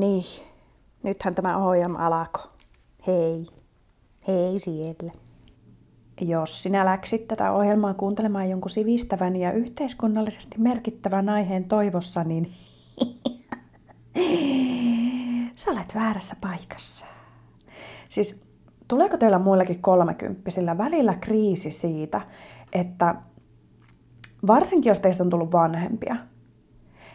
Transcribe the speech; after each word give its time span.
Niin, 0.00 0.24
nythän 1.02 1.34
tämä 1.34 1.58
ohjelma 1.58 2.06
alkoi. 2.06 2.42
Hei, 3.06 3.46
hei 4.28 4.58
siellä. 4.58 5.12
Jos 6.20 6.62
sinä 6.62 6.84
läksit 6.84 7.28
tätä 7.28 7.52
ohjelmaa 7.52 7.94
kuuntelemaan 7.94 8.50
jonkun 8.50 8.70
sivistävän 8.70 9.36
ja 9.36 9.52
yhteiskunnallisesti 9.52 10.58
merkittävän 10.58 11.28
aiheen 11.28 11.64
toivossa, 11.64 12.24
niin 12.24 12.50
sä 15.54 15.70
olet 15.70 15.94
väärässä 15.94 16.36
paikassa. 16.40 17.06
Siis 18.08 18.40
tuleeko 18.88 19.16
teillä 19.16 19.38
muillekin 19.38 19.82
kolmekymppisillä 19.82 20.78
välillä 20.78 21.14
kriisi 21.14 21.70
siitä, 21.70 22.20
että 22.72 23.14
varsinkin 24.46 24.90
jos 24.90 25.00
teistä 25.00 25.22
on 25.22 25.30
tullut 25.30 25.52
vanhempia, 25.52 26.16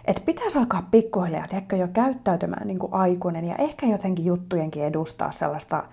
että 0.08 0.22
pitäisi 0.26 0.58
alkaa 0.60 0.88
pikkuhiljaa 0.92 1.48
tiedätkö, 1.48 1.76
jo 1.76 1.88
käyttäytymään 1.88 2.68
niin 2.68 2.80
kuin 2.80 2.94
aikuinen 2.94 3.46
ja 3.46 3.56
ehkä 3.56 3.86
jotenkin 3.86 4.26
juttujenkin 4.26 4.84
edustaa 4.84 5.32
sellaista, 5.32 5.84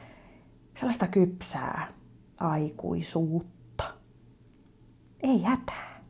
sellaista 0.75 1.07
kypsää 1.07 1.87
aikuisuutta. 2.41 3.85
Ei 5.23 5.43
hätää. 5.43 6.01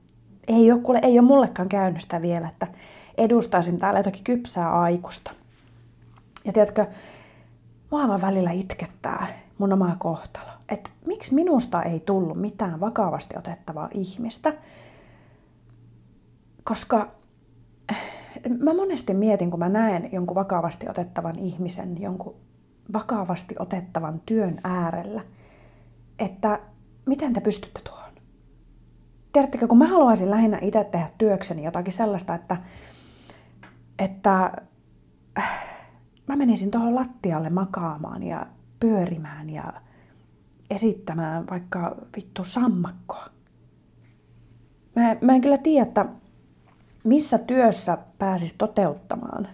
Ei 0.49 0.73
ole, 0.73 0.81
kuule, 0.81 1.01
ei 1.03 1.19
ole 1.19 1.27
mullekaan 1.27 1.69
käynyt 1.69 2.01
sitä 2.01 2.23
vielä, 2.23 2.49
että 2.49 2.67
edustaisin 3.19 3.79
täällä 3.79 3.99
jotakin 3.99 4.25
kypsää 4.25 4.81
aikuista. 4.81 5.31
Ja 6.45 6.53
tiedätkö, 6.53 6.87
mua 7.91 8.21
välillä 8.21 8.51
itkettää 8.51 9.27
mun 9.59 9.73
omaa 9.73 9.97
kohtalo. 9.99 10.51
Että 10.69 10.91
miksi 11.07 11.35
minusta 11.35 11.83
ei 11.83 12.01
tullut 12.01 12.37
mitään 12.37 12.81
vakavasti 12.81 13.39
otettavaa 13.39 13.89
ihmistä. 13.95 14.53
Koska 16.65 17.24
mä 18.59 18.75
monesti 18.75 19.15
mietin, 19.15 19.51
kun 19.51 19.59
mä 19.59 19.69
näen 19.69 20.09
jonkun 20.13 20.35
vakavasti 20.35 20.89
otettavan 20.89 21.39
ihmisen, 21.39 22.03
jonkun 22.03 22.35
vakavasti 22.93 23.55
otettavan 23.59 24.21
työn 24.27 24.59
äärellä, 24.65 25.25
että 26.19 26.61
miten 27.07 27.33
te 27.33 27.41
pystytte 27.41 27.81
tuohon? 27.85 28.13
Tiedättekö, 29.33 29.69
kun 29.69 29.79
mä 29.79 29.87
haluaisin 29.87 30.31
lähinnä 30.31 30.59
itse 30.63 30.85
tehdä 30.85 31.11
työkseni 31.19 31.65
jotakin 31.65 31.93
sellaista, 31.93 32.35
että, 32.35 32.57
että 33.99 34.63
mä 36.29 36.37
menisin 36.37 36.71
tuohon 36.71 36.95
lattialle 36.95 37.51
makaamaan 37.51 38.23
ja 38.23 38.47
pyörimään 38.81 39.51
ja 39.51 39.73
esittämään 40.71 41.47
vaikka 41.51 41.97
vittu 42.17 42.45
sammakkoa. 42.45 43.27
Mä, 44.97 45.17
mä 45.21 45.35
en 45.35 45.41
kyllä 45.41 45.59
tiedä, 45.59 45.87
että 45.87 46.07
missä 47.05 47.39
työssä 47.39 47.99
pääsis 48.19 48.53
toteuttamaan 48.53 49.49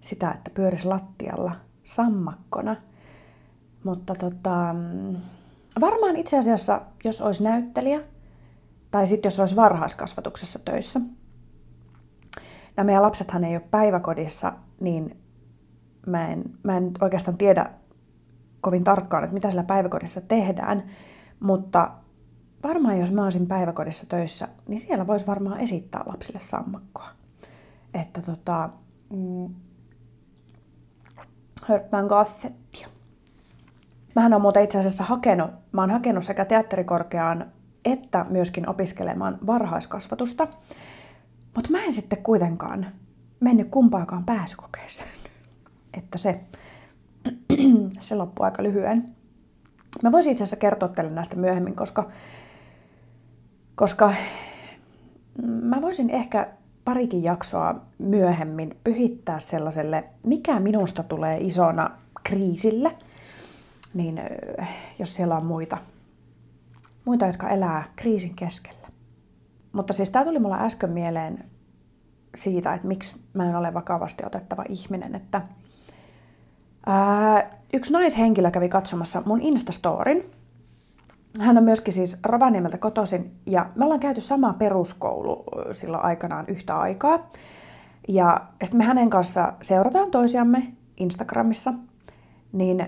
sitä, 0.00 0.30
että 0.30 0.50
pyöris 0.54 0.84
lattialla 0.84 1.52
sammakkona. 1.84 2.76
Mutta 3.84 4.14
tota, 4.14 4.74
varmaan 5.80 6.16
itse 6.16 6.38
asiassa, 6.38 6.80
jos 7.04 7.20
olisi 7.20 7.44
näyttelijä, 7.44 8.00
tai 8.90 9.06
sitten 9.06 9.26
jos 9.26 9.40
olisi 9.40 9.56
varhaiskasvatuksessa 9.56 10.58
töissä, 10.58 11.00
nämä 12.76 12.84
meidän 12.84 13.02
lapsethan 13.02 13.44
ei 13.44 13.56
ole 13.56 13.64
päiväkodissa, 13.70 14.52
niin 14.80 15.16
mä 16.06 16.28
en, 16.28 16.44
mä 16.62 16.76
en 16.76 16.92
oikeastaan 17.00 17.38
tiedä 17.38 17.70
kovin 18.60 18.84
tarkkaan, 18.84 19.24
että 19.24 19.34
mitä 19.34 19.50
siellä 19.50 19.64
päiväkodissa 19.64 20.20
tehdään, 20.20 20.86
mutta 21.40 21.90
varmaan 22.62 22.98
jos 22.98 23.12
mä 23.12 23.24
olisin 23.24 23.46
päiväkodissa 23.46 24.06
töissä, 24.06 24.48
niin 24.68 24.80
siellä 24.80 25.06
voisi 25.06 25.26
varmaan 25.26 25.60
esittää 25.60 26.02
lapsille 26.06 26.40
sammakkoa. 26.40 27.08
Että 27.94 28.22
tota, 28.22 28.70
mm, 29.10 29.54
hörppään 31.62 32.08
kaffettia. 32.08 32.88
Mähän 34.14 34.34
on 34.34 34.40
muuten 34.40 34.64
itse 34.64 34.78
asiassa 34.78 35.04
hakenut, 35.04 35.50
mä 35.72 35.82
oon 35.82 35.90
hakenut 35.90 36.24
sekä 36.24 36.44
teatterikorkeaan 36.44 37.44
että 37.86 38.26
myöskin 38.30 38.70
opiskelemaan 38.70 39.38
varhaiskasvatusta. 39.46 40.48
Mutta 41.54 41.70
mä 41.70 41.84
en 41.84 41.92
sitten 41.92 42.22
kuitenkaan 42.22 42.86
mennyt 43.40 43.68
kumpaakaan 43.70 44.24
pääsykokeeseen. 44.24 45.08
Että 45.98 46.18
se, 46.18 46.40
se 48.00 48.14
loppui 48.14 48.44
aika 48.44 48.62
lyhyen. 48.62 49.14
Mä 50.02 50.12
voisin 50.12 50.32
itse 50.32 50.44
asiassa 50.44 50.56
kertoa 50.56 50.88
teille 50.88 51.12
näistä 51.12 51.36
myöhemmin, 51.36 51.76
koska 51.76 52.08
koska 53.76 54.12
mä 55.42 55.82
voisin 55.82 56.10
ehkä 56.10 56.48
parikin 56.84 57.22
jaksoa 57.22 57.74
myöhemmin 57.98 58.76
pyhittää 58.84 59.38
sellaiselle, 59.38 60.04
mikä 60.22 60.60
minusta 60.60 61.02
tulee 61.02 61.38
isona 61.40 61.90
kriisille, 62.24 62.96
niin 63.94 64.20
jos 64.98 65.14
siellä 65.14 65.36
on 65.36 65.46
muita, 65.46 65.78
muita 67.04 67.26
jotka 67.26 67.48
elää 67.48 67.84
kriisin 67.96 68.36
keskellä. 68.36 68.88
Mutta 69.72 69.92
siis 69.92 70.10
tämä 70.10 70.24
tuli 70.24 70.38
mulla 70.38 70.58
äsken 70.58 70.90
mieleen 70.90 71.44
siitä, 72.34 72.74
että 72.74 72.86
miksi 72.86 73.20
mä 73.32 73.48
en 73.48 73.56
ole 73.56 73.74
vakavasti 73.74 74.22
otettava 74.26 74.64
ihminen, 74.68 75.14
että 75.14 75.42
ää, 76.86 77.50
yksi 77.72 77.92
naishenkilö 77.92 78.50
kävi 78.50 78.68
katsomassa 78.68 79.22
mun 79.26 79.40
Instastorin, 79.40 80.30
hän 81.40 81.58
on 81.58 81.64
myöskin 81.64 81.94
siis 81.94 82.18
Rovaniemeltä 82.24 82.78
kotoisin 82.78 83.32
ja 83.46 83.66
me 83.74 83.84
ollaan 83.84 84.00
käyty 84.00 84.20
sama 84.20 84.54
peruskoulu 84.58 85.44
silloin 85.72 86.04
aikanaan 86.04 86.44
yhtä 86.48 86.76
aikaa. 86.76 87.30
Ja 88.08 88.40
sitten 88.62 88.78
me 88.78 88.84
hänen 88.84 89.10
kanssa 89.10 89.52
seurataan 89.62 90.10
toisiamme 90.10 90.72
Instagramissa, 90.96 91.74
niin 92.52 92.86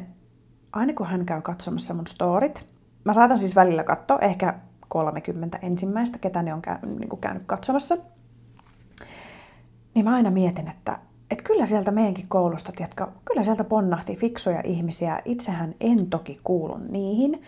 aina 0.73 0.93
kun 0.93 1.07
hän 1.07 1.27
käy 1.27 1.43
katsomassa 1.43 1.95
mun 1.95 2.07
storit, 2.07 2.67
mä 3.05 3.13
saatan 3.13 3.39
siis 3.39 3.57
välillä 3.57 3.85
katsoa 3.85 4.19
ehkä 4.19 4.55
30 4.89 5.59
ensimmäistä, 5.63 6.19
ketä 6.19 6.43
ne 6.43 6.55
on 6.55 6.63
käy, 6.63 6.77
niin 6.83 7.21
käynyt 7.21 7.43
katsomassa, 7.47 7.97
niin 9.95 10.05
mä 10.05 10.15
aina 10.15 10.31
mietin, 10.31 10.69
että, 10.69 10.99
että 11.31 11.45
kyllä 11.45 11.67
sieltä 11.67 11.91
meidänkin 11.91 12.29
koulusta, 12.29 12.73
tiedätkö, 12.73 13.07
kyllä 13.25 13.43
sieltä 13.45 13.65
ponnahti 13.65 14.17
fiksuja 14.17 14.61
ihmisiä. 14.65 15.23
Itsehän 15.25 15.75
en 15.81 16.07
toki 16.07 16.39
kuulu 16.45 16.77
niihin, 16.89 17.43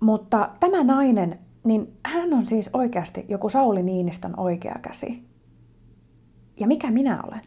mutta 0.00 0.50
tämä 0.60 0.84
nainen, 0.84 1.38
niin 1.64 1.98
hän 2.06 2.32
on 2.32 2.46
siis 2.46 2.70
oikeasti 2.72 3.26
joku 3.28 3.48
Sauli 3.48 3.82
Niinistön 3.82 4.34
oikea 4.36 4.76
käsi. 4.82 5.28
Ja 6.60 6.66
mikä 6.66 6.90
minä 6.90 7.22
olen? 7.26 7.42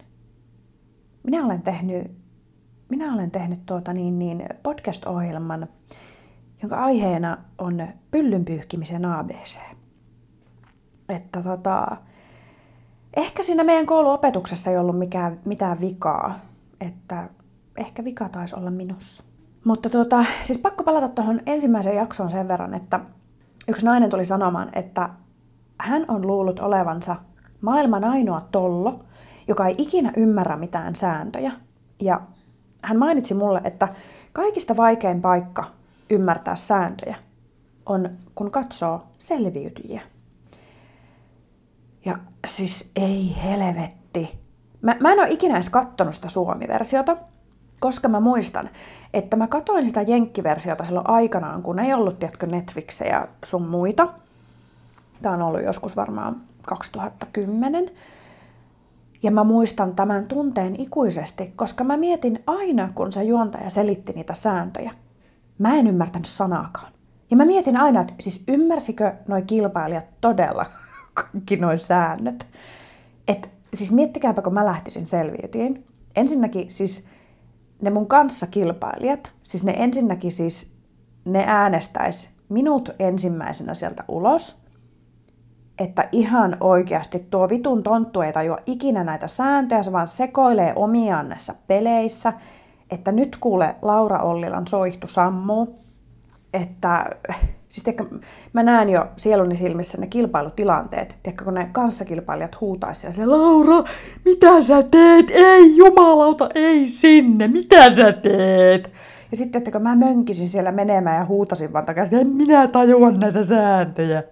Minä 1.24 1.46
olen 1.46 1.62
tehnyt, 1.62 2.12
minä 2.90 3.14
olen 3.14 3.32
tehnyt 3.32 3.66
tuota 3.66 3.94
niin, 3.94 4.20
niin 4.20 4.46
podcast-ohjelman, 4.64 5.68
jonka 6.62 6.84
aiheena 6.84 7.38
on 7.58 7.88
pyllynpyyhkimisen 8.12 9.06
ABC. 9.06 9.58
Että 11.10 11.42
tota, 11.42 11.98
ehkä 13.18 13.44
siinä 13.44 13.64
meidän 13.64 13.86
kouluopetuksessa 13.86 14.72
ei 14.72 14.78
ollut 14.78 15.00
mikään, 15.00 15.40
mitään 15.46 15.82
vikaa, 15.82 16.40
että 16.82 17.30
ehkä 17.78 18.04
vika 18.04 18.30
taisi 18.30 18.56
olla 18.56 18.72
minussa. 18.72 19.24
Mutta 19.64 19.90
tuota, 19.90 20.26
siis 20.44 20.60
pakko 20.60 20.84
palata 20.84 21.10
tuohon 21.10 21.42
ensimmäiseen 21.46 21.96
jaksoon 21.96 22.32
sen 22.32 22.48
verran, 22.48 22.74
että 22.74 23.00
yksi 23.68 23.86
nainen 23.86 24.10
tuli 24.10 24.26
sanomaan, 24.26 24.70
että 24.74 25.10
hän 25.80 26.06
on 26.08 26.28
luullut 26.28 26.60
olevansa 26.60 27.16
maailman 27.62 28.04
ainoa 28.04 28.42
tollo, 28.52 28.94
joka 29.48 29.68
ei 29.68 29.76
ikinä 29.78 30.14
ymmärrä 30.18 30.58
mitään 30.58 30.96
sääntöjä. 30.96 31.52
Ja 32.02 32.22
hän 32.82 33.00
mainitsi 33.00 33.34
mulle, 33.34 33.62
että 33.64 33.88
kaikista 34.34 34.78
vaikein 34.78 35.22
paikka 35.22 35.66
ymmärtää 36.10 36.56
sääntöjä 36.56 37.16
on, 37.86 38.10
kun 38.36 38.52
katsoo 38.52 39.04
selviytyjiä. 39.18 40.02
Ja 42.06 42.18
siis 42.46 42.92
ei 42.96 43.36
helvetti. 43.44 44.40
Mä, 44.82 44.96
mä 45.00 45.12
en 45.12 45.20
ole 45.20 45.30
ikinä 45.30 45.56
edes 45.56 45.70
kattonut 45.70 46.16
sitä 46.16 46.30
suomi-versiota, 46.30 47.18
koska 47.84 48.08
mä 48.08 48.20
muistan, 48.20 48.70
että 49.14 49.38
mä 49.38 49.48
katoin 49.48 49.86
sitä 49.86 50.02
jenkkiversiota 50.02 50.84
silloin 50.84 51.10
aikanaan, 51.10 51.64
kun 51.64 51.80
ei 51.80 51.94
ollut, 51.94 52.20
tiedätkö, 52.20 52.48
Netflixejä 52.48 53.28
sun 53.46 53.68
muita. 53.68 54.08
Tämä 55.22 55.36
on 55.36 55.42
ollut 55.42 55.64
joskus 55.64 55.96
varmaan 55.96 56.42
2010. 56.68 57.90
Ja 59.24 59.32
mä 59.32 59.44
muistan 59.44 59.96
tämän 59.96 60.28
tunteen 60.28 60.82
ikuisesti, 60.82 61.54
koska 61.56 61.84
mä 61.84 61.98
mietin 61.98 62.44
aina, 62.48 62.90
kun 62.96 63.12
se 63.12 63.24
juontaja 63.24 63.70
selitti 63.70 64.14
niitä 64.14 64.34
sääntöjä. 64.34 64.92
Mä 65.58 65.76
en 65.76 65.88
ymmärtänyt 65.88 66.26
sanaakaan. 66.26 66.94
Ja 67.32 67.38
mä 67.38 67.46
mietin 67.46 67.78
aina, 67.78 68.02
että 68.02 68.14
siis 68.20 68.44
ymmärsikö 68.48 69.14
noi 69.28 69.42
kilpailijat 69.42 70.06
todella 70.22 70.66
kaikki 71.32 71.56
noin 71.58 71.80
säännöt. 71.80 72.48
Et 73.28 73.50
siis 73.74 73.92
miettikääpä, 73.92 74.42
kun 74.42 74.54
mä 74.54 74.66
lähtisin 74.66 75.06
selviytyin. 75.06 75.86
Ensinnäkin 76.16 76.72
siis 76.72 77.06
ne 77.82 77.90
mun 77.90 78.08
kanssa 78.08 78.48
kilpailijat, 78.48 79.32
siis 79.44 79.64
ne 79.64 79.74
ensinnäkin 79.78 80.32
siis, 80.32 80.74
ne 81.26 81.44
äänestäis 81.48 82.30
minut 82.50 82.90
ensimmäisenä 83.00 83.74
sieltä 83.74 84.04
ulos. 84.08 84.64
että 85.80 86.10
ihan 86.12 86.58
oikeasti 86.60 87.20
tuo 87.20 87.50
vitun 87.50 87.84
tonttu 87.84 88.22
ei 88.22 88.34
tajua 88.34 88.58
ikinä 88.66 89.04
näitä 89.04 89.28
sääntöjä, 89.28 89.84
se 89.84 89.92
vaan 89.92 90.08
sekoilee 90.08 90.74
omiaan 90.76 91.30
näissä 91.30 91.56
peleissä, 91.68 92.34
että 92.92 93.12
nyt 93.12 93.38
kuule 93.40 93.76
Laura 93.82 94.20
Ollilan 94.20 94.68
soihtu 94.68 95.08
sammuu, 95.08 95.80
että 96.54 97.06
siis 97.74 97.84
tiedätkö, 97.84 98.20
mä 98.54 98.64
näen 98.64 98.90
jo 98.90 99.08
sieluni 99.18 99.58
silmissä 99.58 99.98
ne 99.98 100.08
kilpailutilanteet, 100.08 101.16
tiedätkö, 101.24 101.46
kun 101.46 101.54
ne 101.54 101.70
kanssakilpailijat 101.72 102.62
huutaisivat 102.62 103.16
siellä, 103.16 103.38
Laura, 103.38 103.84
mitä 104.26 104.62
sä 104.62 104.84
teet? 104.84 105.30
Ei 105.30 105.78
jumalauta, 105.78 106.50
ei 106.56 106.88
sinne, 106.88 107.48
mitä 107.48 107.90
sä 107.90 108.12
teet? 108.12 108.92
Ja 109.32 109.38
sitten, 109.38 109.60
että 109.60 109.80
mä 109.80 109.96
mönkisin 109.96 110.50
siellä 110.50 110.72
menemään 110.72 111.18
ja 111.18 111.26
huutasin 111.26 111.74
vaan 111.74 111.86
takaisin, 111.86 112.20
en 112.20 112.28
minä 112.28 112.68
tajua 112.68 113.12
näitä 113.12 113.44
sääntöjä. 113.44 114.24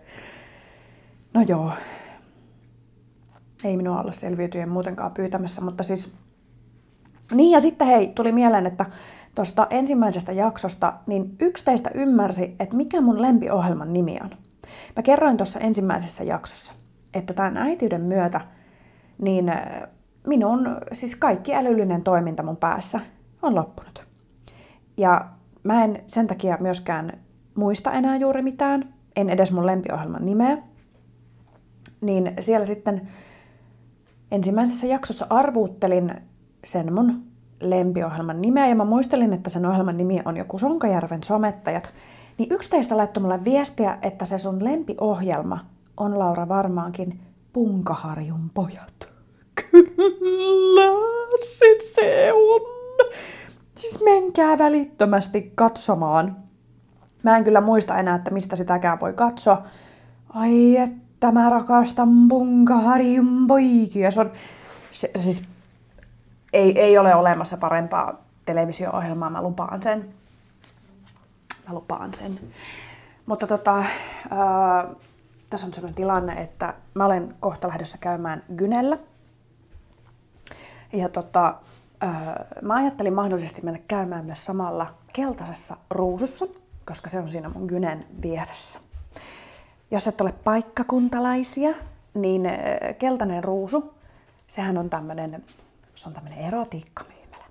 No 1.33 1.41
joo, 1.47 1.71
ei 3.63 3.77
minua 3.77 4.01
olla 4.01 4.11
selviytyjen 4.11 4.69
muutenkaan 4.69 5.11
pyytämässä, 5.13 5.61
mutta 5.61 5.83
siis... 5.83 6.13
Niin 7.31 7.51
ja 7.51 7.59
sitten 7.59 7.87
hei, 7.87 8.07
tuli 8.07 8.31
mieleen, 8.31 8.65
että 8.65 8.85
tuosta 9.35 9.67
ensimmäisestä 9.69 10.31
jaksosta, 10.31 10.93
niin 11.07 11.35
yksi 11.39 11.65
teistä 11.65 11.91
ymmärsi, 11.93 12.55
että 12.59 12.75
mikä 12.75 13.01
mun 13.01 13.21
lempiohjelman 13.21 13.93
nimi 13.93 14.17
on. 14.23 14.29
Mä 14.95 15.03
kerroin 15.03 15.37
tuossa 15.37 15.59
ensimmäisessä 15.59 16.23
jaksossa, 16.23 16.73
että 17.13 17.33
tämän 17.33 17.57
äitiyden 17.57 18.01
myötä, 18.01 18.41
niin 19.21 19.51
minun, 20.27 20.77
siis 20.93 21.15
kaikki 21.15 21.55
älyllinen 21.55 22.03
toiminta 22.03 22.43
mun 22.43 22.57
päässä 22.57 22.99
on 23.41 23.55
loppunut. 23.55 24.05
Ja 24.97 25.25
mä 25.63 25.83
en 25.83 26.03
sen 26.07 26.27
takia 26.27 26.57
myöskään 26.59 27.11
muista 27.55 27.91
enää 27.91 28.17
juuri 28.17 28.41
mitään, 28.41 28.93
en 29.15 29.29
edes 29.29 29.51
mun 29.51 29.65
lempiohjelman 29.65 30.25
nimeä. 30.25 30.57
Niin 32.01 32.33
siellä 32.39 32.65
sitten 32.65 33.07
ensimmäisessä 34.31 34.87
jaksossa 34.87 35.27
arvuuttelin 35.29 36.11
sen 36.63 36.93
mun 36.93 37.30
lempiohjelman 37.61 38.41
nimeä 38.41 38.67
ja 38.67 38.75
mä 38.75 38.85
muistelin, 38.85 39.33
että 39.33 39.49
sen 39.49 39.65
ohjelman 39.65 39.97
nimi 39.97 40.21
on 40.25 40.37
joku 40.37 40.59
Sonkajärven 40.59 41.23
somettajat. 41.23 41.93
Niin 42.37 42.51
yksi 42.51 42.69
teistä 42.69 42.97
laittoi 42.97 43.21
mulle 43.21 43.43
viestiä, 43.43 43.97
että 44.01 44.25
se 44.25 44.37
sun 44.37 44.63
lempiohjelma 44.63 45.59
on 45.97 46.19
Laura 46.19 46.47
varmaankin 46.47 47.19
Punkaharjun 47.53 48.51
pojat. 48.53 49.09
Kyllä, 49.55 50.81
se, 51.45 51.65
se 51.93 52.33
on. 52.33 52.61
Siis 53.75 54.03
menkää 54.03 54.57
välittömästi 54.57 55.51
katsomaan. 55.55 56.37
Mä 57.23 57.37
en 57.37 57.43
kyllä 57.43 57.61
muista 57.61 57.97
enää, 57.97 58.15
että 58.15 58.31
mistä 58.31 58.55
sitäkään 58.55 58.99
voi 58.99 59.13
katsoa. 59.13 59.63
Ai 60.29 60.77
että 60.77 61.31
mä 61.31 61.49
rakastan 61.49 62.27
Punkaharjun 62.29 63.47
poikia. 63.47 64.11
Se 64.11 64.21
on, 64.21 64.31
se, 64.91 65.11
siis 65.19 65.43
ei, 66.53 66.79
ei 66.79 66.97
ole 66.97 67.15
olemassa 67.15 67.57
parempaa 67.57 68.13
televisio-ohjelmaa, 68.45 69.29
mä 69.29 69.41
lupaan 69.41 69.83
sen. 69.83 70.05
Mä 71.67 71.73
lupaan 71.73 72.13
sen. 72.13 72.39
Mutta 73.25 73.47
tota, 73.47 73.75
ää, 73.75 74.87
tässä 75.49 75.67
on 75.67 75.73
sellainen 75.73 75.95
tilanne, 75.95 76.33
että 76.33 76.73
mä 76.93 77.05
olen 77.05 77.35
kohta 77.39 77.67
lähdössä 77.67 77.97
käymään 77.97 78.43
Gynellä. 78.57 78.97
Ja 80.93 81.09
tota, 81.09 81.55
ää, 81.99 82.45
mä 82.61 82.75
ajattelin 82.75 83.13
mahdollisesti 83.13 83.61
mennä 83.61 83.79
käymään 83.87 84.25
myös 84.25 84.45
samalla 84.45 84.87
keltaisessa 85.13 85.77
ruusussa, 85.89 86.45
koska 86.85 87.09
se 87.09 87.19
on 87.19 87.27
siinä 87.27 87.49
mun 87.49 87.65
Gynen 87.65 88.05
vieressä. 88.21 88.79
Jos 89.91 90.07
et 90.07 90.21
ole 90.21 90.31
paikkakuntalaisia, 90.31 91.73
niin 92.13 92.41
keltainen 92.99 93.43
ruusu, 93.43 93.93
sehän 94.47 94.77
on 94.77 94.89
tämmöinen 94.89 95.43
se 96.01 96.09
on 96.09 96.13
tämmöinen 96.13 96.39
erotiikkamyymälä. 96.39 97.45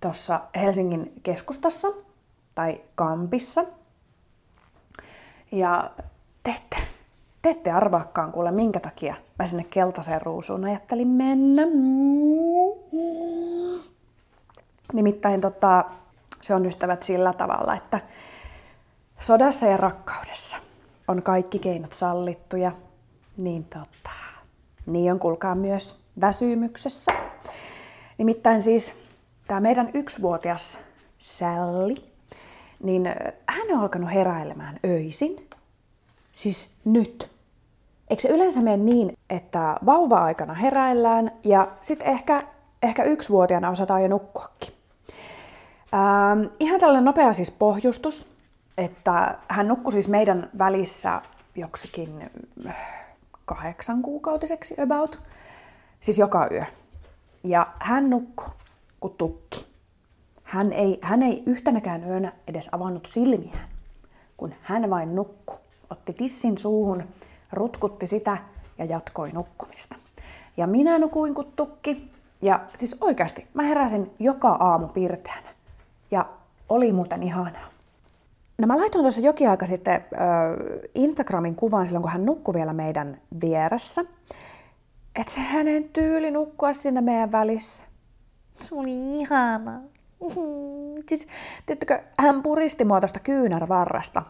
Tuossa 0.00 0.40
Helsingin 0.56 1.12
keskustassa 1.22 1.88
tai 2.54 2.80
Kampissa. 2.94 3.64
Ja 5.52 5.90
te 6.42 6.50
ette, 6.50 6.76
te 7.42 7.50
ette 7.50 7.70
arvaakaan 7.70 8.32
kuule, 8.32 8.50
minkä 8.50 8.80
takia 8.80 9.14
mä 9.38 9.46
sinne 9.46 9.64
keltaiseen 9.64 10.22
ruusuun 10.22 10.64
ajattelin 10.64 11.08
mennä. 11.08 11.62
Nimittäin 14.92 15.40
tota, 15.40 15.84
se 16.40 16.54
on 16.54 16.66
ystävät 16.66 17.02
sillä 17.02 17.32
tavalla, 17.32 17.74
että 17.74 18.00
sodassa 19.20 19.66
ja 19.66 19.76
rakkaudessa 19.76 20.56
on 21.08 21.22
kaikki 21.22 21.58
keinot 21.58 21.92
sallittuja, 21.92 22.72
niin 23.36 23.64
tota, 23.64 24.10
niin 24.86 25.12
on 25.12 25.18
kuulkaa 25.18 25.54
myös 25.54 26.01
väsymyksessä. 26.20 27.12
Nimittäin 28.18 28.62
siis 28.62 28.92
tämä 29.48 29.60
meidän 29.60 29.90
yksivuotias 29.94 30.78
Sally, 31.18 31.94
niin 32.82 33.06
hän 33.46 33.66
on 33.72 33.80
alkanut 33.80 34.14
heräilemään 34.14 34.80
öisin. 34.84 35.48
Siis 36.32 36.70
nyt. 36.84 37.30
Eikö 38.10 38.22
se 38.22 38.28
yleensä 38.28 38.60
mene 38.60 38.76
niin, 38.76 39.18
että 39.30 39.76
vauva-aikana 39.86 40.54
heräillään 40.54 41.32
ja 41.44 41.68
sitten 41.82 42.08
ehkä, 42.08 42.42
ehkä 42.82 43.02
yksivuotiaana 43.02 43.70
osataan 43.70 44.02
jo 44.02 44.08
nukkuakin? 44.08 44.74
Ähm, 45.94 46.46
ihan 46.60 46.80
tällainen 46.80 47.04
nopea 47.04 47.32
siis 47.32 47.50
pohjustus, 47.50 48.32
että 48.78 49.38
hän 49.48 49.68
nukkui 49.68 49.92
siis 49.92 50.08
meidän 50.08 50.50
välissä 50.58 51.22
joksikin 51.54 52.30
kahdeksan 53.44 54.02
kuukautiseksi 54.02 54.74
about, 54.80 55.18
siis 56.02 56.18
joka 56.18 56.48
yö. 56.50 56.64
Ja 57.44 57.66
hän 57.78 58.10
nukkui 58.10 58.48
kuin 59.00 59.14
tukki. 59.18 59.66
Hän 60.42 60.72
ei, 60.72 60.98
hän 61.02 61.22
ei 61.22 61.42
yhtenäkään 61.46 62.04
yönä 62.04 62.32
edes 62.46 62.68
avannut 62.72 63.06
silmiään, 63.06 63.68
kun 64.36 64.54
hän 64.62 64.90
vain 64.90 65.14
nukkui. 65.14 65.56
Otti 65.90 66.12
tissin 66.12 66.58
suuhun, 66.58 67.02
rutkutti 67.52 68.06
sitä 68.06 68.38
ja 68.78 68.84
jatkoi 68.84 69.30
nukkumista. 69.32 69.96
Ja 70.56 70.66
minä 70.66 70.98
nukuin 70.98 71.34
kuin 71.34 71.52
tukki. 71.56 72.12
Ja 72.42 72.60
siis 72.76 72.96
oikeasti, 73.00 73.46
mä 73.54 73.62
heräsin 73.62 74.10
joka 74.18 74.48
aamu 74.48 74.88
pirteänä. 74.88 75.48
Ja 76.10 76.26
oli 76.68 76.92
muuten 76.92 77.22
ihanaa. 77.22 77.68
No 78.58 78.66
mä 78.66 78.76
laitoin 78.76 79.04
tuossa 79.04 79.20
jokin 79.20 79.50
aika 79.50 79.66
sitten 79.66 79.94
äh, 79.94 80.00
Instagramin 80.94 81.54
kuvan 81.54 81.86
silloin, 81.86 82.02
kun 82.02 82.12
hän 82.12 82.26
nukkui 82.26 82.54
vielä 82.54 82.72
meidän 82.72 83.20
vieressä 83.40 84.04
että 85.14 85.32
se 85.32 85.40
hänen 85.40 85.88
tyyli 85.88 86.30
nukkua 86.30 86.72
siinä 86.72 87.00
meidän 87.00 87.32
välissä. 87.32 87.84
Se 88.54 88.74
oli 88.74 89.20
ihana. 89.20 89.80
Siis, 91.08 91.28
tiedättekö, 91.66 92.02
hän 92.18 92.42
puristi 92.42 92.84
mua 92.84 93.00
tuosta 93.00 93.20
kyynärvarrasta, 93.20 94.22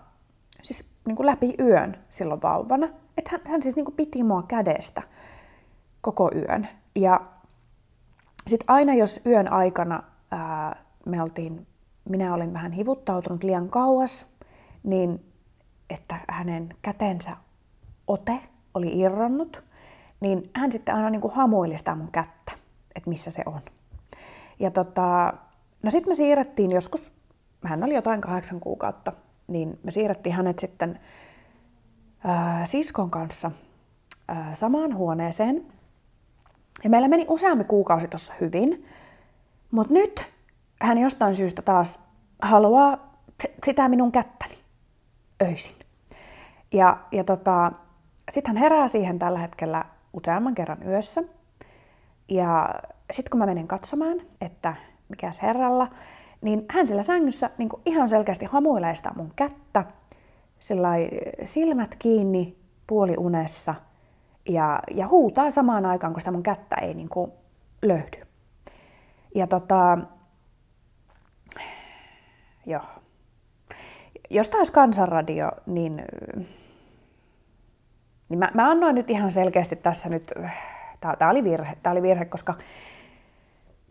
siis 0.62 0.84
niin 1.06 1.16
kuin 1.16 1.26
läpi 1.26 1.54
yön 1.60 1.96
silloin 2.08 2.42
vauvana. 2.42 2.88
Että 3.16 3.30
hän, 3.30 3.40
hän 3.44 3.62
siis 3.62 3.76
niin 3.76 3.84
kuin 3.84 3.94
piti 3.94 4.22
mua 4.22 4.42
kädestä 4.42 5.02
koko 6.00 6.30
yön. 6.34 6.68
Ja 6.94 7.20
sitten 8.46 8.70
aina 8.70 8.94
jos 8.94 9.20
yön 9.26 9.52
aikana 9.52 10.02
ää, 10.30 10.76
me 11.06 11.22
oltiin, 11.22 11.66
minä 12.08 12.34
olin 12.34 12.52
vähän 12.52 12.72
hivuttautunut 12.72 13.44
liian 13.44 13.68
kauas, 13.68 14.26
niin 14.82 15.32
että 15.90 16.20
hänen 16.28 16.68
kätensä 16.82 17.36
ote 18.06 18.40
oli 18.74 18.98
irronnut, 18.98 19.64
niin 20.22 20.50
hän 20.54 20.72
sitten 20.72 20.94
aina 20.94 21.10
niin 21.10 21.20
kuin 21.20 21.34
hamuili 21.34 21.78
sitä 21.78 21.94
mun 21.94 22.12
kättä, 22.12 22.52
että 22.94 23.10
missä 23.10 23.30
se 23.30 23.42
on. 23.46 23.60
Ja 24.60 24.70
tota, 24.70 25.32
no 25.82 25.90
sitten 25.90 26.10
me 26.10 26.14
siirrettiin 26.14 26.70
joskus, 26.70 27.12
hän 27.64 27.84
oli 27.84 27.94
jotain 27.94 28.20
kahdeksan 28.20 28.60
kuukautta, 28.60 29.12
niin 29.46 29.78
me 29.82 29.90
siirrettiin 29.90 30.34
hänet 30.34 30.58
sitten 30.58 31.00
ää, 32.24 32.66
siskon 32.66 33.10
kanssa 33.10 33.50
ää, 34.28 34.54
samaan 34.54 34.94
huoneeseen. 34.94 35.66
Ja 36.84 36.90
meillä 36.90 37.08
meni 37.08 37.26
useampi 37.28 37.64
kuukausi 37.64 38.08
tuossa 38.08 38.32
hyvin, 38.40 38.86
mutta 39.70 39.94
nyt 39.94 40.26
hän 40.82 40.98
jostain 40.98 41.36
syystä 41.36 41.62
taas 41.62 41.98
haluaa 42.42 43.16
sitä 43.64 43.88
minun 43.88 44.12
kättäni 44.12 44.54
öisin. 45.42 45.74
Ja, 46.72 46.98
ja 47.12 47.24
tota, 47.24 47.72
sitten 48.30 48.54
hän 48.54 48.62
herää 48.62 48.88
siihen 48.88 49.18
tällä 49.18 49.38
hetkellä 49.38 49.84
useamman 50.12 50.54
kerran 50.54 50.82
yössä. 50.86 51.22
Ja 52.28 52.74
sitten 53.10 53.30
kun 53.30 53.38
mä 53.38 53.46
menen 53.46 53.68
katsomaan, 53.68 54.20
että 54.40 54.74
mikäs 55.08 55.42
herralla, 55.42 55.88
niin 56.40 56.64
hän 56.70 56.86
sillä 56.86 57.02
sängyssä 57.02 57.50
niin 57.58 57.68
ihan 57.86 58.08
selkeästi 58.08 58.44
hamuilee 58.44 58.94
sitä 58.94 59.12
mun 59.16 59.32
kättä, 59.36 59.84
silmät 61.44 61.96
kiinni 61.98 62.56
puoliunessa 62.86 63.74
ja, 64.48 64.82
ja 64.90 65.08
huutaa 65.08 65.50
samaan 65.50 65.86
aikaan, 65.86 66.12
kun 66.12 66.20
sitä 66.20 66.30
mun 66.30 66.42
kättä 66.42 66.76
ei 66.76 66.94
niin 66.94 67.08
kuin 67.08 67.32
löydy. 67.82 68.26
Ja 69.34 69.46
tota, 69.46 69.98
joo. 72.66 72.82
Jos 74.30 74.48
taas 74.48 74.70
kansanradio, 74.70 75.50
niin 75.66 76.02
Niin 78.32 78.38
mä, 78.38 78.50
mä 78.54 78.70
annoin 78.70 78.94
nyt 78.94 79.10
ihan 79.10 79.32
selkeästi 79.32 79.76
tässä 79.76 80.08
nyt, 80.08 80.32
tämä 81.18 81.30
oli 81.30 81.44
virhe, 81.44 81.76
tämä 81.82 81.92
oli 81.92 82.02
virhe, 82.02 82.24
koska 82.24 82.54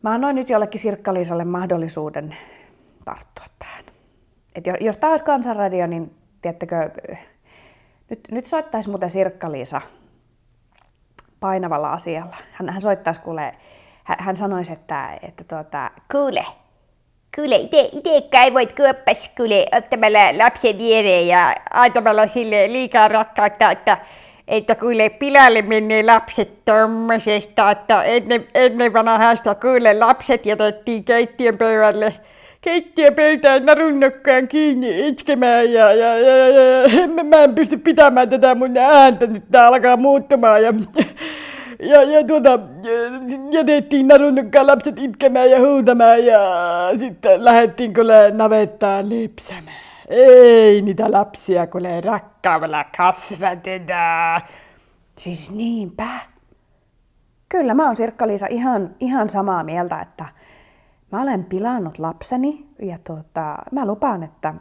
mä 0.02 0.14
annoin 0.14 0.36
nyt 0.36 0.50
jollekin 0.50 0.82
Sirkka-Liisalle 0.82 1.46
mahdollisuuden 1.46 2.36
tarttua 3.06 3.46
tähän. 3.60 3.84
Et 4.56 4.64
jos 4.80 4.98
tämä 4.98 5.12
olisi 5.12 5.26
kansanradio, 5.26 5.88
niin 5.88 6.16
tiedättekö, 6.42 6.90
nyt, 8.10 8.20
nyt 8.32 8.48
soittaisi 8.48 8.90
muuten 8.90 9.10
Sirkka-Liisa 9.10 9.82
painavalla 11.40 11.94
asialla. 11.94 12.36
Hän, 12.52 12.70
hän 12.70 12.82
soittaisi 12.82 13.22
kuule, 13.22 13.56
hän, 14.04 14.18
hän 14.20 14.36
sanoisi, 14.36 14.74
että, 14.74 15.20
että 15.22 15.44
tuota, 15.44 15.92
kuule, 16.12 16.46
kuule, 17.36 17.56
ite, 17.56 17.90
itekään 17.92 18.54
voit 18.54 18.76
kuoppas 18.76 19.34
kuule 19.38 19.66
ottamalla 19.78 20.38
lapsen 20.38 20.78
viereen 20.78 21.28
ja 21.28 21.56
antamalla 21.74 22.28
sille 22.28 22.72
liikaa 22.72 23.08
rakkautta, 23.08 23.72
että, 23.72 23.98
että 24.52 24.76
kuule 24.76 25.10
pilalle 25.10 25.62
menee 25.62 26.04
lapset 26.04 26.66
tommosesta, 26.66 27.72
että 27.72 28.04
ennen, 28.04 28.46
ennen 28.56 28.94
vanhasta 28.94 29.56
kuule 29.56 30.00
lapset 30.00 30.46
jätettiin 30.46 31.04
keittiön 31.04 31.58
pöydälle 31.58 32.14
keittiöpöytään 32.62 33.66
narunnokkaan 33.66 34.48
kiinni 34.48 35.08
itkemään 35.08 35.74
ja, 35.74 35.94
ja, 35.94 36.18
ja, 36.18 36.38
ja, 36.38 36.82
ja 36.84 37.24
mä 37.24 37.44
en 37.44 37.56
pysty 37.56 37.78
pitämään 37.78 38.30
tätä 38.30 38.56
mun 38.56 38.78
ääntä, 38.78 39.28
nyt 39.28 39.44
tää 39.52 39.68
alkaa 39.68 39.98
muuttumaan 39.98 40.64
ja, 40.64 40.74
ja, 41.80 42.04
ja 42.04 42.24
tuota, 42.24 42.60
jätettiin 43.52 44.08
narunnokkaan 44.08 44.68
lapset 44.68 45.00
itkemään 45.00 45.50
ja 45.50 45.60
huutamaan 45.60 46.26
ja 46.26 46.42
sitten 47.00 47.46
lähdettiin 47.46 47.94
kyllä 47.94 48.32
navettaan 48.32 49.10
lipsämään. 49.10 49.91
Ei 50.12 50.82
niitä 50.82 51.12
lapsia 51.12 51.68
kuule 51.68 52.02
rakkaavalla 52.02 52.86
kasvatetaan. 52.98 54.42
Siis 55.18 55.52
niinpä. 55.52 56.08
Kyllä 57.50 57.74
mä 57.74 57.86
oon 57.86 57.96
Sirkka-Liisa 57.96 58.48
ihan, 58.50 58.96
ihan 59.00 59.30
samaa 59.30 59.64
mieltä, 59.64 60.02
että 60.02 60.26
mä 61.12 61.22
olen 61.22 61.46
pilannut 61.46 62.00
lapseni 62.00 62.68
ja 62.82 63.00
tota, 63.04 63.58
mä 63.72 63.86
lupaan, 63.86 64.24
että 64.24 64.54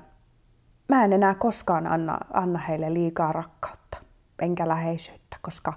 mä 0.88 1.04
en 1.04 1.12
enää 1.12 1.34
koskaan 1.34 1.86
anna, 1.86 2.18
anna 2.32 2.58
heille 2.58 2.94
liikaa 2.94 3.32
rakkautta 3.32 3.98
enkä 4.38 4.68
läheisyyttä, 4.68 5.36
koska, 5.42 5.72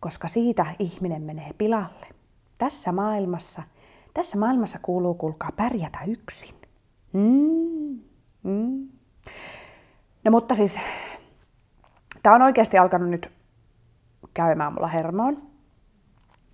koska 0.00 0.28
siitä 0.28 0.66
ihminen 0.78 1.22
menee 1.22 1.50
pilalle. 1.58 2.06
Tässä 2.58 2.92
maailmassa, 2.92 3.62
tässä 4.14 4.38
maailmassa 4.38 4.78
kuuluu 4.82 5.14
kulkaa 5.14 5.50
pärjätä 5.56 5.98
yksin. 6.06 6.54
Mm, 7.12 8.11
mm. 8.42 8.88
No 10.24 10.30
mutta 10.30 10.54
siis, 10.54 10.80
tämä 12.22 12.36
on 12.36 12.42
oikeasti 12.42 12.78
alkanut 12.78 13.10
nyt 13.10 13.32
käymään 14.34 14.72
mulla 14.72 14.86
hermoon. 14.86 15.42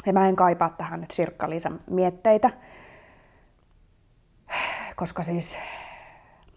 Ja 0.07 0.12
mä 0.12 0.28
en 0.28 0.37
kaipaa 0.37 0.71
tähän 0.78 1.00
nyt 1.00 1.11
Sirkka-Liisan 1.11 1.80
mietteitä 1.90 2.50
koska 4.99 5.23
siis 5.23 5.59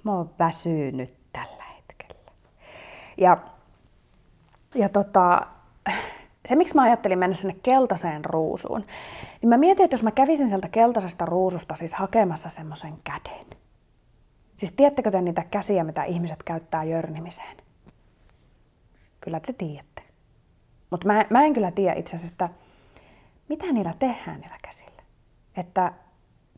mä 0.04 0.12
oon 0.12 0.30
väsynyt 0.40 1.14
tällä 1.34 1.64
hetkellä. 1.64 2.32
Ja, 3.18 3.38
ja 4.76 4.90
tota, 4.90 5.48
se, 6.46 6.56
miksi 6.56 6.76
mä 6.76 6.82
ajattelin 6.82 7.20
mennä 7.20 7.36
sinne 7.36 7.56
keltaiseen 7.64 8.26
ruusuun, 8.26 8.84
niin 9.42 9.50
mä 9.50 9.58
mietin, 9.58 9.84
että 9.84 9.94
jos 9.94 10.04
mä 10.04 10.12
kävisin 10.12 10.50
sieltä 10.50 10.70
keltaisesta 10.70 11.26
ruususta 11.26 11.76
siis 11.76 11.94
hakemassa 11.94 12.50
semmoisen 12.50 12.94
käden. 13.04 13.61
Siis 14.62 14.72
tiedättekö 14.72 15.12
te 15.12 15.22
niitä 15.22 15.44
käsiä, 15.52 15.84
mitä 15.84 16.04
ihmiset 16.04 16.44
käyttää 16.44 16.84
jörnimiseen? 16.84 17.58
Kyllä 19.22 19.40
te 19.40 19.54
tiedätte. 19.54 20.04
Mutta 20.90 21.08
mä, 21.08 21.26
mä 21.30 21.44
en 21.44 21.54
kyllä 21.54 21.72
tiedä 21.72 21.94
itse 21.94 22.16
asiassa, 22.16 22.34
että 22.34 22.50
mitä 23.50 23.74
niillä 23.74 23.94
tehdään 24.00 24.42
niillä 24.42 24.58
käsillä. 24.62 25.02
Että 25.58 25.94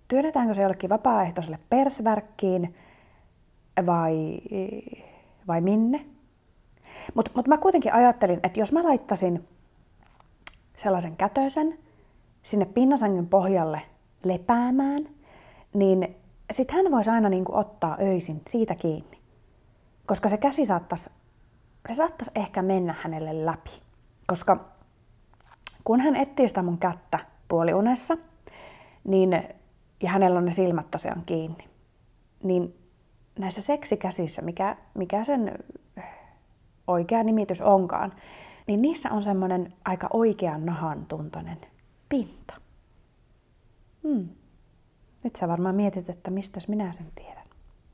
työnnetäänkö 0.08 0.54
se 0.54 0.62
jollekin 0.62 0.90
vapaaehtoiselle 0.90 1.60
persvärkkiin 1.70 2.76
vai, 3.86 4.40
vai 5.48 5.62
minne. 5.62 6.06
Mutta 7.14 7.32
mut 7.36 7.48
mä 7.48 7.58
kuitenkin 7.58 7.94
ajattelin, 7.94 8.40
että 8.44 8.60
jos 8.60 8.72
mä 8.72 8.84
laittasin 8.84 9.48
sellaisen 10.78 11.18
kätösen 11.18 11.80
sinne 12.42 12.66
pinnasängyn 12.66 13.28
pohjalle 13.28 13.82
lepäämään, 14.24 15.10
niin 15.74 16.23
sitten 16.52 16.76
hän 16.76 16.92
voisi 16.92 17.10
aina 17.10 17.30
niinku 17.30 17.56
ottaa 17.56 17.98
öisin 18.02 18.42
siitä 18.48 18.76
kiinni. 18.76 19.20
Koska 20.06 20.30
se 20.30 20.38
käsi 20.38 20.66
saattaisi, 20.66 21.10
se 21.88 21.94
saattaisi 21.94 22.32
ehkä 22.36 22.62
mennä 22.62 22.96
hänelle 23.02 23.46
läpi. 23.46 23.82
Koska 24.28 24.66
kun 25.84 26.00
hän 26.00 26.16
etsii 26.16 26.48
sitä 26.48 26.64
mun 26.64 26.78
kättä 26.78 27.20
puoliunessa, 27.48 28.18
niin 29.04 29.44
ja 30.04 30.10
hänellä 30.10 30.38
on 30.38 30.46
ne 30.46 30.52
silmät 30.52 30.92
tosiaan 30.92 31.24
kiinni. 31.26 31.70
Niin 32.44 32.76
näissä 33.40 33.62
seksikäsissä, 33.62 34.42
mikä, 34.42 34.78
mikä 34.94 35.24
sen 35.24 35.60
oikea 36.88 37.24
nimitys 37.24 37.62
onkaan, 37.62 38.14
niin 38.68 38.82
niissä 38.82 39.12
on 39.12 39.24
semmoinen 39.24 39.74
aika 39.86 40.08
oikean 40.14 40.66
nahan 40.66 41.06
tuntoinen 41.06 41.58
pinta. 42.10 42.54
Hmm. 44.04 44.30
Nyt 45.24 45.36
sä 45.36 45.48
varmaan 45.48 45.76
mietit, 45.76 46.10
että 46.10 46.32
mistä 46.32 46.60
minä 46.68 46.92
sen 46.92 47.12
tiedän. 47.16 47.44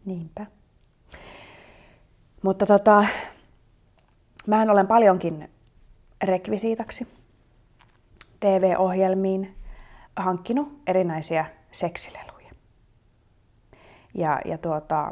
Niinpä. 0.06 0.46
Mutta 2.42 2.66
tota, 2.66 3.06
mä 4.48 4.62
olen 4.62 4.88
paljonkin 4.88 5.50
rekvisiitaksi 6.24 7.08
TV-ohjelmiin 8.40 9.56
hankkinut 10.16 10.82
erinäisiä 10.88 11.46
seksileluja. 11.72 12.52
Ja, 14.14 14.40
ja 14.46 14.58
tuota, 14.58 15.12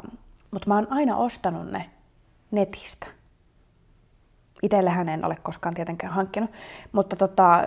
mutta 0.50 0.68
mä 0.68 0.74
oon 0.74 0.92
aina 0.92 1.16
ostanut 1.16 1.70
ne 1.70 1.90
netistä. 2.50 3.06
Itsellähän 4.62 5.08
en 5.08 5.24
ole 5.24 5.36
koskaan 5.42 5.74
tietenkään 5.74 6.12
hankkinut, 6.12 6.50
mutta 6.92 7.16
tota, 7.16 7.62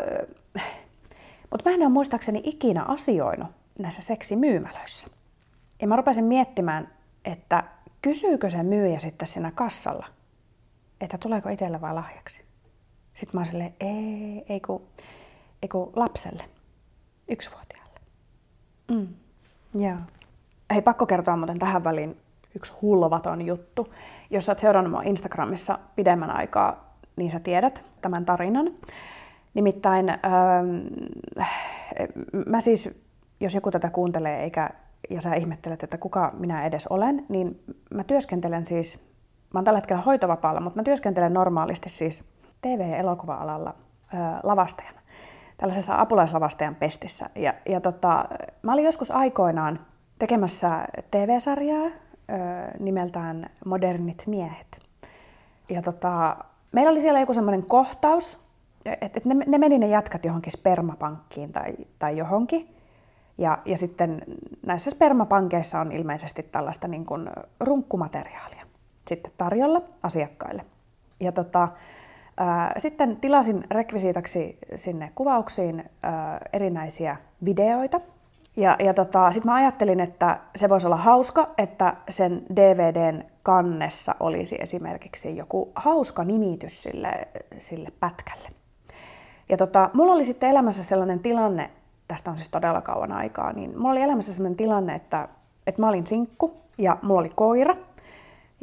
mutta 1.52 1.70
mä 1.70 1.76
en 1.76 1.82
ole 1.82 1.90
muistaakseni 1.90 2.42
ikinä 2.46 2.84
asioinut 2.84 3.61
näissä 3.80 4.02
seksimyymälöissä. 4.02 5.08
Ja 5.82 5.88
mä 5.88 5.96
rupesin 5.96 6.26
miettimään, 6.26 6.94
että 7.26 7.64
kysyykö 8.02 8.50
se 8.50 8.64
myyjä 8.64 9.00
sitten 9.00 9.28
siinä 9.28 9.52
kassalla, 9.52 10.08
että 11.02 11.18
tuleeko 11.18 11.50
itselle 11.50 11.82
vai 11.82 11.94
lahjaksi. 11.94 12.42
Sitten 13.14 13.30
mä 13.34 13.40
oon 13.40 13.46
silleen, 13.46 13.74
ei, 13.80 14.46
ei 14.50 14.60
kun, 14.60 14.82
ei 15.62 15.70
kun 15.70 15.92
lapselle, 15.96 16.44
yksivuotiaalle. 17.28 18.00
Mm. 18.92 19.08
Joo. 19.82 19.98
Hei, 20.74 20.82
pakko 20.82 21.06
kertoa 21.06 21.38
muuten 21.38 21.60
tähän 21.60 21.84
väliin 21.84 22.18
yksi 22.56 22.74
hulvaton 22.82 23.46
juttu. 23.46 23.94
Jos 24.30 24.50
olet 24.50 24.60
seurannut 24.60 24.92
mua 24.92 25.02
Instagramissa 25.02 25.80
pidemmän 25.96 26.32
aikaa, 26.32 26.96
niin 27.16 27.32
sä 27.32 27.40
tiedät 27.40 27.90
tämän 28.02 28.26
tarinan. 28.26 28.68
Nimittäin 29.54 30.10
ähm, 30.10 30.20
mä 32.48 32.62
siis, 32.62 33.02
jos 33.42 33.56
joku 33.56 33.72
tätä 33.72 33.90
kuuntelee 33.90 34.44
eikä, 34.44 34.70
ja 35.10 35.22
sä 35.22 35.36
ihmettelet, 35.36 35.84
että 35.84 35.98
kuka 35.98 36.32
minä 36.38 36.66
edes 36.66 36.88
olen, 36.88 37.26
niin 37.30 37.64
mä 37.94 38.04
työskentelen 38.04 38.66
siis, 38.66 39.00
mä 39.54 39.58
oon 39.58 39.66
tällä 39.66 39.78
hetkellä 39.78 40.02
hoitovapaalla, 40.02 40.60
mutta 40.60 40.80
mä 40.80 40.84
työskentelen 40.84 41.34
normaalisti 41.34 41.90
siis 41.90 42.24
TV-elokuva-alalla 42.62 43.76
äh, 44.14 44.20
lavastajana 44.44 45.02
tällaisessa 45.62 46.02
apulaislavastajan 46.02 46.76
pestissä. 46.76 47.30
Ja, 47.36 47.54
ja 47.70 47.82
tota, 47.82 48.26
mä 48.62 48.74
olin 48.74 48.86
joskus 48.86 49.12
aikoinaan 49.12 49.80
tekemässä 50.20 50.88
TV-sarjaa 51.12 51.86
ö, 51.86 51.92
nimeltään 52.80 53.50
Modernit 53.66 54.24
miehet. 54.28 54.80
Ja 55.70 55.82
tota, 55.82 56.38
meillä 56.72 56.92
oli 56.92 57.02
siellä 57.02 57.20
joku 57.20 57.34
semmoinen 57.34 57.66
kohtaus, 57.66 58.48
että 58.86 59.18
et 59.18 59.26
ne, 59.26 59.36
ne 59.48 59.58
meni 59.58 59.80
ne 59.80 59.88
jätkät 59.88 60.26
johonkin 60.26 60.52
spermapankkiin 60.52 61.52
tai, 61.52 61.74
tai 62.00 62.18
johonkin. 62.18 62.76
Ja, 63.38 63.58
ja 63.66 63.78
sitten 63.78 64.22
näissä 64.66 64.92
spermapankeissa 64.92 65.80
on 65.80 65.92
ilmeisesti 65.92 66.44
tällaista 66.44 66.88
niin 66.88 67.06
kuin 67.06 67.30
runkkumateriaalia 67.60 68.62
sitten 69.08 69.32
tarjolla 69.38 69.82
asiakkaille. 70.04 70.66
Ja 71.20 71.32
tota, 71.32 71.68
sitten 72.78 73.18
tilasin 73.18 73.64
rekvisiitaksi 73.72 74.58
sinne 74.76 75.12
kuvauksiin 75.16 75.84
erinäisiä 76.54 77.18
videoita. 77.46 78.02
Ja, 78.58 78.76
ja 78.80 78.94
tota, 78.94 79.32
sitten 79.32 79.52
mä 79.52 79.56
ajattelin, 79.56 80.00
että 80.00 80.40
se 80.56 80.70
voisi 80.70 80.88
olla 80.88 80.98
hauska, 80.98 81.50
että 81.58 81.96
sen 82.10 82.44
DVDn 82.56 83.24
kannessa 83.44 84.16
olisi 84.20 84.58
esimerkiksi 84.60 85.38
joku 85.38 85.72
hauska 85.76 86.24
nimitys 86.24 86.84
sille, 86.84 87.28
sille 87.60 87.90
pätkälle. 88.00 88.50
Ja 89.50 89.58
tota, 89.58 89.90
mulla 89.94 90.14
oli 90.14 90.24
sitten 90.24 90.50
elämässä 90.50 90.84
sellainen 90.84 91.20
tilanne, 91.20 91.70
tästä 92.12 92.32
on 92.32 92.38
siis 92.38 92.50
todella 92.50 92.82
kauan 92.82 93.12
aikaa, 93.12 93.54
niin 93.54 93.78
mulla 93.78 93.92
oli 93.92 94.02
elämässä 94.02 94.34
sellainen 94.34 94.58
tilanne, 94.58 94.96
että, 94.96 95.28
että 95.68 95.82
mä 95.82 95.90
olin 95.90 96.08
sinkku 96.08 96.54
ja 96.78 96.98
mulla 97.02 97.20
oli 97.20 97.32
koira. 97.36 97.76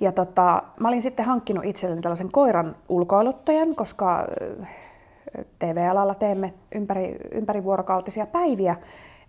Ja 0.00 0.12
tota, 0.12 0.62
mä 0.80 0.88
olin 0.88 1.02
sitten 1.02 1.26
hankkinut 1.26 1.64
itselleni 1.64 2.02
tällaisen 2.02 2.32
koiran 2.32 2.76
ulkoiluttajan, 2.88 3.74
koska 3.74 4.26
TV-alalla 5.58 6.14
teemme 6.14 6.54
ympäri, 6.74 7.16
ympärivuorokautisia 7.32 8.26
päiviä, 8.26 8.76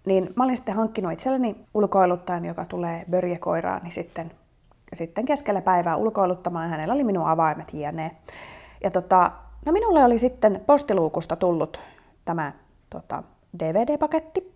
niin 0.06 0.34
mä 0.36 0.44
olin 0.44 0.56
sitten 0.56 0.76
hankkinut 0.76 1.14
itselleni 1.14 1.56
ulkoiluttajan, 1.74 2.46
joka 2.46 2.66
tulee 2.66 3.06
börjekoiraani 3.10 3.92
sitten, 3.92 4.32
sitten 4.94 5.26
keskellä 5.26 5.62
päivää 5.62 5.96
ulkoiluttamaan, 5.96 6.70
hänellä 6.70 6.94
oli 6.94 7.04
minun 7.04 7.28
avaimet 7.28 7.74
jne. 7.74 8.12
Ja 8.84 8.90
tota, 8.90 9.32
no 9.66 9.72
minulle 9.72 10.04
oli 10.04 10.20
sitten 10.20 10.62
postiluukusta 10.66 11.36
tullut 11.36 11.82
tämä 12.26 12.52
tota, 12.90 13.24
DVD-paketti. 13.60 14.54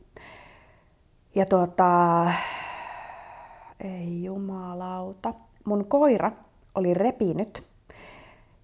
Ja 1.36 1.46
tota, 1.46 2.32
ei 3.80 4.24
jumalauta, 4.24 5.34
mun 5.66 5.86
koira 5.86 6.32
oli 6.76 6.94
repinyt. 6.94 7.64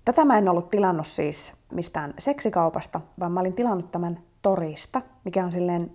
Tätä 0.06 0.26
mä 0.26 0.38
en 0.38 0.50
ollut 0.50 0.70
tilannut 0.70 1.08
siis 1.08 1.54
mistään 1.72 2.14
seksikaupasta, 2.18 3.02
vaan 3.20 3.32
mä 3.32 3.40
olin 3.40 3.54
tilannut 3.54 3.92
tämän 3.92 4.20
torista, 4.42 5.02
mikä 5.26 5.46
on 5.46 5.52
silleen 5.52 5.92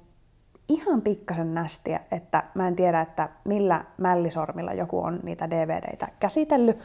ihan 0.69 1.03
pikkasen 1.03 1.55
nästiä, 1.55 2.01
että 2.11 2.43
mä 2.55 2.69
en 2.69 2.77
tiedä, 2.77 3.01
että 3.01 3.29
millä 3.45 3.85
mällisormilla 3.97 4.73
joku 4.73 5.01
on 5.01 5.21
niitä 5.23 5.51
DVDitä 5.51 6.09
käsitellyt. 6.21 6.79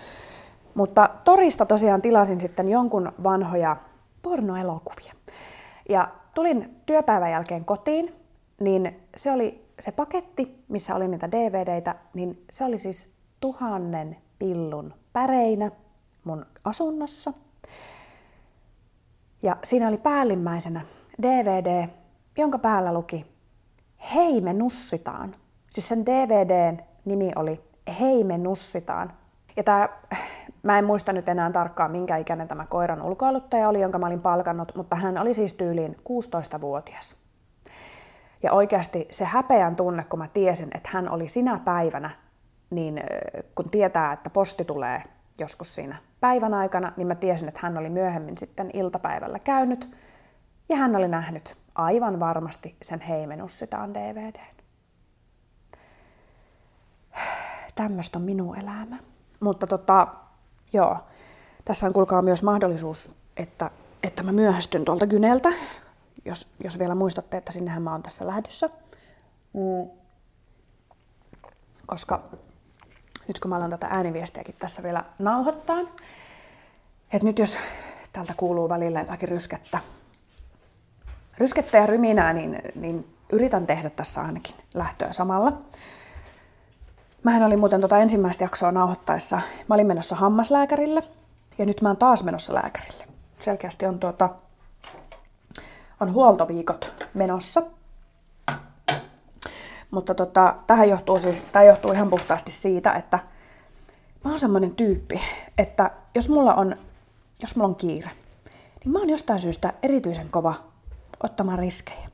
Mutta 0.75 1.09
torista 1.23 1.65
tosiaan 1.65 2.01
tilasin 2.01 2.41
sitten 2.41 2.69
jonkun 2.69 3.11
vanhoja 3.23 3.75
pornoelokuvia. 4.21 5.13
Ja 5.89 6.07
tulin 6.39 6.81
työpäivän 6.85 7.31
jälkeen 7.31 7.65
kotiin, 7.65 8.15
niin 8.59 8.99
se 9.15 9.31
oli 9.31 9.65
se 9.79 9.91
paketti, 9.91 10.63
missä 10.67 10.95
oli 10.95 11.07
niitä 11.07 11.31
DVDitä, 11.31 11.95
niin 12.13 12.45
se 12.51 12.65
oli 12.65 12.79
siis 12.79 13.13
tuhannen 13.39 14.17
pillun 14.39 14.93
päreinä 15.13 15.71
mun 16.23 16.45
asunnossa. 16.63 17.33
Ja 19.43 19.57
siinä 19.63 19.87
oli 19.87 19.97
päällimmäisenä 19.97 20.81
DVD, 21.21 21.87
jonka 22.37 22.57
päällä 22.57 22.93
luki 22.93 23.25
Hei 24.15 24.41
me 24.41 24.53
nussitaan. 24.53 25.35
Siis 25.69 25.87
sen 25.87 26.05
DVDn 26.05 26.79
nimi 27.05 27.31
oli 27.35 27.61
Hei 27.99 28.23
me 28.23 28.37
nussitaan. 28.37 29.13
Ja 29.55 29.63
tää, 29.63 29.89
mä 30.69 30.79
en 30.79 30.85
muista 30.85 31.13
nyt 31.13 31.29
enää 31.29 31.51
tarkkaan 31.51 31.91
minkä 31.91 32.17
ikäinen 32.17 32.47
tämä 32.47 32.65
koiran 32.65 33.01
ulkoiluttaja 33.01 33.69
oli, 33.69 33.81
jonka 33.81 33.99
mä 33.99 34.05
olin 34.05 34.21
palkannut, 34.21 34.75
mutta 34.75 34.95
hän 34.95 35.17
oli 35.17 35.33
siis 35.33 35.53
tyyliin 35.53 35.97
16-vuotias. 35.99 37.15
Ja 38.43 38.53
oikeasti 38.53 39.07
se 39.11 39.25
häpeän 39.25 39.75
tunne, 39.75 40.03
kun 40.03 40.19
mä 40.19 40.27
tiesin, 40.27 40.67
että 40.75 40.89
hän 40.93 41.09
oli 41.09 41.27
sinä 41.27 41.59
päivänä, 41.65 42.09
niin 42.69 43.03
kun 43.55 43.69
tietää, 43.69 44.13
että 44.13 44.29
posti 44.29 44.65
tulee 44.65 45.03
joskus 45.39 45.75
siinä 45.75 45.95
päivän 46.19 46.53
aikana, 46.53 46.91
niin 46.97 47.07
mä 47.07 47.15
tiesin, 47.15 47.47
että 47.47 47.59
hän 47.63 47.77
oli 47.77 47.89
myöhemmin 47.89 48.37
sitten 48.37 48.69
iltapäivällä 48.73 49.39
käynyt 49.39 49.95
ja 50.69 50.75
hän 50.75 50.95
oli 50.95 51.07
nähnyt 51.07 51.57
aivan 51.75 52.19
varmasti 52.19 52.75
sen 52.81 53.01
Heimenussitaan 53.01 53.93
DVDn. 53.93 54.63
Tämmöistä 57.75 58.19
on 58.19 58.25
minun 58.25 58.57
elämä. 58.57 58.97
Mutta 59.39 59.67
tota, 59.67 60.07
joo, 60.73 60.97
tässä 61.65 61.87
on 61.87 61.93
kuulkaa 61.93 62.21
myös 62.21 62.43
mahdollisuus, 62.43 63.11
että, 63.37 63.71
että 64.03 64.23
mä 64.23 64.31
myöhästyn 64.31 64.85
tuolta 64.85 65.07
Gyneltä, 65.07 65.49
jos, 66.25 66.47
jos 66.63 66.79
vielä 66.79 66.95
muistatte, 66.95 67.37
että 67.37 67.51
sinnehän 67.51 67.81
mä 67.81 67.91
oon 67.91 68.03
tässä 68.03 68.27
lähdössä. 68.27 68.69
Mm. 69.53 69.89
Koska 71.85 72.23
nyt 73.27 73.39
kun 73.39 73.49
mä 73.49 73.55
alan 73.55 73.69
tätä 73.69 73.87
ääniviestiäkin 73.89 74.55
tässä 74.59 74.83
vielä 74.83 75.05
nauhoittaa, 75.19 75.79
että 77.13 77.25
nyt 77.25 77.39
jos 77.39 77.57
täältä 78.13 78.33
kuuluu 78.37 78.69
välillä 78.69 78.99
jotakin 78.99 79.29
ryskettä, 79.29 79.79
ryskettä 81.37 81.77
ja 81.77 81.85
ryminää, 81.85 82.33
niin, 82.33 82.61
niin 82.75 83.15
yritän 83.31 83.67
tehdä 83.67 83.89
tässä 83.89 84.21
ainakin 84.21 84.55
lähtöä 84.73 85.11
samalla. 85.11 85.61
Mähän 87.23 87.43
olin 87.43 87.59
muuten 87.59 87.81
tota 87.81 87.97
ensimmäistä 87.97 88.43
jaksoa 88.43 88.71
nauhoittaessa, 88.71 89.41
mä 89.67 89.75
olin 89.75 89.87
menossa 89.87 90.15
hammaslääkärille 90.15 91.03
ja 91.57 91.65
nyt 91.65 91.81
mä 91.81 91.89
oon 91.89 91.97
taas 91.97 92.23
menossa 92.23 92.53
lääkärille. 92.53 93.07
Selkeästi 93.37 93.85
on, 93.85 93.99
tuota, 93.99 94.29
on 95.99 96.13
huoltoviikot 96.13 97.07
menossa. 97.13 97.61
Mutta 99.91 100.15
tota, 100.15 100.55
tähän 100.67 100.89
johtuu 100.89 101.19
siis, 101.19 101.45
tämä 101.51 101.65
johtuu 101.65 101.91
ihan 101.91 102.09
puhtaasti 102.09 102.51
siitä, 102.51 102.93
että 102.93 103.19
mä 104.23 104.29
oon 104.29 104.39
semmoinen 104.39 104.75
tyyppi, 104.75 105.21
että 105.57 105.91
jos 106.15 106.29
mulla 106.29 106.55
on, 106.55 106.75
jos 107.41 107.55
mulla 107.55 107.69
on 107.69 107.75
kiire, 107.75 108.09
niin 108.83 108.91
mä 108.91 108.99
oon 108.99 109.09
jostain 109.09 109.39
syystä 109.39 109.73
erityisen 109.83 110.29
kova 110.31 110.55
ottamaan 111.23 111.59
riskejä. 111.59 112.08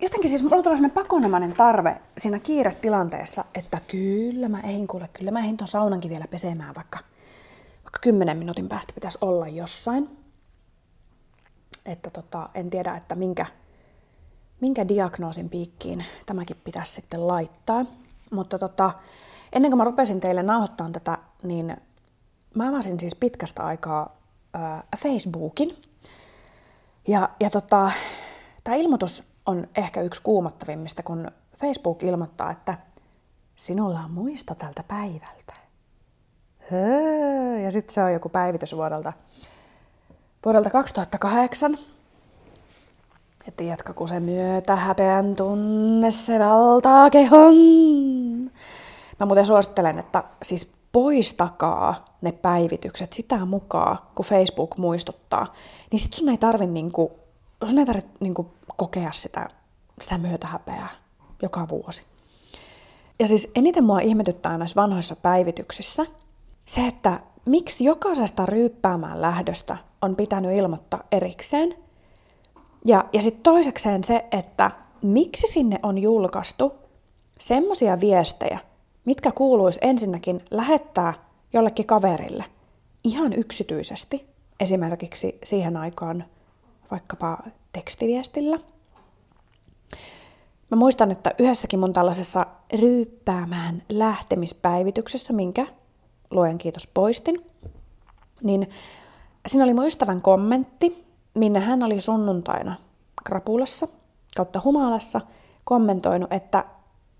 Jotenkin 0.00 0.28
siis 0.28 0.42
mulla 0.42 0.62
tulee 0.62 0.76
sellainen 0.76 0.90
pakonomainen 0.90 1.52
tarve 1.52 2.00
siinä 2.18 2.38
kiiretilanteessa, 2.38 3.44
että 3.54 3.80
kyllä 3.86 4.48
mä 4.48 4.60
eihin 4.60 4.86
kuule, 4.86 5.08
kyllä 5.12 5.30
mä 5.30 5.40
eihin 5.40 5.56
ton 5.56 5.68
saunankin 5.68 6.10
vielä 6.10 6.26
pesemään, 6.30 6.74
vaikka, 6.74 6.98
vaikka 7.74 7.98
kymmenen 8.00 8.38
minuutin 8.38 8.68
päästä 8.68 8.92
pitäisi 8.92 9.18
olla 9.20 9.48
jossain. 9.48 10.18
Että 11.86 12.10
tota, 12.10 12.48
en 12.54 12.70
tiedä, 12.70 12.96
että 12.96 13.14
minkä, 13.14 13.46
minkä 14.60 14.88
diagnoosin 14.88 15.48
piikkiin 15.48 16.04
tämäkin 16.26 16.56
pitäisi 16.64 16.92
sitten 16.92 17.28
laittaa. 17.28 17.84
Mutta 18.30 18.58
tota, 18.58 18.92
ennen 19.52 19.70
kuin 19.70 19.78
mä 19.78 19.84
rupesin 19.84 20.20
teille 20.20 20.42
nauhoittaa 20.42 20.90
tätä, 20.90 21.18
niin 21.42 21.76
mä 22.54 22.68
avasin 22.68 23.00
siis 23.00 23.14
pitkästä 23.14 23.62
aikaa 23.62 24.16
ää, 24.54 24.84
Facebookin. 24.96 25.76
Ja, 27.08 27.28
ja 27.40 27.50
tota, 27.50 27.90
tämä 28.64 28.76
ilmoitus 28.76 29.31
on 29.46 29.68
ehkä 29.76 30.00
yksi 30.00 30.22
kuumottavimmista, 30.22 31.02
kun 31.02 31.30
Facebook 31.60 32.02
ilmoittaa, 32.02 32.50
että 32.50 32.78
sinulla 33.54 34.00
on 34.00 34.10
muisto 34.10 34.54
tältä 34.54 34.82
päivältä. 34.82 35.54
Ja 37.64 37.70
sitten 37.70 37.94
se 37.94 38.02
on 38.02 38.12
joku 38.12 38.28
päivitys 38.28 38.76
vuodelta, 38.76 39.12
vuodelta 40.44 40.70
2008. 40.70 41.78
Ja 43.46 43.52
tiedätkö, 43.56 43.94
kun 43.94 44.08
se 44.08 44.20
myötä 44.20 44.76
häpeän 44.76 45.36
tunne, 45.36 46.10
se 46.10 46.38
valtaa 46.38 47.10
kehon. 47.10 47.54
Mä 49.20 49.26
muuten 49.26 49.46
suosittelen, 49.46 49.98
että 49.98 50.24
siis 50.42 50.72
poistakaa 50.92 52.04
ne 52.20 52.32
päivitykset 52.32 53.12
sitä 53.12 53.44
mukaan, 53.46 53.98
kun 54.14 54.24
Facebook 54.24 54.76
muistuttaa. 54.76 55.52
Niin 55.90 56.00
sit 56.00 56.14
sun 56.14 56.28
ei 56.28 56.38
tarvi 56.38 56.66
niinku, 56.66 57.12
sun 57.64 57.78
ei 57.78 57.86
tarvi 57.86 58.02
niinku 58.20 58.50
kokea 58.82 59.12
sitä, 59.12 59.48
sitä 60.00 60.18
myötähäpeää 60.18 60.88
joka 61.42 61.68
vuosi. 61.68 62.02
Ja 63.18 63.28
siis 63.28 63.50
eniten 63.54 63.84
mua 63.84 64.00
ihmetyttää 64.00 64.58
näissä 64.58 64.80
vanhoissa 64.80 65.16
päivityksissä 65.16 66.06
se, 66.64 66.86
että 66.86 67.20
miksi 67.44 67.84
jokaisesta 67.84 68.46
ryyppäämään 68.46 69.22
lähdöstä 69.22 69.76
on 70.02 70.16
pitänyt 70.16 70.56
ilmoittaa 70.56 71.04
erikseen. 71.12 71.74
Ja, 72.84 73.04
ja 73.12 73.22
sitten 73.22 73.42
toisekseen 73.42 74.04
se, 74.04 74.24
että 74.32 74.70
miksi 75.02 75.46
sinne 75.46 75.78
on 75.82 75.98
julkaistu 75.98 76.72
semmoisia 77.38 78.00
viestejä, 78.00 78.58
mitkä 79.04 79.32
kuuluisi 79.32 79.78
ensinnäkin 79.82 80.42
lähettää 80.50 81.14
jollekin 81.52 81.86
kaverille 81.86 82.44
ihan 83.04 83.32
yksityisesti, 83.32 84.26
esimerkiksi 84.60 85.38
siihen 85.44 85.76
aikaan 85.76 86.24
vaikkapa 86.90 87.38
tekstiviestillä. 87.72 88.58
Mä 90.72 90.76
muistan, 90.76 91.10
että 91.10 91.34
yhdessäkin 91.38 91.80
mun 91.80 91.92
tällaisessa 91.92 92.46
ryyppäämään 92.80 93.82
lähtemispäivityksessä, 93.88 95.32
minkä 95.32 95.66
luojan 96.30 96.58
kiitos 96.58 96.86
poistin, 96.86 97.46
niin 98.42 98.70
siinä 99.46 99.64
oli 99.64 99.74
mun 99.74 99.86
ystävän 99.86 100.22
kommentti, 100.22 101.04
minne 101.34 101.60
hän 101.60 101.82
oli 101.82 102.00
sunnuntaina 102.00 102.74
krapulassa 103.24 103.88
kautta 104.36 104.60
humalassa 104.64 105.20
kommentoinut, 105.64 106.32
että 106.32 106.64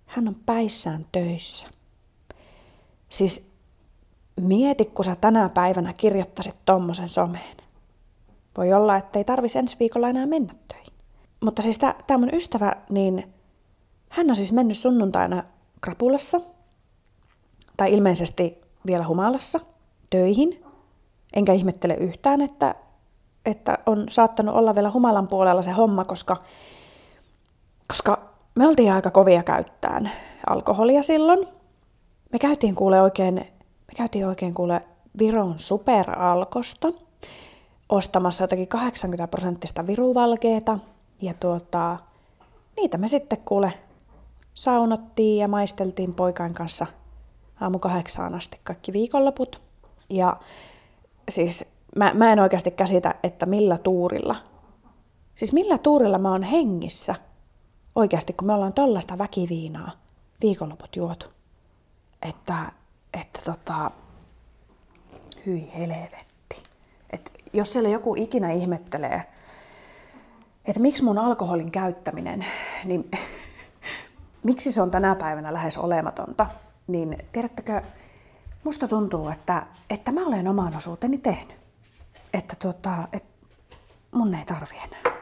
hän 0.06 0.28
on 0.28 0.36
päissään 0.46 1.06
töissä. 1.12 1.66
Siis 3.08 3.50
mieti, 4.40 4.84
kun 4.84 5.04
sä 5.04 5.16
tänä 5.16 5.48
päivänä 5.48 5.92
kirjoittaisit 5.92 6.56
tommosen 6.64 7.08
someen. 7.08 7.56
Voi 8.56 8.72
olla, 8.72 8.96
että 8.96 9.18
ei 9.18 9.24
tarvisi 9.24 9.58
ensi 9.58 9.76
viikolla 9.80 10.08
enää 10.08 10.26
mennä 10.26 10.54
töihin. 10.68 10.92
Mutta 11.40 11.62
siis 11.62 11.78
tämä 11.78 12.18
mun 12.18 12.34
ystävä, 12.34 12.76
niin 12.90 13.32
hän 14.12 14.30
on 14.30 14.36
siis 14.36 14.52
mennyt 14.52 14.78
sunnuntaina 14.78 15.42
krapulassa, 15.80 16.40
tai 17.76 17.92
ilmeisesti 17.92 18.60
vielä 18.86 19.06
humalassa, 19.06 19.60
töihin. 20.10 20.64
Enkä 21.32 21.52
ihmettele 21.52 21.94
yhtään, 21.94 22.40
että, 22.40 22.74
että 23.46 23.78
on 23.86 24.04
saattanut 24.08 24.54
olla 24.54 24.74
vielä 24.74 24.90
humalan 24.90 25.28
puolella 25.28 25.62
se 25.62 25.70
homma, 25.70 26.04
koska, 26.04 26.36
koska 27.88 28.18
me 28.54 28.68
oltiin 28.68 28.92
aika 28.92 29.10
kovia 29.10 29.42
käyttään 29.42 30.10
alkoholia 30.46 31.02
silloin. 31.02 31.48
Me 32.32 32.38
käytiin 32.38 32.74
kuule 32.74 33.02
oikein, 33.02 33.34
me 33.34 33.96
käytiin 33.96 34.26
oikein 34.26 34.54
kuule 34.54 34.80
Viron 35.18 35.54
superalkosta 35.58 36.92
ostamassa 37.88 38.44
jotakin 38.44 38.68
80 38.68 39.28
prosenttista 39.28 39.86
viruvalkeeta. 39.86 40.78
Ja 41.20 41.34
tuota, 41.40 41.98
niitä 42.76 42.98
me 42.98 43.08
sitten 43.08 43.38
kuule 43.44 43.72
saunottiin 44.54 45.38
ja 45.38 45.48
maisteltiin 45.48 46.14
poikain 46.14 46.54
kanssa 46.54 46.86
aamu 47.60 47.78
kahdeksaan 47.78 48.34
asti 48.34 48.60
kaikki 48.64 48.92
viikonloput. 48.92 49.62
Ja 50.10 50.36
siis 51.28 51.64
mä, 51.96 52.14
mä 52.14 52.32
en 52.32 52.40
oikeasti 52.40 52.70
käsitä, 52.70 53.14
että 53.22 53.46
millä 53.46 53.78
tuurilla, 53.78 54.36
siis 55.34 55.52
millä 55.52 55.78
tuurilla 55.78 56.18
mä 56.18 56.30
oon 56.30 56.42
hengissä 56.42 57.14
oikeasti, 57.94 58.32
kun 58.32 58.46
me 58.46 58.54
ollaan 58.54 58.72
tollasta 58.72 59.18
väkiviinaa 59.18 59.90
viikonloput 60.42 60.96
juotu. 60.96 61.26
Että, 62.22 62.72
että 63.20 63.40
tota, 63.44 63.90
hyi 65.46 65.70
helvetti. 65.78 66.62
Et 67.10 67.32
jos 67.52 67.72
siellä 67.72 67.88
joku 67.88 68.14
ikinä 68.18 68.52
ihmettelee, 68.52 69.22
että 70.64 70.80
miksi 70.80 71.04
mun 71.04 71.18
alkoholin 71.18 71.70
käyttäminen, 71.70 72.44
niin 72.84 73.10
miksi 74.42 74.72
se 74.72 74.82
on 74.82 74.90
tänä 74.90 75.14
päivänä 75.14 75.52
lähes 75.52 75.78
olematonta, 75.78 76.46
niin 76.86 77.18
tiedättekö, 77.32 77.82
musta 78.64 78.88
tuntuu, 78.88 79.28
että, 79.28 79.66
että 79.90 80.12
mä 80.12 80.20
olen 80.26 80.48
oman 80.48 80.76
osuuteni 80.76 81.18
tehnyt. 81.18 81.56
Että 82.34 82.56
tota, 82.58 83.08
et 83.12 83.24
mun 84.10 84.34
ei 84.34 84.44
tarvi 84.44 84.78
enää. 84.84 85.16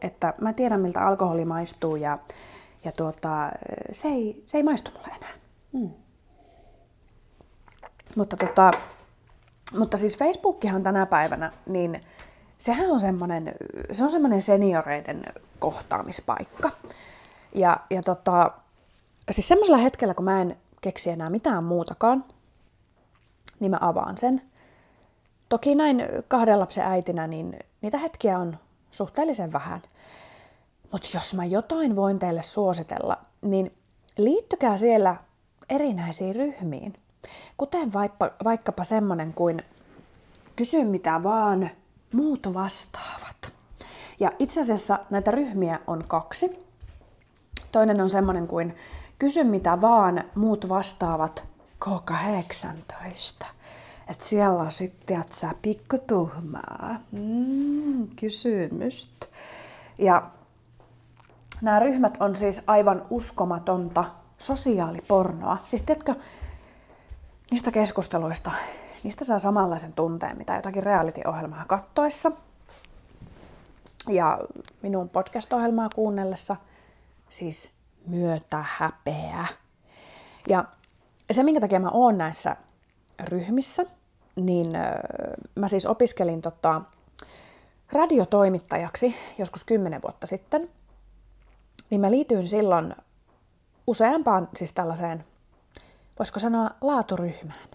Että 0.00 0.34
mä 0.40 0.52
tiedän, 0.52 0.80
miltä 0.80 1.06
alkoholi 1.06 1.44
maistuu 1.44 1.96
ja, 1.96 2.18
ja 2.84 2.92
tuota, 2.92 3.52
se, 3.92 4.08
ei, 4.08 4.42
se 4.46 4.56
ei 4.56 4.62
maistu 4.62 4.90
mulle 4.90 5.16
enää. 5.16 5.32
Mm. 5.72 5.90
Mutta, 8.16 8.36
tota, 8.36 8.70
mutta 9.78 9.96
siis 9.96 10.18
Facebookkihan 10.18 10.82
tänä 10.82 11.06
päivänä, 11.06 11.52
niin 11.66 12.00
sehän 12.58 12.90
on 12.90 13.00
semmoinen, 13.00 13.54
se 13.92 14.04
on 14.04 14.10
semmoinen 14.10 14.42
senioreiden 14.42 15.24
kohtaamispaikka. 15.58 16.70
Ja, 17.54 17.80
ja 17.90 18.02
tota, 18.02 18.50
siis 19.30 19.48
semmoisella 19.48 19.78
hetkellä, 19.78 20.14
kun 20.14 20.24
mä 20.24 20.40
en 20.40 20.56
keksi 20.80 21.10
enää 21.10 21.30
mitään 21.30 21.64
muutakaan, 21.64 22.24
niin 23.60 23.70
mä 23.70 23.78
avaan 23.80 24.18
sen. 24.18 24.42
Toki 25.48 25.74
näin 25.74 26.02
kahden 26.28 26.60
lapsen 26.60 26.84
äitinä, 26.84 27.26
niin 27.26 27.56
niitä 27.80 27.98
hetkiä 27.98 28.38
on 28.38 28.56
suhteellisen 28.90 29.52
vähän. 29.52 29.82
Mutta 30.92 31.08
jos 31.14 31.34
mä 31.34 31.44
jotain 31.44 31.96
voin 31.96 32.18
teille 32.18 32.42
suositella, 32.42 33.18
niin 33.42 33.72
liittykää 34.16 34.76
siellä 34.76 35.16
erinäisiin 35.68 36.36
ryhmiin. 36.36 36.94
Kuten 37.56 37.92
vaikka, 37.92 38.32
vaikkapa 38.44 38.84
semmonen 38.84 39.34
kuin 39.34 39.62
kysy 40.56 40.84
mitä 40.84 41.22
vaan, 41.22 41.70
muut 42.12 42.54
vastaavat. 42.54 43.52
Ja 44.20 44.32
itse 44.38 44.60
asiassa 44.60 44.98
näitä 45.10 45.30
ryhmiä 45.30 45.80
on 45.86 46.04
kaksi. 46.08 46.66
Toinen 47.72 48.00
on 48.00 48.10
semmoinen 48.10 48.46
kuin 48.46 48.74
kysy 49.24 49.44
mitä 49.44 49.80
vaan, 49.80 50.24
muut 50.34 50.68
vastaavat 50.68 51.48
K18. 51.84 53.46
Et 54.08 54.20
siellä 54.20 54.62
on 54.62 54.70
sitten, 54.70 55.20
että 55.20 55.36
sä 55.36 55.50
pikku 55.62 55.98
tuhmaa 55.98 56.96
mm, 57.12 58.08
kysymystä. 58.16 59.26
Ja 59.98 60.30
nämä 61.62 61.78
ryhmät 61.78 62.16
on 62.20 62.36
siis 62.36 62.62
aivan 62.66 63.06
uskomatonta 63.10 64.04
sosiaalipornoa. 64.38 65.58
Siis 65.64 65.82
tiedätkö, 65.82 66.14
niistä 67.50 67.70
keskusteluista, 67.70 68.50
niistä 69.02 69.24
saa 69.24 69.38
samanlaisen 69.38 69.92
tunteen, 69.92 70.38
mitä 70.38 70.54
jotakin 70.54 70.82
reality-ohjelmaa 70.82 71.64
kattoessa. 71.66 72.32
Ja 74.08 74.38
minun 74.82 75.08
podcast-ohjelmaa 75.08 75.88
kuunnellessa, 75.94 76.56
siis 77.30 77.74
myötä 78.06 78.64
häpeä. 78.68 79.46
Ja 80.48 80.64
se, 81.30 81.42
minkä 81.42 81.60
takia 81.60 81.80
mä 81.80 81.90
oon 81.92 82.18
näissä 82.18 82.56
ryhmissä, 83.24 83.84
niin 84.36 84.66
mä 85.54 85.68
siis 85.68 85.86
opiskelin 85.86 86.42
tota, 86.42 86.82
radiotoimittajaksi 87.92 89.16
joskus 89.38 89.64
kymmenen 89.64 90.02
vuotta 90.02 90.26
sitten. 90.26 90.70
Niin 91.90 92.00
mä 92.00 92.10
liityin 92.10 92.48
silloin 92.48 92.94
useampaan 93.86 94.48
siis 94.56 94.72
tällaiseen, 94.72 95.24
voisiko 96.18 96.38
sanoa, 96.38 96.70
laaturyhmään. 96.80 97.68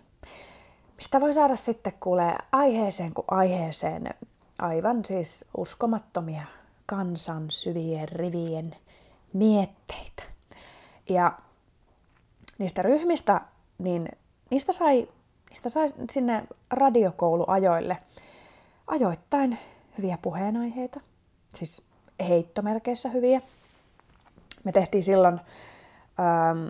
Mistä 0.96 1.22
voi 1.22 1.34
saada 1.34 1.56
sitten 1.56 1.94
kuulee 2.00 2.38
aiheeseen 2.52 3.14
kuin 3.14 3.26
aiheeseen 3.32 4.14
aivan 4.60 5.06
siis 5.06 5.46
uskomattomia 5.58 6.44
kansan 6.86 7.46
syvien 7.50 8.10
rivien 8.10 8.76
mietteitä. 9.34 10.24
Ja 11.10 11.32
niistä 12.58 12.82
ryhmistä, 12.82 13.42
niin 13.78 14.10
niistä 14.52 14.72
sai, 14.72 15.08
niistä 15.50 15.70
sai 15.70 15.88
sinne 16.12 16.44
radiokouluajoille 16.72 17.98
ajoittain 18.88 19.60
hyviä 19.98 20.18
puheenaiheita, 20.22 21.00
siis 21.56 21.86
heittomerkeissä 22.28 23.10
hyviä. 23.10 23.42
Me 24.64 24.72
tehtiin 24.72 25.04
silloin 25.04 25.40
ähm, 26.20 26.68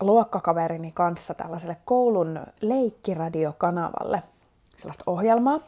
luokkakaverini 0.00 0.92
kanssa 0.92 1.34
tällaiselle 1.34 1.76
koulun 1.84 2.40
leikkiradiokanavalle 2.60 4.22
sellaista 4.76 5.04
ohjelmaa. 5.06 5.60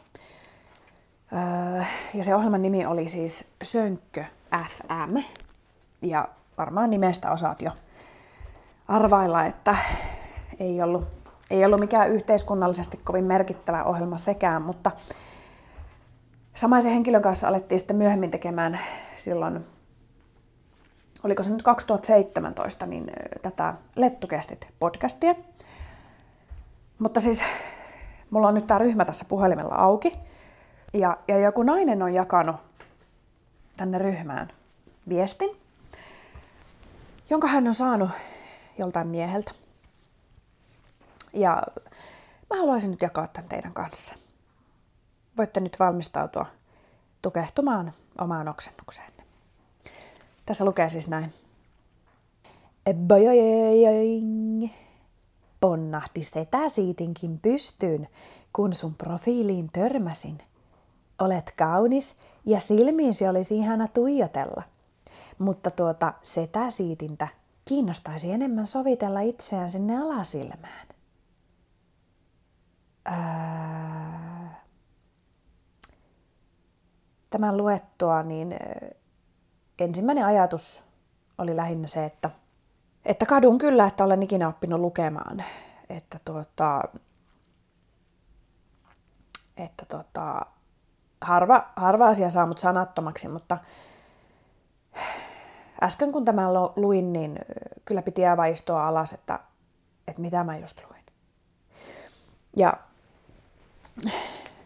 Öö, 1.33 1.83
ja 2.13 2.23
se 2.23 2.35
ohjelman 2.35 2.61
nimi 2.61 2.85
oli 2.85 3.09
siis 3.09 3.45
Sönkkö 3.63 4.23
FM. 4.69 5.17
Ja 6.01 6.27
varmaan 6.57 6.89
nimestä 6.89 7.31
osaat 7.31 7.61
jo 7.61 7.71
arvailla, 8.87 9.45
että 9.45 9.75
ei 10.59 10.81
ollut, 10.81 11.07
ei 11.49 11.65
ollut 11.65 11.79
mikään 11.79 12.09
yhteiskunnallisesti 12.09 12.97
kovin 13.03 13.23
merkittävä 13.25 13.83
ohjelma 13.83 14.17
sekään, 14.17 14.61
mutta 14.61 14.91
samaisen 16.53 16.91
henkilön 16.91 17.21
kanssa 17.21 17.47
alettiin 17.47 17.79
sitten 17.79 17.95
myöhemmin 17.95 18.31
tekemään 18.31 18.79
silloin, 19.15 19.65
oliko 21.23 21.43
se 21.43 21.49
nyt 21.49 21.63
2017, 21.63 22.85
niin 22.85 23.11
tätä 23.41 23.73
Lettukestit 23.95 24.67
podcastia. 24.79 25.35
Mutta 26.99 27.19
siis 27.19 27.43
mulla 28.29 28.47
on 28.47 28.53
nyt 28.53 28.67
tämä 28.67 28.77
ryhmä 28.77 29.05
tässä 29.05 29.25
puhelimella 29.29 29.75
auki, 29.75 30.19
ja, 30.93 31.17
ja 31.27 31.39
joku 31.39 31.63
nainen 31.63 32.01
on 32.01 32.13
jakanut 32.13 32.55
tänne 33.77 33.97
ryhmään 33.97 34.47
viestin, 35.09 35.49
jonka 37.29 37.47
hän 37.47 37.67
on 37.67 37.73
saanut 37.73 38.09
joltain 38.77 39.07
mieheltä. 39.07 39.51
Ja 41.33 41.63
mä 42.49 42.57
haluaisin 42.57 42.91
nyt 42.91 43.01
jakaa 43.01 43.27
tämän 43.27 43.49
teidän 43.49 43.73
kanssa. 43.73 44.15
Voitte 45.37 45.59
nyt 45.59 45.79
valmistautua 45.79 46.45
tukehtumaan 47.21 47.93
omaan 48.21 48.47
oksennukseen. 48.47 49.11
Tässä 50.45 50.65
lukee 50.65 50.89
siis 50.89 51.09
näin. 51.09 51.33
Bojojojoing. 53.07 54.71
Ponnahti 55.59 56.23
setä 56.23 56.69
siitinkin 56.69 57.39
pystyyn, 57.39 58.07
kun 58.53 58.73
sun 58.73 58.95
profiiliin 58.95 59.69
törmäsin. 59.73 60.37
Olet 61.19 61.53
kaunis 61.57 62.15
ja 62.45 62.59
silmiisi 62.59 63.27
olisi 63.27 63.57
ihana 63.57 63.87
tuijotella. 63.87 64.63
Mutta 65.39 65.71
tuota 65.71 66.13
setäsiitintä 66.23 67.27
kiinnostaisi 67.65 68.31
enemmän 68.31 68.67
sovitella 68.67 69.21
itseään 69.21 69.71
sinne 69.71 70.01
alasilmään. 70.01 70.87
Ää... 73.05 74.65
Tämän 77.29 77.57
luettua, 77.57 78.23
niin 78.23 78.55
ensimmäinen 79.79 80.25
ajatus 80.25 80.83
oli 81.37 81.55
lähinnä 81.55 81.87
se, 81.87 82.05
että, 82.05 82.29
että 83.05 83.25
kadun 83.25 83.57
kyllä, 83.57 83.87
että 83.87 84.03
olen 84.03 84.23
ikinä 84.23 84.47
oppinut 84.47 84.79
lukemaan. 84.79 85.43
Että, 85.89 86.19
tuota, 86.25 86.83
että 89.57 89.85
tuota, 89.85 90.45
harva, 91.21 91.69
harva 91.75 92.07
asia 92.07 92.29
saa 92.29 92.45
mut 92.45 92.57
sanattomaksi, 92.57 93.27
mutta 93.27 93.57
äsken 95.83 96.11
kun 96.11 96.25
tämän 96.25 96.53
luin, 96.75 97.13
niin 97.13 97.39
kyllä 97.85 98.01
piti 98.01 98.25
aivan 98.25 98.51
istua 98.51 98.87
alas, 98.87 99.13
että, 99.13 99.39
että 100.07 100.21
mitä 100.21 100.43
mä 100.43 100.57
just 100.57 100.81
luin. 100.89 101.03
Ja 102.57 102.73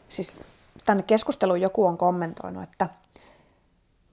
siis 0.10 0.40
tänne 0.86 1.04
keskusteluun 1.04 1.62
joku 1.62 1.86
on 1.86 1.98
kommentoinut, 1.98 2.64
että 2.64 2.90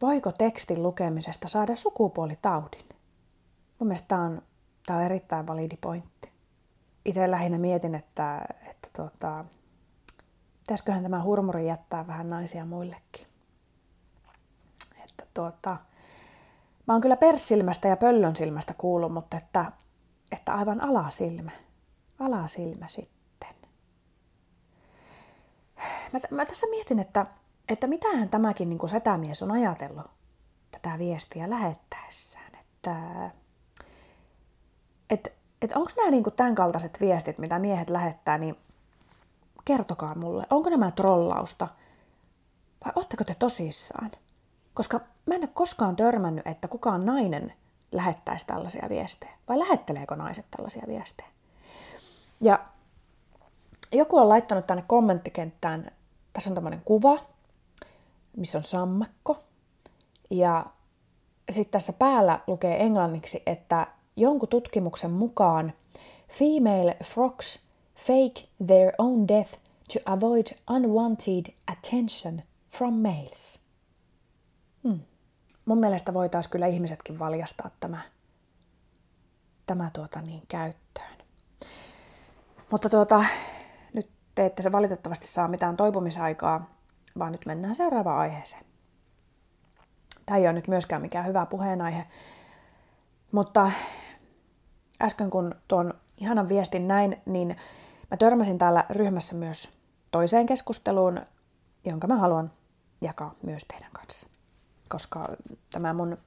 voiko 0.02 0.32
tekstin 0.32 0.82
lukemisesta 0.82 1.48
saada 1.48 1.76
sukupuolitaudin? 1.76 2.88
Mun 3.78 3.88
mielestä 3.88 4.08
tämä 4.08 4.22
on, 4.22 4.42
tämä 4.86 4.98
on 4.98 5.04
erittäin 5.04 5.46
validi 5.46 5.76
pointti. 5.80 6.30
itse 7.04 7.30
lähinnä 7.30 7.58
mietin, 7.58 7.94
että, 7.94 8.44
että 8.70 8.88
tuota, 8.96 9.44
pitäisiköhän 10.58 11.02
tämä 11.02 11.22
hurmuri 11.22 11.66
jättää 11.66 12.06
vähän 12.06 12.30
naisia 12.30 12.64
muillekin. 12.64 13.26
Että 15.04 15.26
tuota, 15.34 15.76
mä 16.87 16.95
oon 16.95 17.01
kyllä 17.01 17.16
perssilmästä 17.16 17.88
ja 17.88 17.97
pöllön 17.97 18.37
silmästä 18.37 18.75
kuullut, 18.75 19.12
mutta 19.12 19.37
että, 19.37 19.73
että 20.33 20.55
aivan 20.55 20.85
alasilmä. 20.85 21.51
Alasilmä 22.19 22.88
sitten. 22.88 23.55
Mä, 26.12 26.19
mä 26.31 26.47
tässä 26.47 26.66
mietin, 26.71 26.99
että, 26.99 27.27
että 27.69 27.87
mitähän 27.87 28.29
tämäkin 28.29 28.69
niin 28.69 28.79
kuin 28.79 28.90
setämies 28.90 29.43
on 29.43 29.51
ajatellut 29.51 30.11
tätä 30.71 30.99
viestiä 30.99 31.51
lähettäessään. 31.51 32.53
Että, 32.61 32.97
että, 35.11 35.31
että 35.62 35.79
onko 35.79 35.90
nämä 35.97 36.11
niin 36.11 36.25
kuin 36.25 36.35
tämän 36.35 36.55
kaltaiset 36.55 37.01
viestit, 37.01 37.38
mitä 37.38 37.59
miehet 37.59 37.90
lähettää, 37.90 38.38
niin 38.38 38.57
kertokaa 39.64 40.14
mulle, 40.14 40.47
onko 40.51 40.71
nämä 40.71 40.90
trollausta 40.90 41.69
vai 42.85 42.93
ootteko 42.97 43.25
te 43.25 43.35
tosissaan? 43.35 44.11
Koska 44.74 45.00
mä 45.26 45.35
en 45.35 45.40
ole 45.40 45.50
koskaan 45.54 45.96
törmännyt, 45.96 46.46
että 46.46 46.68
kukaan 46.68 47.06
nainen 47.06 47.52
lähettäisi 47.92 48.46
tällaisia 48.46 48.87
viestejä. 48.88 49.33
Vai 49.48 49.59
lähetteleekö 49.59 50.16
naiset 50.16 50.46
tällaisia 50.50 50.85
viestejä? 50.88 51.28
Ja 52.40 52.59
joku 53.92 54.16
on 54.18 54.28
laittanut 54.28 54.66
tänne 54.66 54.85
kommenttikenttään, 54.87 55.90
tässä 56.33 56.50
on 56.50 56.54
tämmöinen 56.54 56.83
kuva, 56.85 57.18
missä 58.37 58.59
on 58.59 58.64
sammakko. 58.64 59.38
Ja 60.30 60.66
sitten 61.50 61.72
tässä 61.72 61.92
päällä 61.92 62.40
lukee 62.46 62.83
englanniksi, 62.83 63.42
että 63.46 63.87
jonkun 64.16 64.48
tutkimuksen 64.48 65.11
mukaan 65.11 65.72
female 66.28 66.96
frogs 67.04 67.61
fake 67.94 68.48
their 68.66 68.92
own 68.98 69.28
death 69.28 69.52
to 69.92 70.00
avoid 70.04 70.46
unwanted 70.70 71.54
attention 71.66 72.42
from 72.68 72.94
males. 72.94 73.60
Hmm. 74.85 75.01
Mun 75.64 75.79
mielestä 75.79 76.14
voitaisiin 76.14 76.51
kyllä 76.51 76.66
ihmisetkin 76.66 77.19
valjastaa 77.19 77.71
tämä, 77.81 78.01
tämä 79.66 79.90
tuota 79.93 80.23
niin, 80.23 80.43
käyttöön. 80.49 81.19
Mutta 82.71 82.88
tuota, 82.88 83.25
nyt 83.93 84.11
te 84.35 84.47
ette 84.47 84.62
se 84.62 84.73
valitettavasti 84.73 85.27
saa 85.27 85.49
mitään 85.49 85.77
toipumisaikaa, 85.77 86.71
vaan 87.19 87.33
nyt 87.33 87.47
mennään 87.47 87.75
seuraavaan 87.75 88.19
aiheeseen. 88.19 88.64
Tämä 90.27 90.38
ei 90.38 90.45
ole 90.45 90.53
nyt 90.53 90.69
myöskään 90.69 91.03
mikään 91.03 91.27
hyvä 91.27 91.47
puheenaihe, 91.47 92.07
mutta 93.33 93.73
äsken 95.03 95.31
kun 95.31 95.55
tuon 95.69 95.95
ihanan 96.16 96.49
viestin 96.49 96.88
näin, 96.88 97.23
niin 97.27 97.57
mä 98.11 98.16
törmäsin 98.16 98.59
täällä 98.59 98.85
ryhmässä 98.90 99.35
myös 99.35 99.79
toiseen 100.12 100.47
keskusteluun, 100.47 101.21
jonka 101.85 102.07
mä 102.07 102.16
haluan 102.16 102.53
jakaa 103.01 103.35
myös 103.43 103.64
teidän 103.64 103.90
kanssa. 103.93 104.29
Koska 104.90 105.29
tämä 105.72 105.92
mun 105.92 106.18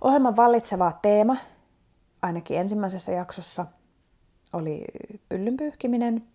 ohjelman 0.00 0.36
vallitseva 0.36 0.92
teema, 1.02 1.36
ainakin 2.22 2.58
ensimmäisessä 2.58 3.12
jaksossa, 3.12 3.66
oli 4.52 4.84
pyllyn 5.28 5.56
pyyhkiminen. 5.56 6.28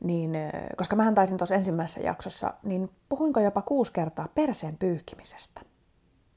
Niin, 0.00 0.32
koska 0.76 0.96
mä 0.96 1.12
taisin 1.12 1.36
tuossa 1.36 1.54
ensimmäisessä 1.54 2.00
jaksossa, 2.00 2.54
niin 2.62 2.90
puhuinko 3.08 3.40
jopa 3.40 3.62
kuusi 3.62 3.92
kertaa 3.92 4.28
perseen 4.34 4.76
pyyhkimisestä. 4.76 5.60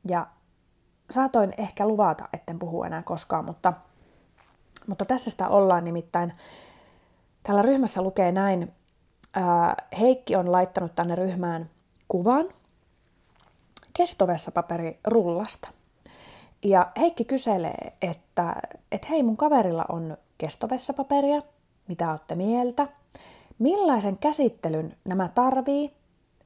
Ja 0.08 0.27
saatoin 1.10 1.53
ehkä 1.58 1.88
luvata, 1.88 2.30
etten 2.34 2.60
puhu 2.60 2.84
enää 2.84 3.03
koskaan, 3.03 3.45
mutta, 3.45 3.73
mutta 4.88 5.06
tässä 5.06 5.30
sitä 5.32 5.47
ollaan 5.47 5.84
nimittäin. 5.84 6.34
Täällä 7.43 7.62
ryhmässä 7.62 8.01
lukee 8.01 8.32
näin, 8.32 8.73
Heikki 9.99 10.36
on 10.36 10.51
laittanut 10.51 10.95
tänne 10.95 11.15
ryhmään 11.15 11.69
kuvan 12.08 12.45
kestovessapaperirullasta. 13.97 15.69
Ja 16.63 16.91
Heikki 16.97 17.25
kyselee, 17.25 17.93
että, 18.01 18.55
että 18.91 19.07
hei 19.10 19.23
mun 19.23 19.38
kaverilla 19.38 19.86
on 19.89 20.17
kestovessapaperia, 20.38 21.41
mitä 21.88 22.12
olette 22.12 22.36
mieltä? 22.36 22.88
Millaisen 23.60 24.17
käsittelyn 24.17 24.97
nämä 25.05 25.29
tarvii, 25.36 25.93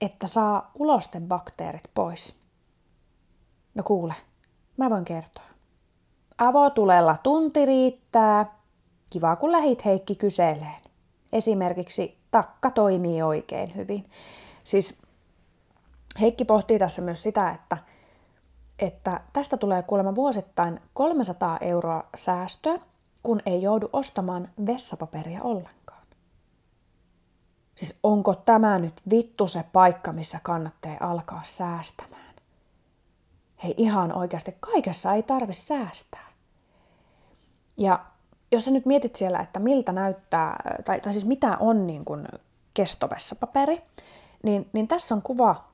että 0.02 0.28
saa 0.28 0.72
ulosten 0.80 1.28
bakteerit 1.28 1.84
pois? 1.94 2.36
No 3.76 3.84
kuule, 3.84 4.14
mä 4.78 4.90
voin 4.90 5.06
kertoa. 5.06 5.44
Avotulella 6.38 7.18
tunti 7.24 7.66
riittää. 7.66 8.62
Kiva 9.10 9.36
kun 9.36 9.52
lähit 9.52 9.86
Heikki 9.86 10.16
kyseleen. 10.16 10.82
Esimerkiksi 11.34 12.18
takka 12.32 12.72
toimii 12.72 13.22
oikein 13.22 13.76
hyvin. 13.76 14.06
Siis 14.64 15.01
Heikki 16.20 16.46
pohtii 16.46 16.80
tässä 16.80 17.02
myös 17.02 17.24
sitä, 17.24 17.52
että, 17.52 17.78
että 18.80 19.22
tästä 19.34 19.58
tulee 19.58 19.84
kuulemma 19.84 20.16
vuosittain 20.16 20.82
300 20.94 21.58
euroa 21.62 22.04
säästöä, 22.16 22.80
kun 23.24 23.42
ei 23.46 23.62
joudu 23.62 23.90
ostamaan 23.94 24.50
vessapaperia 24.66 25.44
ollenkaan. 25.44 26.02
Siis 27.76 28.00
onko 28.04 28.36
tämä 28.36 28.80
nyt 28.80 29.02
vittu 29.10 29.48
se 29.48 29.66
paikka, 29.74 30.14
missä 30.14 30.40
kannattaa 30.44 30.98
alkaa 31.00 31.42
säästämään? 31.44 32.36
Hei 33.64 33.74
ihan 33.78 34.14
oikeasti, 34.18 34.56
kaikessa 34.60 35.14
ei 35.14 35.24
tarvi 35.24 35.54
säästää. 35.54 36.28
Ja 37.78 38.06
jos 38.52 38.66
sä 38.66 38.72
nyt 38.72 38.86
mietit 38.86 39.16
siellä, 39.16 39.40
että 39.40 39.60
miltä 39.60 39.92
näyttää, 39.92 40.64
tai, 40.86 41.02
tai 41.02 41.14
siis 41.14 41.26
mitä 41.26 41.58
on 41.58 41.88
niin 41.88 42.06
kuin 42.06 42.28
kestovessapaperi, 42.74 43.82
niin, 44.44 44.70
niin 44.74 44.88
tässä 44.88 45.16
on 45.16 45.22
kuva 45.22 45.71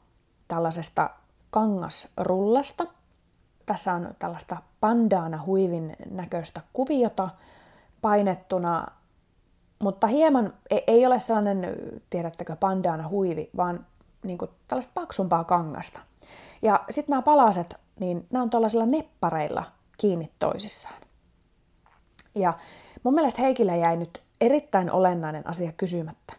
tällaisesta 0.47 1.09
kangasrullasta. 1.49 2.85
Tässä 3.65 3.93
on 3.93 4.15
tällaista 4.19 4.57
pandaana 4.79 5.43
huivin 5.45 5.95
näköistä 6.09 6.61
kuviota 6.73 7.29
painettuna, 8.01 8.87
mutta 9.79 10.07
hieman 10.07 10.53
ei, 10.69 10.83
ei 10.87 11.05
ole 11.05 11.19
sellainen, 11.19 11.75
tiedättekö, 12.09 12.55
pandaana 12.55 13.07
huivi, 13.07 13.49
vaan 13.57 13.85
niin 14.23 14.37
kuin 14.37 14.51
tällaista 14.67 14.91
paksumpaa 14.93 15.43
kangasta. 15.43 15.99
Ja 16.61 16.83
sitten 16.89 17.13
nämä 17.13 17.21
palaset, 17.21 17.75
niin 17.99 18.27
nämä 18.29 18.43
on 18.43 18.49
tällaisilla 18.49 18.85
neppareilla 18.85 19.63
kiinni 19.97 20.31
toisissaan. 20.39 21.01
Ja 22.35 22.53
mun 23.03 23.13
mielestä 23.13 23.41
Heikille 23.41 23.77
jäi 23.77 23.97
nyt 23.97 24.21
erittäin 24.41 24.91
olennainen 24.91 25.47
asia 25.47 25.71
kysymättä, 25.71 26.33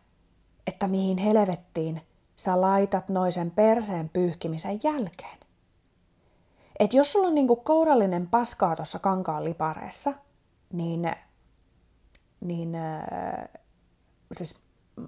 että 0.66 0.88
mihin 0.88 1.18
helvettiin 1.18 2.02
sä 2.38 2.60
laitat 2.60 3.08
noisen 3.08 3.50
perseen 3.50 4.08
pyyhkimisen 4.08 4.80
jälkeen. 4.82 5.38
Et 6.78 6.92
jos 6.92 7.12
sulla 7.12 7.28
on 7.28 7.34
niinku 7.34 7.56
kourallinen 7.56 8.26
paskaa 8.26 8.76
tuossa 8.76 8.98
kankaan 8.98 9.44
lipareessa, 9.44 10.14
niin, 10.72 11.12
niin 12.40 12.74
äh, 12.74 13.48
siis 14.32 14.60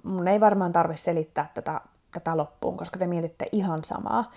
mun 0.03 0.27
ei 0.27 0.39
varmaan 0.39 0.71
tarvitse 0.71 1.03
selittää 1.03 1.51
tätä, 1.53 1.81
tätä 2.11 2.37
loppuun, 2.37 2.77
koska 2.77 2.99
te 2.99 3.07
mietitte 3.07 3.45
ihan 3.51 3.83
samaa. 3.83 4.31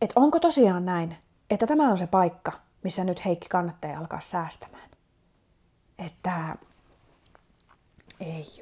Et 0.00 0.12
onko 0.16 0.40
tosiaan 0.40 0.84
näin, 0.84 1.16
että 1.50 1.66
tämä 1.66 1.90
on 1.90 1.98
se 1.98 2.06
paikka, 2.06 2.52
missä 2.84 3.04
nyt 3.04 3.24
Heikki 3.24 3.48
kannattaa 3.48 3.98
alkaa 3.98 4.20
säästämään? 4.20 4.90
Että 5.98 6.56
ei 8.20 8.60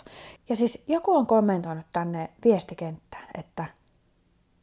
jumalauta. 0.00 0.44
Ja 0.48 0.56
siis 0.56 0.84
joku 0.86 1.16
on 1.16 1.26
kommentoinut 1.26 1.86
tänne 1.92 2.30
viestikenttään, 2.44 3.28
että 3.38 3.66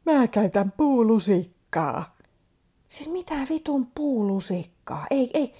mä 0.05 0.27
käytän 0.27 0.73
puulusikkaa. 0.77 2.15
Siis 2.87 3.09
mitä 3.09 3.35
vitun 3.49 3.87
puulusikkaa? 3.95 5.07
Ei, 5.09 5.31
ei. 5.33 5.53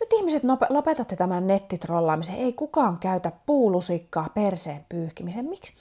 Nyt 0.00 0.12
ihmiset 0.12 0.42
lopetatte 0.70 1.16
tämän 1.16 1.46
nettitrollaamisen. 1.46 2.34
Ei 2.34 2.52
kukaan 2.52 2.98
käytä 2.98 3.32
puulusikkaa 3.46 4.28
perseen 4.34 4.86
pyyhkimiseen. 4.88 5.44
Miksi? 5.44 5.74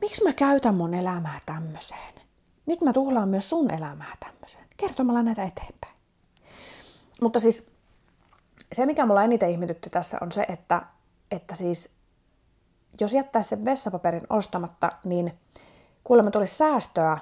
Miksi 0.00 0.24
mä 0.24 0.32
käytän 0.32 0.74
mun 0.74 0.94
elämää 0.94 1.40
tämmöiseen? 1.46 2.14
Nyt 2.66 2.82
mä 2.82 2.92
tuhlaan 2.92 3.28
myös 3.28 3.50
sun 3.50 3.70
elämää 3.70 4.16
tämmöiseen. 4.20 4.64
Kertomalla 4.76 5.22
näitä 5.22 5.44
eteenpäin. 5.44 5.94
Mutta 7.22 7.40
siis 7.40 7.66
se, 8.72 8.86
mikä 8.86 9.06
mulla 9.06 9.24
eniten 9.24 9.50
ihmetytti 9.50 9.90
tässä, 9.90 10.18
on 10.20 10.32
se, 10.32 10.46
että, 10.48 10.82
että 11.30 11.54
siis 11.54 11.90
jos 13.00 13.12
jättäisi 13.12 13.48
sen 13.48 13.64
vessapaperin 13.64 14.26
ostamatta, 14.30 14.92
niin 15.04 15.38
kuulemma 16.04 16.30
tulisi 16.30 16.56
säästöä 16.56 17.18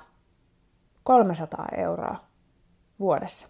300 1.04 1.68
euroa 1.76 2.16
vuodessa. 2.98 3.48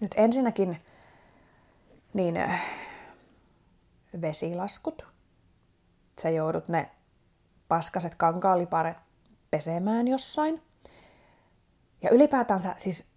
Nyt 0.00 0.14
ensinnäkin 0.16 0.82
niin 2.14 2.36
äh, 2.36 2.62
vesilaskut. 4.20 5.02
Sä 6.20 6.30
joudut 6.30 6.68
ne 6.68 6.90
paskaset 7.68 8.14
kankaaliparet 8.14 8.96
pesemään 9.50 10.08
jossain. 10.08 10.62
Ja 12.02 12.10
ylipäätänsä 12.10 12.74
siis 12.76 13.08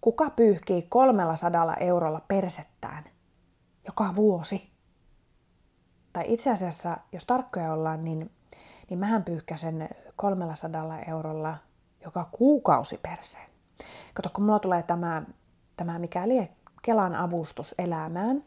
kuka 0.00 0.30
pyyhkii 0.30 0.82
300 0.82 1.74
eurolla 1.74 2.20
persettään 2.28 3.04
joka 3.86 4.14
vuosi? 4.14 4.71
Tai 6.12 6.24
itse 6.26 6.50
asiassa, 6.50 6.96
jos 7.12 7.24
tarkkoja 7.24 7.72
ollaan, 7.72 8.04
niin, 8.04 8.30
niin 8.90 8.98
mähän 8.98 9.24
pyyhkäsen 9.24 9.88
300 10.16 11.00
eurolla 11.06 11.58
joka 12.04 12.28
kuukausi 12.32 13.00
perseen. 13.02 13.46
Kato, 14.14 14.30
kun 14.32 14.44
mulla 14.44 14.58
tulee 14.58 14.82
tämä, 14.82 15.22
tämä 15.76 15.98
mikäli 15.98 16.50
Kelan 16.82 17.14
avustus 17.14 17.74
elämään, 17.78 18.44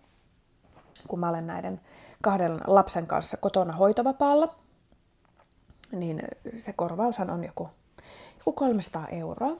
kun 1.07 1.19
mä 1.19 1.29
olen 1.29 1.47
näiden 1.47 1.81
kahden 2.21 2.61
lapsen 2.67 3.07
kanssa 3.07 3.37
kotona 3.37 3.73
hoitovapaalla, 3.73 4.55
niin 5.91 6.21
se 6.57 6.73
korvaushan 6.73 7.29
on 7.29 7.43
joku, 7.43 7.69
joku 8.37 8.51
300 8.51 9.07
euroa. 9.07 9.57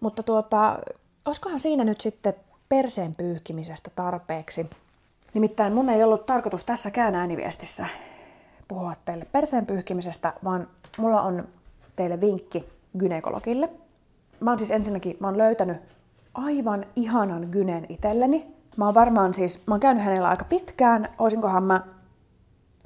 Mutta 0.00 0.22
tuota, 0.22 0.78
olisikohan 1.26 1.58
siinä 1.58 1.84
nyt 1.84 2.00
sitten 2.00 2.34
perseen 2.68 3.14
pyyhkimisestä 3.14 3.90
tarpeeksi? 3.94 4.70
Nimittäin 5.34 5.72
mun 5.72 5.88
ei 5.88 6.04
ollut 6.04 6.26
tarkoitus 6.26 6.64
tässäkään 6.64 7.14
ääniviestissä 7.14 7.86
puhua 8.68 8.94
teille 9.04 9.24
perseen 9.32 9.66
pyyhkimisestä, 9.66 10.32
vaan 10.44 10.68
mulla 10.98 11.22
on 11.22 11.48
teille 11.96 12.20
vinkki 12.20 12.68
gynekologille. 12.98 13.70
Mä 14.40 14.50
oon 14.50 14.58
siis 14.58 14.70
ensinnäkin, 14.70 15.16
mä 15.20 15.26
oon 15.26 15.38
löytänyt 15.38 15.76
aivan 16.34 16.86
ihanan 16.96 17.48
gynen 17.50 17.86
itselleni. 17.88 18.46
Mä 18.76 18.84
oon 18.84 18.94
varmaan 18.94 19.34
siis, 19.34 19.66
mä 19.66 19.74
oon 19.74 19.80
käynyt 19.80 20.04
hänellä 20.04 20.28
aika 20.28 20.44
pitkään, 20.44 21.08
oisinkohan 21.18 21.62
mä, 21.62 21.80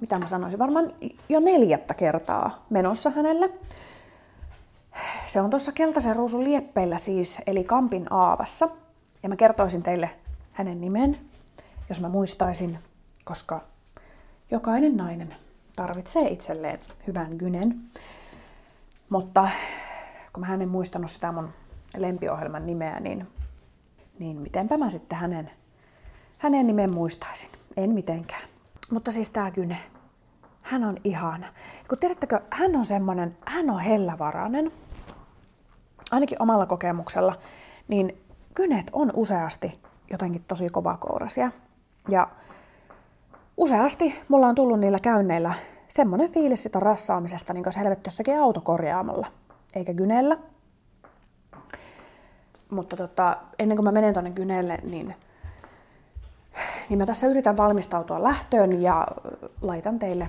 mitä 0.01 0.19
mä 0.19 0.27
sanoisin, 0.27 0.59
varmaan 0.59 0.93
jo 1.29 1.41
neljättä 1.41 1.95
kertaa 1.95 2.65
menossa 2.71 3.11
hänelle. 3.11 3.51
Se 5.27 5.41
on 5.41 5.51
tuossa 5.51 5.73
keltaisen 5.73 6.17
ruusun 6.17 6.45
lieppeillä 6.45 6.99
siis, 6.99 7.39
eli 7.47 7.65
Kampin 7.65 8.07
Aavassa. 8.11 8.69
Ja 9.23 9.29
mä 9.29 9.37
kertoisin 9.37 9.83
teille 9.83 10.11
hänen 10.53 10.81
nimen, 10.81 11.19
jos 11.89 12.01
mä 12.01 12.09
muistaisin, 12.09 12.79
koska 13.25 13.65
jokainen 14.51 14.97
nainen 14.97 15.35
tarvitsee 15.77 16.29
itselleen 16.29 16.81
hyvän 17.07 17.37
gynen. 17.37 17.81
Mutta 19.09 19.49
kun 20.33 20.47
mä 20.47 20.55
en 20.55 20.69
muistanut 20.69 21.11
sitä 21.11 21.33
mun 21.33 21.49
lempiohjelman 21.97 22.67
nimeä, 22.67 23.01
niin, 23.01 23.27
niin 24.19 24.37
mitenpä 24.37 24.77
mä 24.77 24.91
sitten 24.91 25.19
hänen, 25.19 25.51
hänen 26.39 26.67
nimen 26.67 26.95
muistaisin. 26.95 27.49
En 27.77 27.91
mitenkään. 27.91 28.43
Mutta 28.91 29.11
siis 29.11 29.31
tää 29.31 29.51
Gyne, 29.51 29.77
hän 30.63 30.85
on 30.85 30.97
ihana. 31.05 31.47
Kun 31.89 31.99
tiedättekö, 31.99 32.41
hän 32.51 32.77
on 32.77 32.85
semmonen, 32.85 33.37
hän 33.47 33.71
on 33.71 33.81
hellävarainen. 33.81 34.73
Ainakin 36.11 36.43
omalla 36.43 36.67
kokemuksella, 36.67 37.39
niin 37.89 38.19
Gynet 38.55 38.87
on 38.93 39.11
useasti 39.15 39.81
jotenkin 40.11 40.45
tosi 40.49 40.69
kovakourasia. 40.69 41.51
Ja 42.09 42.29
useasti 43.57 44.23
mulla 44.29 44.47
on 44.47 44.55
tullut 44.55 44.81
niillä 44.81 44.99
käynneillä 45.03 45.55
semmoinen 45.89 46.33
fiilis 46.33 46.63
sitä 46.63 46.81
rassaamisesta, 46.81 47.53
niin 47.53 47.63
kuin 47.63 47.73
helvetti 47.79 48.07
jossakin 48.07 48.41
autokorjaamolla, 48.41 49.27
eikä 49.75 49.95
Gynellä. 49.95 50.39
Mutta 52.71 52.97
tota, 52.97 53.37
ennen 53.59 53.77
kuin 53.77 53.85
mä 53.85 53.93
menen 53.93 54.15
tonne 54.15 54.31
Gynelle, 54.31 54.79
niin, 54.83 55.15
niin 56.89 56.99
mä 56.99 57.07
tässä 57.07 57.27
yritän 57.27 57.57
valmistautua 57.57 58.23
lähtöön 58.23 58.83
ja 58.83 59.07
laitan 59.63 59.99
teille 59.99 60.29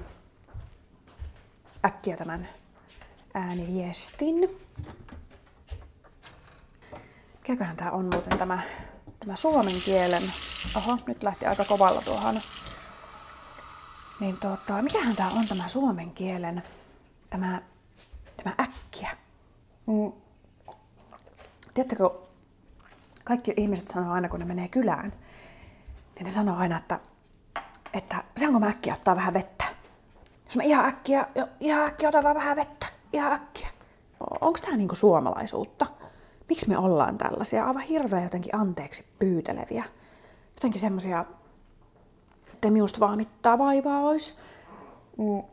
äkkiä 1.86 2.16
tämän 2.18 2.48
ääniviestin. 3.34 4.60
Mikäköhän 7.34 7.76
tää 7.76 7.92
on 7.92 8.06
muuten 8.14 8.38
tämä, 8.38 8.60
tämä 9.20 9.36
suomen 9.36 9.76
kielen? 9.86 10.24
Oho, 10.78 10.98
nyt 11.08 11.24
lähti 11.24 11.46
aika 11.46 11.66
kovalla 11.66 12.02
tuohon. 12.02 12.40
Niin 14.20 14.38
tota, 14.38 14.82
mikähän 14.82 15.16
tää 15.16 15.28
on 15.28 15.48
tämä 15.48 15.68
suomen 15.68 16.12
kielen, 16.12 16.64
tämä, 17.30 17.62
tämä 18.44 18.56
äkkiä? 18.60 19.10
Mm. 19.88 20.12
Tiedättekö, 21.74 22.10
kaikki 23.24 23.54
ihmiset 23.58 23.88
sanoo 23.88 24.12
aina, 24.14 24.30
kun 24.30 24.40
ne 24.40 24.46
menee 24.46 24.68
kylään, 24.68 25.14
niin 26.16 26.26
ne 26.26 26.32
sanoo 26.32 26.58
aina, 26.58 26.78
että, 26.78 27.00
että 27.94 28.24
saanko 28.38 28.60
mä 28.60 28.68
äkkiä 28.68 28.94
ottaa 28.94 29.16
vähän 29.16 29.34
vettä? 29.34 29.66
Jos 30.46 30.56
mä 30.56 30.64
ihan 30.64 30.86
äkkiä, 30.86 31.28
ihan 31.60 31.88
äkkiä 31.88 32.10
otan 32.10 32.24
vaan 32.24 32.36
vähän 32.36 32.56
vettä, 32.56 32.86
ihan 33.14 33.34
äkkiä. 33.34 33.68
Onko 34.42 34.60
tämä 34.62 34.78
niinku 34.78 34.96
suomalaisuutta? 34.96 35.86
Miksi 36.50 36.70
me 36.70 36.78
ollaan 36.78 37.18
tällaisia 37.18 37.66
aivan 37.66 37.82
hirveän 37.82 38.24
jotenkin 38.24 38.56
anteeksi 38.56 39.06
pyyteleviä? 39.20 39.86
Jotenkin 40.56 40.82
semmosia, 40.82 41.26
että 42.54 42.72
minusta 42.72 43.00
vaan 43.00 43.18
mittaa 43.18 43.58
vaivaa 43.58 44.00
ois. 44.00 44.38
Mm. 45.18 45.44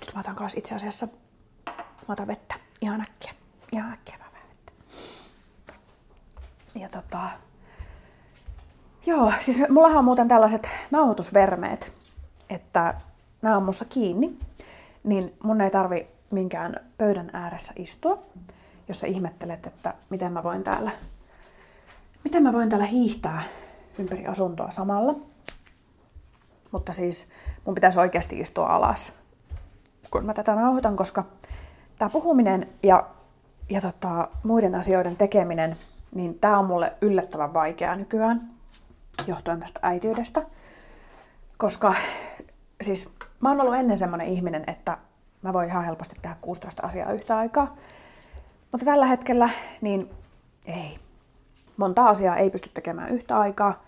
Nyt 0.00 0.14
mä 0.14 0.20
otan 0.20 0.36
kanssa 0.36 0.58
itse 0.58 0.74
asiassa, 0.74 1.08
mä 2.08 2.12
otan 2.12 2.26
vettä 2.26 2.54
ihan 2.80 3.00
äkkiä, 3.00 3.34
ihan 3.72 3.92
äkkiä 3.92 4.22
ja 6.74 6.88
tota, 6.88 7.28
joo, 9.06 9.32
siis 9.40 9.62
mullahan 9.68 9.98
on 9.98 10.04
muuten 10.04 10.28
tällaiset 10.28 10.68
nauhoitusvermeet, 10.90 11.92
että 12.50 12.94
nämä 13.42 13.56
on 13.56 13.62
mussa 13.62 13.84
kiinni, 13.84 14.38
niin 15.04 15.34
mun 15.42 15.60
ei 15.60 15.70
tarvi 15.70 16.06
minkään 16.30 16.76
pöydän 16.98 17.30
ääressä 17.32 17.72
istua, 17.76 18.22
jos 18.88 19.00
sä 19.00 19.06
ihmettelet, 19.06 19.66
että 19.66 19.94
miten 20.10 20.32
mä 20.32 20.42
voin 20.42 20.64
täällä, 20.64 20.90
miten 22.24 22.42
mä 22.42 22.52
voin 22.52 22.68
täällä 22.68 22.86
hiihtää 22.86 23.42
ympäri 23.98 24.26
asuntoa 24.26 24.70
samalla. 24.70 25.14
Mutta 26.70 26.92
siis 26.92 27.28
mun 27.64 27.74
pitäisi 27.74 28.00
oikeasti 28.00 28.40
istua 28.40 28.66
alas, 28.66 29.12
kun 30.10 30.26
mä 30.26 30.34
tätä 30.34 30.54
nauhoitan, 30.54 30.96
koska 30.96 31.24
tämä 31.98 32.10
puhuminen 32.10 32.68
ja, 32.82 33.06
ja 33.70 33.80
tota, 33.80 34.28
muiden 34.42 34.74
asioiden 34.74 35.16
tekeminen 35.16 35.76
niin 36.14 36.38
tämä 36.38 36.58
on 36.58 36.64
mulle 36.64 36.92
yllättävän 37.00 37.54
vaikeaa 37.54 37.96
nykyään, 37.96 38.50
johtuen 39.26 39.60
tästä 39.60 39.80
äitiydestä. 39.82 40.42
Koska 41.56 41.94
siis 42.80 43.12
mä 43.40 43.48
oon 43.48 43.60
ollut 43.60 43.74
ennen 43.74 43.98
semmoinen 43.98 44.26
ihminen, 44.26 44.64
että 44.66 44.98
mä 45.42 45.52
voin 45.52 45.68
ihan 45.68 45.84
helposti 45.84 46.14
tehdä 46.22 46.36
16 46.40 46.86
asiaa 46.86 47.12
yhtä 47.12 47.36
aikaa. 47.36 47.76
Mutta 48.72 48.84
tällä 48.84 49.06
hetkellä 49.06 49.48
niin 49.80 50.10
ei. 50.66 50.98
Monta 51.76 52.08
asiaa 52.08 52.36
ei 52.36 52.50
pysty 52.50 52.70
tekemään 52.74 53.10
yhtä 53.10 53.38
aikaa. 53.38 53.82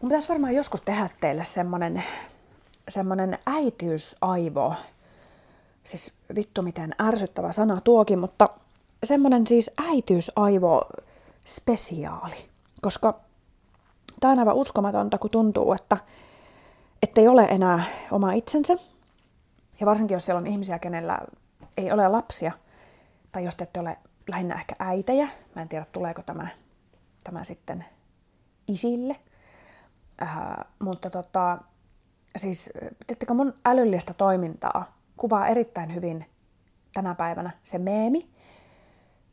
Mun 0.00 0.08
pitäisi 0.08 0.28
varmaan 0.28 0.54
joskus 0.54 0.80
tehdä 0.80 1.10
teille 1.20 1.44
semmonen, 1.44 2.04
semmonen 2.88 3.38
äitiysaivo. 3.46 4.74
Siis 5.84 6.12
vittu 6.36 6.62
miten 6.62 6.94
ärsyttävä 7.02 7.52
sana 7.52 7.80
tuokin, 7.80 8.18
mutta 8.18 8.48
semmonen 9.04 9.46
siis 9.46 9.70
äitiysaivo 9.88 10.82
spesiaali. 11.44 12.34
Koska 12.80 13.20
tämä 14.20 14.32
on 14.32 14.38
aivan 14.38 14.54
uskomatonta, 14.54 15.18
kun 15.18 15.30
tuntuu, 15.30 15.72
että 15.72 15.96
ei 17.16 17.28
ole 17.28 17.44
enää 17.44 17.84
oma 18.10 18.32
itsensä. 18.32 18.76
Ja 19.80 19.86
varsinkin, 19.86 20.14
jos 20.14 20.24
siellä 20.24 20.38
on 20.38 20.46
ihmisiä, 20.46 20.78
kenellä 20.78 21.18
ei 21.76 21.92
ole 21.92 22.08
lapsia, 22.08 22.52
tai 23.32 23.44
jos 23.44 23.54
te 23.54 23.64
ette 23.64 23.80
ole 23.80 23.96
lähinnä 24.28 24.54
ehkä 24.54 24.74
äitejä, 24.78 25.28
mä 25.54 25.62
en 25.62 25.68
tiedä 25.68 25.84
tuleeko 25.92 26.22
tämä, 26.22 26.48
tämä 27.24 27.44
sitten 27.44 27.84
isille. 28.68 29.16
Äh, 30.22 30.38
mutta 30.78 31.10
tota, 31.10 31.58
siis, 32.36 32.70
tiedättekö, 33.06 33.34
mun 33.34 33.54
älyllistä 33.64 34.14
toimintaa 34.14 34.96
kuvaa 35.16 35.48
erittäin 35.48 35.94
hyvin 35.94 36.26
tänä 36.94 37.14
päivänä 37.14 37.50
se 37.62 37.78
meemi, 37.78 38.32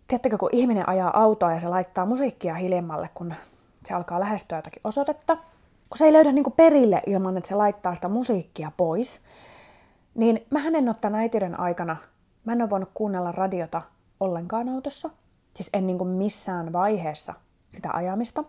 Tiedättekö, 0.10 0.38
kun 0.38 0.50
ihminen 0.52 0.90
ajaa 0.90 1.22
autoa 1.22 1.54
ja 1.54 1.60
se 1.60 1.68
laittaa 1.68 2.06
musiikkia 2.06 2.56
hiljemmalle, 2.56 3.10
kun 3.14 3.34
se 3.86 3.94
alkaa 3.94 4.20
lähestyä 4.20 4.58
jotakin 4.58 4.82
osoitetta, 4.84 5.36
kun 5.90 5.98
se 5.98 6.06
ei 6.06 6.14
löydä 6.14 6.32
niin 6.32 6.52
perille 6.56 7.02
ilman, 7.08 7.38
että 7.38 7.48
se 7.48 7.56
laittaa 7.56 7.96
sitä 7.96 8.08
musiikkia 8.08 8.72
pois, 8.78 9.22
niin 10.16 10.46
mä 10.50 10.68
en 10.68 10.90
ole 10.90 10.96
tämän 11.02 11.20
äitiyden 11.20 11.60
aikana, 11.60 11.98
mä 12.46 12.52
en 12.52 12.62
ole 12.62 12.70
voinut 12.70 12.90
kuunnella 12.94 13.32
radiota 13.32 13.82
ollenkaan 14.20 14.70
autossa. 14.70 15.10
Siis 15.54 15.70
en 15.74 15.88
niin 15.88 15.98
kuin 15.98 16.10
missään 16.10 16.74
vaiheessa 16.74 17.34
sitä 17.72 17.90
ajamista. 17.94 18.44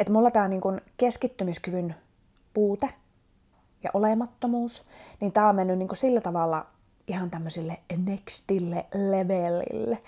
Että 0.00 0.12
mulla 0.12 0.30
tämä 0.30 0.48
niin 0.48 0.60
kuin 0.60 0.80
keskittymiskyvyn 0.96 1.94
puute 2.54 2.88
ja 3.82 3.90
olemattomuus, 3.94 4.84
niin 5.20 5.32
tämä 5.32 5.48
on 5.48 5.56
mennyt 5.56 5.78
niin 5.78 5.88
kuin 5.88 5.96
sillä 5.96 6.20
tavalla 6.20 6.66
ihan 7.06 7.30
tämmöisille 7.30 7.78
nextille 8.06 8.86
levelille, 8.94 9.98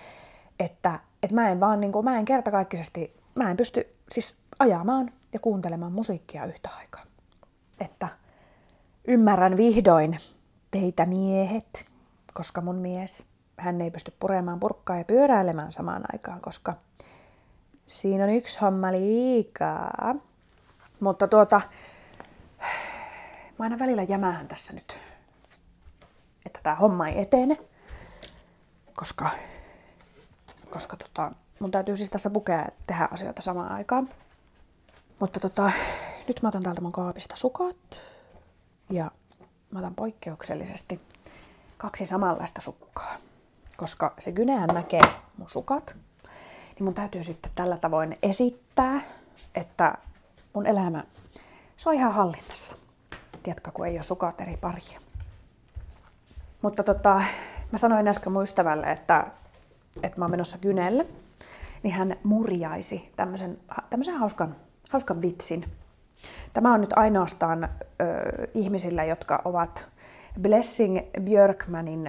että, 0.61 1.01
että 1.23 1.35
mä 1.35 1.49
en 1.49 1.61
vaan, 1.61 1.81
niin 1.81 1.93
kuin, 1.93 2.05
mä 2.05 2.19
en 2.19 2.25
kertakaikkisesti, 2.25 3.17
mä 3.35 3.51
en 3.51 3.57
pysty 3.57 3.97
siis 4.13 4.37
ajamaan 4.59 5.13
ja 5.33 5.41
kuuntelemaan 5.41 5.93
musiikkia 5.93 6.45
yhtä 6.45 6.71
aikaa. 6.79 7.03
Että 7.81 8.09
ymmärrän 9.09 9.57
vihdoin 9.57 10.19
teitä 10.71 11.07
miehet, 11.07 11.85
koska 12.35 12.61
mun 12.61 12.77
mies, 12.77 13.27
hän 13.57 13.81
ei 13.81 13.91
pysty 13.91 14.13
puremaan 14.21 14.61
purkkaa 14.61 14.99
ja 14.99 15.05
pyöräilemään 15.05 15.73
samaan 15.73 16.05
aikaan, 16.13 16.41
koska 16.41 16.75
Siinä 17.87 18.25
on 18.25 18.31
yksi 18.31 18.61
homma 18.61 18.93
liikaa. 18.93 20.15
Mutta 21.01 21.29
tuota, 21.29 21.61
mä 23.59 23.65
aina 23.65 23.79
välillä 23.79 24.03
jämähän 24.03 24.49
tässä 24.49 24.73
nyt, 24.73 25.01
että 26.47 26.61
tämä 26.63 26.77
homma 26.77 27.09
ei 27.09 27.21
etene. 27.21 27.59
Koska, 28.97 29.31
koska 30.71 30.97
tota, 30.97 31.33
mun 31.59 31.71
täytyy 31.71 31.97
siis 31.97 32.11
tässä 32.11 32.31
pukea 32.31 32.59
ja 32.59 32.69
tehdä 32.87 33.09
asioita 33.11 33.43
samaan 33.43 33.73
aikaan. 33.73 34.09
Mutta 35.19 35.41
tota, 35.41 35.73
nyt 36.29 36.43
mä 36.43 36.49
otan 36.49 36.63
täältä 36.63 36.81
mun 36.81 36.93
kaapista 36.93 37.37
sukat. 37.37 38.01
Ja 38.91 39.11
mä 39.71 39.79
otan 39.79 39.95
poikkeuksellisesti 39.95 41.01
kaksi 41.77 42.07
samanlaista 42.07 42.61
sukkaa. 42.61 43.17
Koska 43.77 44.15
se 44.19 44.33
Gynehän 44.33 44.69
näkee 44.75 45.01
mun 45.37 45.51
sukat, 45.51 45.97
niin 46.79 46.85
mun 46.85 46.95
täytyy 46.95 47.23
sitten 47.23 47.53
tällä 47.55 47.77
tavoin 47.77 48.19
esittää, 48.23 49.01
että 49.55 49.95
mun 50.53 50.67
elämä, 50.67 51.05
se 51.77 51.89
on 51.89 51.95
ihan 51.95 52.13
hallinnassa. 52.13 52.77
Tiedätkö, 53.43 53.71
kun 53.71 53.87
ei 53.87 53.95
ole 53.95 54.03
sukat 54.03 54.41
eri 54.41 54.57
paria. 54.57 55.01
Mutta 56.63 56.83
tota, 56.83 57.23
mä 57.73 57.79
sanoin 57.79 58.09
äsken 58.09 58.33
mun 58.33 58.43
ystävälle, 58.43 58.87
että, 58.87 59.27
että 60.03 60.21
mä 60.21 60.25
oon 60.25 60.31
menossa 60.31 60.59
Gynelle, 60.59 61.07
niin 61.83 61.95
hän 61.95 62.17
murjaisi 62.23 63.13
tämmöisen, 63.17 63.59
tämmöisen 63.91 64.15
hauskan, 64.15 64.57
hauskan 64.91 65.23
vitsin. 65.23 65.65
Tämä 66.53 66.75
on 66.75 66.81
nyt 66.81 66.93
ainoastaan 66.97 67.65
ö, 67.65 67.69
ihmisillä, 68.55 69.05
jotka 69.05 69.43
ovat 69.45 69.89
Blessing 70.41 70.99
Björkmanin 71.21 72.09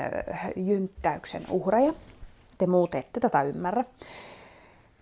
jynttäyksen 0.55 1.43
uhreja. 1.49 1.93
Te 2.57 2.67
muut 2.67 2.95
ette 2.95 3.19
tätä 3.19 3.43
ymmärrä. 3.43 3.83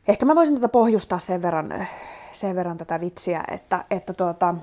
Ehkä 0.08 0.26
mä 0.26 0.36
voisin 0.36 0.56
tätä 0.56 0.70
pohjustaa 0.70 1.20
sen 1.20 1.42
verran, 1.42 1.88
sen 2.32 2.56
verran 2.56 2.78
tätä 2.78 3.00
vitsiä, 3.00 3.44
että, 3.52 3.86
että 3.90 4.14
tuota, 4.14 4.56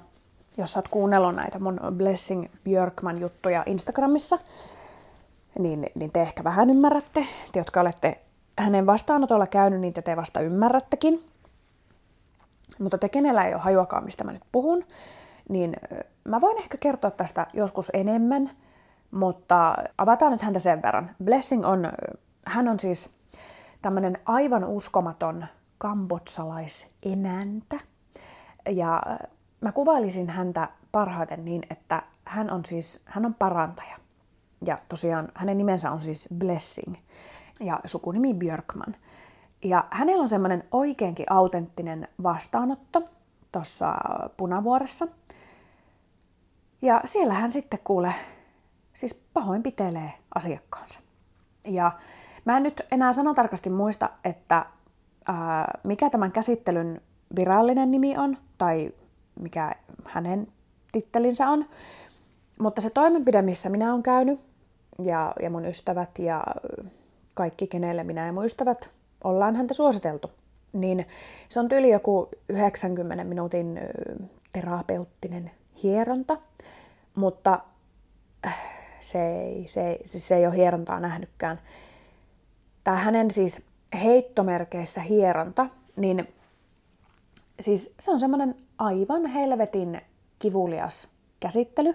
jos 0.58 0.72
sä 0.72 0.78
oot 0.78 0.88
kuunnellut 0.88 1.34
näitä 1.34 1.58
mun 1.58 1.80
Blessing 1.96 2.46
Björkman 2.64 3.20
juttuja 3.20 3.62
Instagramissa, 3.66 4.38
niin, 5.58 5.86
niin 5.94 6.12
te 6.12 6.22
ehkä 6.22 6.44
vähän 6.44 6.70
ymmärrätte. 6.70 7.26
Te, 7.52 7.58
jotka 7.58 7.80
olette 7.80 8.20
hänen 8.58 8.86
vastaanotolla 8.86 9.46
käynyt, 9.46 9.80
niin 9.80 9.92
te, 9.92 10.02
te 10.02 10.16
vasta 10.16 10.40
ymmärrättekin. 10.40 11.24
Mutta 12.78 12.98
te, 12.98 13.08
kenellä 13.08 13.44
ei 13.44 13.54
ole 13.54 13.62
hajuakaan, 13.62 14.04
mistä 14.04 14.24
mä 14.24 14.32
nyt 14.32 14.42
puhun, 14.52 14.84
niin 15.48 15.76
mä 16.24 16.40
voin 16.40 16.58
ehkä 16.58 16.78
kertoa 16.80 17.10
tästä 17.10 17.46
joskus 17.52 17.90
enemmän, 17.94 18.50
mutta 19.10 19.74
avataan 19.98 20.32
nyt 20.32 20.42
häntä 20.42 20.58
sen 20.58 20.82
verran. 20.82 21.10
Blessing 21.24 21.66
on, 21.66 21.92
hän 22.46 22.68
on 22.68 22.78
siis 22.78 23.10
tämmöinen 23.82 24.18
aivan 24.24 24.64
uskomaton 24.64 25.46
kambotsalaisemäntä. 25.78 27.80
Ja 28.70 29.02
mä 29.60 29.72
kuvailisin 29.72 30.30
häntä 30.30 30.68
parhaiten 30.92 31.44
niin, 31.44 31.62
että 31.70 32.02
hän 32.24 32.50
on 32.50 32.64
siis, 32.64 33.02
hän 33.04 33.26
on 33.26 33.34
parantaja. 33.34 33.96
Ja 34.66 34.78
tosiaan 34.88 35.28
hänen 35.34 35.58
nimensä 35.58 35.90
on 35.90 36.00
siis 36.00 36.28
Blessing 36.38 36.94
ja 37.60 37.80
sukunimi 37.84 38.34
Björkman. 38.34 38.96
Ja 39.64 39.84
hänellä 39.90 40.22
on 40.22 40.28
semmoinen 40.28 40.62
oikeinkin 40.70 41.32
autenttinen 41.32 42.08
vastaanotto 42.22 43.02
tuossa 43.52 43.94
Punavuoressa. 44.36 45.08
Ja 46.82 47.00
siellä 47.04 47.34
hän 47.34 47.52
sitten 47.52 47.80
kuule, 47.84 48.14
siis 48.92 49.14
pahoinpitelee 49.14 50.12
asiakkaansa. 50.34 51.00
Ja 51.64 51.92
mä 52.44 52.56
en 52.56 52.62
nyt 52.62 52.80
enää 52.90 53.12
sanatarkasti 53.12 53.70
muista, 53.70 54.10
että 54.24 54.66
ää, 55.28 55.78
mikä 55.84 56.10
tämän 56.10 56.32
käsittelyn 56.32 57.00
virallinen 57.36 57.90
nimi 57.90 58.16
on, 58.16 58.38
tai 58.58 58.92
mikä 59.40 59.72
hänen 60.04 60.48
tittelinsä 60.92 61.48
on. 61.48 61.64
Mutta 62.58 62.80
se 62.80 62.90
toimenpide, 62.90 63.42
missä 63.42 63.68
minä 63.68 63.90
olen 63.90 64.02
käynyt, 64.02 64.40
ja, 64.98 65.32
ja 65.42 65.50
mun 65.50 65.66
ystävät 65.66 66.18
ja 66.18 66.44
kaikki, 67.34 67.66
kenelle 67.66 68.04
minä 68.04 68.26
ja 68.26 68.32
mun 68.32 68.44
ystävät 68.44 68.90
ollaan 69.24 69.56
häntä 69.56 69.74
suositeltu, 69.74 70.30
niin 70.72 71.06
se 71.48 71.60
on 71.60 71.68
tyyli 71.68 71.90
joku 71.90 72.28
90 72.48 73.24
minuutin 73.24 73.80
terapeuttinen 74.52 75.50
hieronta, 75.82 76.36
mutta 77.14 77.58
äh, 78.46 78.58
se 79.00 79.36
ei, 79.36 79.64
se, 79.68 79.88
ei, 79.88 80.00
siis 80.04 80.28
se 80.28 80.36
ei 80.36 80.46
ole 80.46 80.56
hierontaa 80.56 81.00
nähnytkään. 81.00 81.60
Tämä 82.84 82.96
hänen 82.96 83.30
siis 83.30 83.66
heittomerkeissä 84.02 85.00
hieronta, 85.00 85.66
niin 85.96 86.28
siis 87.60 87.94
se 88.00 88.10
on 88.10 88.20
semmoinen 88.20 88.56
aivan 88.78 89.26
helvetin 89.26 90.00
kivulias 90.38 91.08
käsittely. 91.40 91.94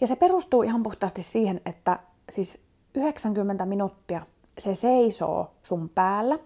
Ja 0.00 0.06
se 0.06 0.16
perustuu 0.16 0.62
ihan 0.62 0.82
puhtaasti 0.82 1.22
siihen, 1.22 1.60
että 1.66 1.98
siis 2.30 2.60
90 2.94 3.66
minuuttia 3.66 4.22
se 4.58 4.74
seisoo 4.74 5.50
sun 5.62 5.88
päällä. 5.88 6.38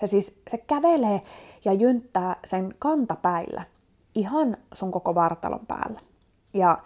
Se 0.00 0.06
siis 0.06 0.40
se 0.50 0.58
kävelee 0.58 1.22
ja 1.64 1.72
jynttää 1.72 2.36
sen 2.44 2.74
kantapäillä 2.78 3.64
ihan 4.14 4.56
sun 4.72 4.90
koko 4.90 5.14
vartalon 5.14 5.66
päällä. 5.66 6.00
Ja 6.54 6.78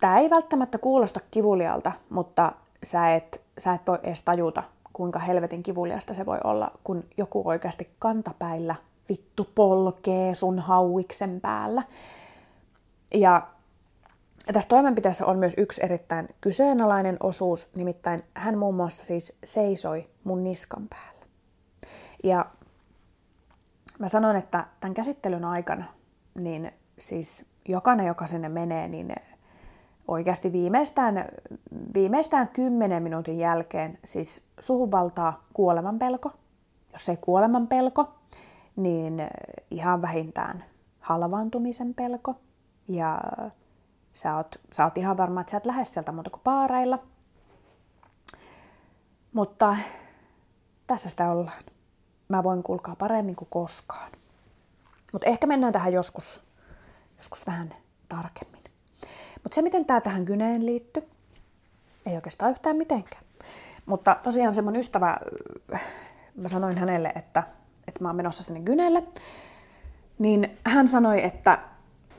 tämä 0.00 0.18
ei 0.18 0.30
välttämättä 0.30 0.78
kuulosta 0.78 1.20
kivulialta, 1.30 1.92
mutta 2.10 2.52
sä 2.82 3.14
et, 3.14 3.45
sä 3.58 3.74
et 3.74 3.86
voi 3.86 3.98
edes 4.02 4.22
tajuta, 4.22 4.62
kuinka 4.92 5.18
helvetin 5.18 5.62
kivuliasta 5.62 6.14
se 6.14 6.26
voi 6.26 6.38
olla, 6.44 6.70
kun 6.84 7.04
joku 7.16 7.42
oikeasti 7.44 7.90
kantapäillä 7.98 8.74
vittu 9.08 9.50
polkee 9.54 10.34
sun 10.34 10.58
hauiksen 10.58 11.40
päällä. 11.40 11.82
Ja 13.14 13.46
tässä 14.52 14.68
toimenpiteessä 14.68 15.26
on 15.26 15.38
myös 15.38 15.54
yksi 15.56 15.84
erittäin 15.84 16.28
kyseenalainen 16.40 17.16
osuus, 17.20 17.74
nimittäin 17.76 18.22
hän 18.34 18.58
muun 18.58 18.74
muassa 18.74 19.04
siis 19.04 19.38
seisoi 19.44 20.10
mun 20.24 20.44
niskan 20.44 20.88
päällä. 20.88 21.26
Ja 22.24 22.46
mä 23.98 24.08
sanon, 24.08 24.36
että 24.36 24.66
tämän 24.80 24.94
käsittelyn 24.94 25.44
aikana, 25.44 25.84
niin 26.34 26.72
siis 26.98 27.46
jokainen, 27.68 28.06
joka 28.06 28.26
sinne 28.26 28.48
menee, 28.48 28.88
niin 28.88 29.14
oikeasti 30.08 30.52
viimeistään, 30.52 31.24
viimeistään 31.94 32.48
10 32.48 33.02
minuutin 33.02 33.38
jälkeen 33.38 33.98
siis 34.04 34.46
suhun 34.60 34.90
valtaa 34.90 35.44
kuoleman 35.54 35.98
pelko. 35.98 36.32
Jos 36.92 37.08
ei 37.08 37.16
kuoleman 37.16 37.66
pelko, 37.66 38.14
niin 38.76 39.22
ihan 39.70 40.02
vähintään 40.02 40.64
halvaantumisen 41.00 41.94
pelko 41.94 42.34
ja 42.88 43.20
Sä 44.16 44.36
oot, 44.36 44.56
sä 44.72 44.84
oot 44.84 44.98
ihan 44.98 45.16
varma, 45.16 45.40
että 45.40 45.50
sä 45.50 45.56
et 45.56 45.66
lähde 45.66 45.84
sieltä 45.84 46.12
muuta 46.12 46.30
kuin 46.30 46.40
paareilla. 46.44 46.98
Mutta 49.32 49.76
tässä 50.86 51.10
sitä 51.10 51.30
ollaan. 51.30 51.62
Mä 52.28 52.42
voin 52.42 52.62
kulkaa 52.62 52.96
paremmin 52.96 53.36
kuin 53.36 53.48
koskaan. 53.50 54.12
Mutta 55.12 55.28
ehkä 55.28 55.46
mennään 55.46 55.72
tähän 55.72 55.92
joskus, 55.92 56.40
joskus 57.16 57.46
vähän 57.46 57.74
tarkemmin. 58.08 58.55
Mutta 59.46 59.54
se, 59.54 59.62
miten 59.62 59.86
tämä 59.86 60.00
tähän 60.00 60.22
Gyneen 60.24 60.66
liittyy, 60.66 61.02
ei 62.06 62.14
oikeastaan 62.14 62.50
yhtään 62.50 62.76
mitenkään. 62.76 63.22
Mutta 63.86 64.16
tosiaan 64.22 64.54
se 64.54 64.62
mun 64.62 64.76
ystävä, 64.76 65.16
mä 66.36 66.48
sanoin 66.48 66.78
hänelle, 66.78 67.12
että, 67.16 67.42
että 67.88 68.02
mä 68.04 68.08
oon 68.08 68.16
menossa 68.16 68.42
sinne 68.42 68.60
Gyneelle, 68.60 69.02
niin 70.18 70.58
hän 70.64 70.88
sanoi, 70.88 71.24
että 71.24 71.58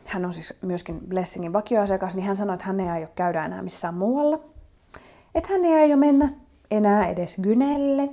hän 0.06 0.26
on 0.26 0.34
siis 0.34 0.54
myöskin 0.62 1.00
Blessingin 1.08 1.54
vakioasiakas, 1.54 2.16
niin 2.16 2.26
hän 2.26 2.36
sanoi, 2.36 2.54
että 2.54 2.66
hän 2.66 2.80
ei 2.80 2.90
aio 2.90 3.08
käydä 3.16 3.46
enää 3.46 3.62
missään 3.62 3.94
muualla. 3.94 4.40
Että 5.36 5.50
hän 5.54 5.66
ei 5.66 5.74
aio 5.74 5.98
mennä 5.98 6.30
enää 6.72 7.08
edes 7.08 7.36
Gynelle, 7.42 8.10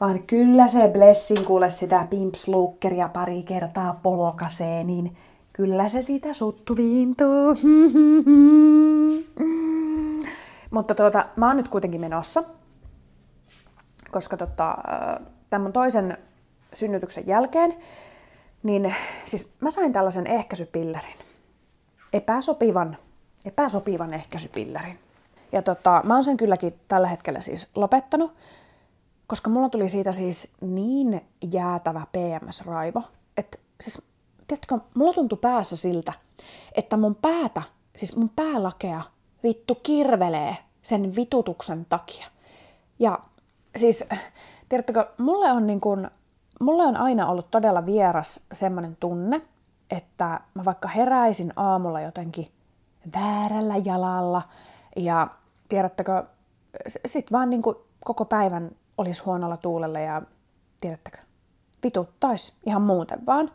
vaan 0.00 0.22
kyllä 0.22 0.68
se 0.68 0.88
Blessing 0.88 1.46
kuule 1.46 1.70
sitä 1.70 2.06
pimpslukkeria 2.10 3.08
pari 3.08 3.42
kertaa 3.42 4.00
polokasee, 4.02 4.84
niin 4.84 5.16
kyllä 5.54 5.88
se 5.88 6.02
sitä 6.02 6.32
suttu 6.32 6.76
viintuu. 6.76 7.54
Mutta 10.70 10.94
tuota, 10.94 11.26
mä 11.36 11.46
oon 11.46 11.56
nyt 11.56 11.68
kuitenkin 11.68 12.00
menossa, 12.00 12.44
koska 14.10 14.36
tota, 14.36 14.76
tämän 15.50 15.72
toisen 15.72 16.18
synnytyksen 16.72 17.24
jälkeen 17.26 17.74
niin 18.64 18.94
siis 19.24 19.52
mä 19.60 19.70
sain 19.70 19.92
tällaisen 19.92 20.26
ehkäisypillerin. 20.26 21.18
Epäsopivan, 22.12 22.96
epäsopivan 23.44 24.14
ehkäisypillerin. 24.14 24.98
Ja 25.52 25.62
tota, 25.62 26.02
mä 26.04 26.14
oon 26.14 26.24
sen 26.24 26.36
kylläkin 26.36 26.80
tällä 26.88 27.08
hetkellä 27.08 27.40
siis 27.40 27.70
lopettanut, 27.74 28.34
koska 29.26 29.50
mulla 29.50 29.68
tuli 29.68 29.88
siitä 29.88 30.12
siis 30.12 30.48
niin 30.60 31.20
jäätävä 31.52 32.06
PMS-raivo, 32.12 33.02
että 33.36 33.58
siis, 33.80 34.02
tiedätkö, 34.46 34.78
mulla 34.94 35.14
tuntui 35.14 35.38
päässä 35.38 35.76
siltä, 35.76 36.12
että 36.74 36.96
mun 36.96 37.14
päätä, 37.14 37.62
siis 37.96 38.16
mun 38.16 38.30
päälakea 38.36 39.02
vittu 39.42 39.74
kirvelee 39.74 40.56
sen 40.82 41.16
vitutuksen 41.16 41.86
takia. 41.88 42.26
Ja 42.98 43.18
siis, 43.76 44.04
tiedättekö, 44.68 45.06
mulle 45.18 45.52
on 45.52 45.66
niin 45.66 45.80
kuin 45.80 46.10
mulle 46.60 46.82
on 46.82 46.96
aina 46.96 47.26
ollut 47.26 47.50
todella 47.50 47.86
vieras 47.86 48.40
semmoinen 48.52 48.96
tunne, 49.00 49.42
että 49.90 50.40
mä 50.54 50.64
vaikka 50.64 50.88
heräisin 50.88 51.52
aamulla 51.56 52.00
jotenkin 52.00 52.48
väärällä 53.14 53.76
jalalla 53.84 54.42
ja 54.96 55.28
tiedättekö, 55.68 56.24
sit 57.06 57.32
vaan 57.32 57.50
niin 57.50 57.62
kuin 57.62 57.76
koko 58.04 58.24
päivän 58.24 58.70
olisi 58.98 59.22
huonolla 59.24 59.56
tuulella 59.56 59.98
ja 59.98 60.22
tiedättekö, 60.80 61.18
vituttaisi 61.82 62.52
ihan 62.66 62.82
muuten 62.82 63.26
vaan. 63.26 63.50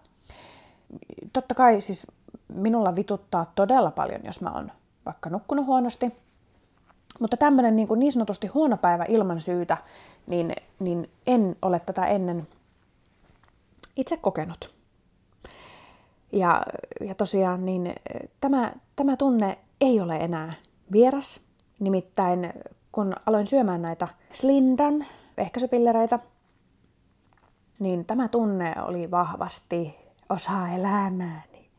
Totta 1.34 1.55
kai 1.55 1.82
siis 1.82 2.07
minulla 2.47 2.95
vituttaa 2.95 3.51
todella 3.55 3.91
paljon, 3.91 4.22
jos 4.24 4.41
mä 4.41 4.51
oon 4.51 4.72
vaikka 5.05 5.30
nukkunut 5.30 5.65
huonosti. 5.65 6.13
Mutta 7.20 7.38
tämmöinen 7.38 7.76
niin, 7.76 7.88
niin 7.95 8.11
sanotusti 8.11 8.47
huono 8.47 8.78
päivä 8.78 9.05
ilman 9.07 9.39
syytä, 9.39 9.78
niin, 10.28 10.55
niin 10.80 11.09
en 11.28 11.55
ole 11.61 11.80
tätä 11.80 12.05
ennen 12.05 12.47
itse 13.95 14.17
kokenut. 14.17 14.74
Ja, 16.32 16.63
ja 17.01 17.15
tosiaan 17.15 17.65
niin 17.65 17.95
tämä, 18.41 18.72
tämä 18.95 19.17
tunne 19.17 19.57
ei 19.82 20.01
ole 20.01 20.15
enää 20.15 20.53
vieras. 20.91 21.41
Nimittäin 21.80 22.53
kun 22.91 23.15
aloin 23.26 23.47
syömään 23.47 23.82
näitä 23.82 24.07
Slindan 24.34 25.05
ehkäisypillereitä, 25.38 26.20
niin 27.80 28.05
tämä 28.05 28.28
tunne 28.28 28.76
oli 28.82 29.11
vahvasti 29.11 29.95
osa 30.30 30.67
elämääni. 30.67 31.69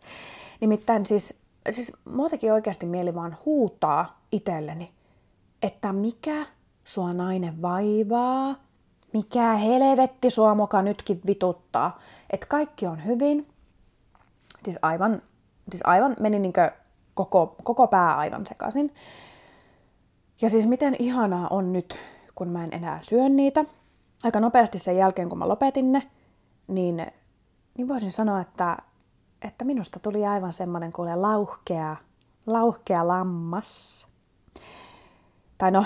Nimittäin 0.60 1.06
siis, 1.06 1.38
siis 1.70 1.92
mua 2.04 2.28
teki 2.28 2.50
oikeasti 2.50 2.86
mieli 2.86 3.14
vaan 3.14 3.36
huutaa 3.46 4.20
itselleni, 4.32 4.90
että 5.62 5.92
mikä 5.92 6.46
sua 6.84 7.12
nainen 7.12 7.62
vaivaa, 7.62 8.54
mikä 9.12 9.54
helvetti 9.54 10.30
sua 10.30 10.54
moka 10.54 10.82
nytkin 10.82 11.20
vituttaa, 11.26 11.98
että 12.30 12.46
kaikki 12.46 12.86
on 12.86 13.04
hyvin. 13.04 13.46
Siis 14.64 14.78
aivan, 14.82 15.22
siis 15.70 15.82
aivan 15.86 16.16
meni 16.20 16.38
niinkö 16.38 16.70
koko, 17.14 17.56
koko 17.62 17.86
pää 17.86 18.16
aivan 18.16 18.46
sekaisin. 18.46 18.94
Ja 20.42 20.50
siis 20.50 20.66
miten 20.66 20.96
ihanaa 20.98 21.48
on 21.48 21.72
nyt, 21.72 21.96
kun 22.34 22.48
mä 22.48 22.64
en 22.64 22.74
enää 22.74 22.98
syö 23.02 23.28
niitä. 23.28 23.64
Aika 24.22 24.40
nopeasti 24.40 24.78
sen 24.78 24.96
jälkeen, 24.96 25.28
kun 25.28 25.38
mä 25.38 25.48
lopetin 25.48 25.92
ne, 25.92 26.10
niin, 26.68 27.06
niin 27.76 27.88
voisin 27.88 28.12
sanoa, 28.12 28.40
että, 28.40 28.76
että 29.42 29.64
minusta 29.64 29.98
tuli 29.98 30.26
aivan 30.26 30.52
semmoinen 30.52 30.92
kuule 30.92 31.16
lauhkea, 31.16 31.96
lauhkea 32.46 33.08
lammas. 33.08 34.06
Tai 35.58 35.70
no, 35.70 35.84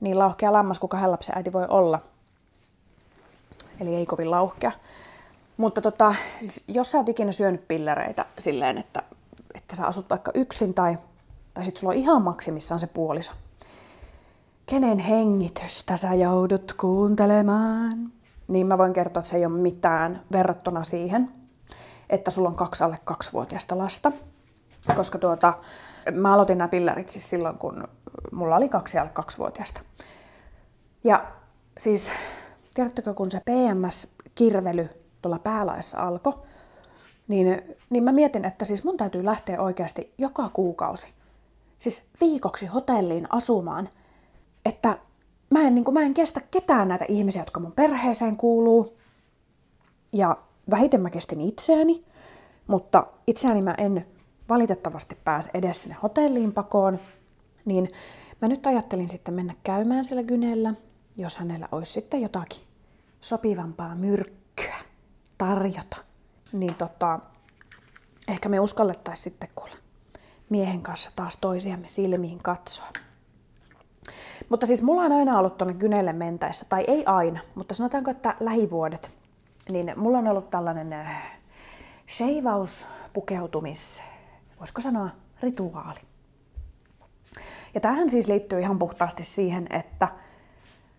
niin 0.00 0.18
lauhkea 0.18 0.52
lammas 0.52 0.78
kuin 0.78 0.90
kahden 0.90 1.10
lapsen 1.10 1.36
äiti 1.36 1.52
voi 1.52 1.66
olla. 1.68 2.00
Eli 3.80 3.94
ei 3.94 4.06
kovin 4.06 4.30
lauhkea. 4.30 4.72
Mutta 5.56 5.80
tota, 5.80 6.14
siis 6.38 6.64
jos 6.68 6.90
sä 6.90 6.98
oot 6.98 7.08
ikinä 7.08 7.32
syönyt 7.32 7.68
pillereitä 7.68 8.26
silleen, 8.38 8.78
että, 8.78 9.02
että 9.54 9.76
sä 9.76 9.86
asut 9.86 10.10
vaikka 10.10 10.30
yksin 10.34 10.74
tai, 10.74 10.98
tai 11.54 11.64
sit 11.64 11.76
sulla 11.76 11.92
on 11.92 11.98
ihan 11.98 12.22
maksimissaan 12.22 12.80
se 12.80 12.86
puoliso, 12.86 13.32
kenen 14.66 14.98
hengitystä 14.98 15.96
sä 15.96 16.14
joudut 16.14 16.72
kuuntelemaan, 16.72 18.12
niin 18.50 18.66
mä 18.66 18.78
voin 18.78 18.92
kertoa, 18.92 19.20
että 19.20 19.30
se 19.30 19.36
ei 19.36 19.46
ole 19.46 19.52
mitään 19.52 20.22
verrattuna 20.32 20.82
siihen, 20.84 21.30
että 22.10 22.30
sulla 22.30 22.48
on 22.48 22.56
kaksi 22.56 22.84
alle 22.84 22.98
kaksivuotiaista 23.04 23.78
lasta. 23.78 24.12
Koska 24.96 25.18
tuota, 25.18 25.54
mä 26.12 26.34
aloitin 26.34 26.58
nämä 26.58 26.68
pillerit 26.68 27.08
siis 27.08 27.28
silloin, 27.28 27.58
kun 27.58 27.88
mulla 28.32 28.56
oli 28.56 28.68
kaksi 28.68 28.98
alle 28.98 29.10
kaksivuotiaista. 29.10 29.80
Ja 31.04 31.26
siis, 31.78 32.12
tiedättekö, 32.74 33.14
kun 33.14 33.30
se 33.30 33.40
PMS-kirvely 33.40 34.88
tuolla 35.22 35.38
päälaissa 35.38 35.98
alkoi, 35.98 36.34
niin, 37.28 37.76
niin 37.90 38.04
mä 38.04 38.12
mietin, 38.12 38.44
että 38.44 38.64
siis 38.64 38.84
mun 38.84 38.96
täytyy 38.96 39.24
lähteä 39.24 39.60
oikeasti 39.62 40.14
joka 40.18 40.48
kuukausi, 40.48 41.06
siis 41.78 42.02
viikoksi 42.20 42.66
hotelliin 42.66 43.26
asumaan– 43.30 43.88
että 44.64 44.98
mä 45.50 45.60
en, 45.60 45.74
niin 45.74 45.84
kuin, 45.84 45.94
mä 45.94 46.02
en 46.02 46.14
kestä 46.14 46.40
ketään 46.50 46.88
näitä 46.88 47.04
ihmisiä, 47.08 47.42
jotka 47.42 47.60
mun 47.60 47.72
perheeseen 47.72 48.36
kuuluu. 48.36 48.98
Ja 50.12 50.36
vähiten 50.70 51.00
mä 51.00 51.10
kestin 51.10 51.40
itseäni, 51.40 52.04
mutta 52.66 53.06
itseäni 53.26 53.62
mä 53.62 53.74
en 53.78 54.06
valitettavasti 54.48 55.18
pääse 55.24 55.50
edes 55.54 55.82
sinne 55.82 55.96
hotelliin 56.02 56.52
pakoon. 56.52 57.00
Niin 57.64 57.92
mä 58.42 58.48
nyt 58.48 58.66
ajattelin 58.66 59.08
sitten 59.08 59.34
mennä 59.34 59.54
käymään 59.62 60.04
sillä 60.04 60.22
Gynellä, 60.22 60.70
jos 61.16 61.36
hänellä 61.36 61.68
olisi 61.72 61.92
sitten 61.92 62.22
jotakin 62.22 62.62
sopivampaa 63.20 63.94
myrkkyä 63.94 64.76
tarjota. 65.38 65.96
Niin 66.52 66.74
tota, 66.74 67.18
ehkä 68.28 68.48
me 68.48 68.60
uskallettaisiin 68.60 69.24
sitten 69.24 69.48
kuulla 69.54 69.80
miehen 70.50 70.82
kanssa 70.82 71.10
taas 71.16 71.36
toisiamme 71.36 71.88
silmiin 71.88 72.38
katsoa. 72.42 72.88
Mutta 74.50 74.66
siis 74.66 74.82
mulla 74.82 75.02
on 75.02 75.12
aina 75.12 75.38
ollut 75.38 75.58
tuonne 75.58 75.74
Gynelle 75.74 76.12
mentäessä, 76.12 76.66
tai 76.68 76.84
ei 76.88 77.06
aina, 77.06 77.40
mutta 77.54 77.74
sanotaanko, 77.74 78.10
että 78.10 78.34
lähivuodet, 78.40 79.10
niin 79.72 79.92
mulla 79.96 80.18
on 80.18 80.28
ollut 80.28 80.50
tällainen 80.50 80.92
äh, 80.92 81.38
sheivaus, 82.08 82.86
pukeutumis, 83.12 84.02
voisiko 84.58 84.80
sanoa 84.80 85.10
rituaali. 85.42 86.00
Ja 87.74 87.80
tähän 87.80 88.10
siis 88.10 88.28
liittyy 88.28 88.60
ihan 88.60 88.78
puhtaasti 88.78 89.24
siihen, 89.24 89.66
että 89.70 90.08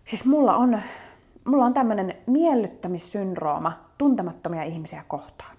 siis 0.04 0.24
mulla 0.26 0.56
on, 0.56 0.80
mulla 1.44 1.64
on 1.64 1.74
tämmöinen 1.74 2.14
miellyttämissyndrooma 2.26 3.72
tuntemattomia 3.98 4.62
ihmisiä 4.62 5.04
kohtaan. 5.08 5.56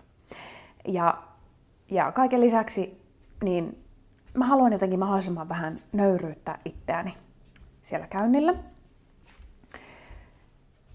Ja, 0.87 1.23
ja 1.91 2.11
kaiken 2.11 2.41
lisäksi 2.41 3.01
niin 3.43 3.83
mä 4.33 4.45
haluan 4.45 4.73
jotenkin 4.73 4.99
mahdollisimman 4.99 5.49
vähän 5.49 5.79
nöyryyttää 5.91 6.59
itseäni 6.65 7.13
siellä 7.83 8.07
käynnillä. 8.07 8.53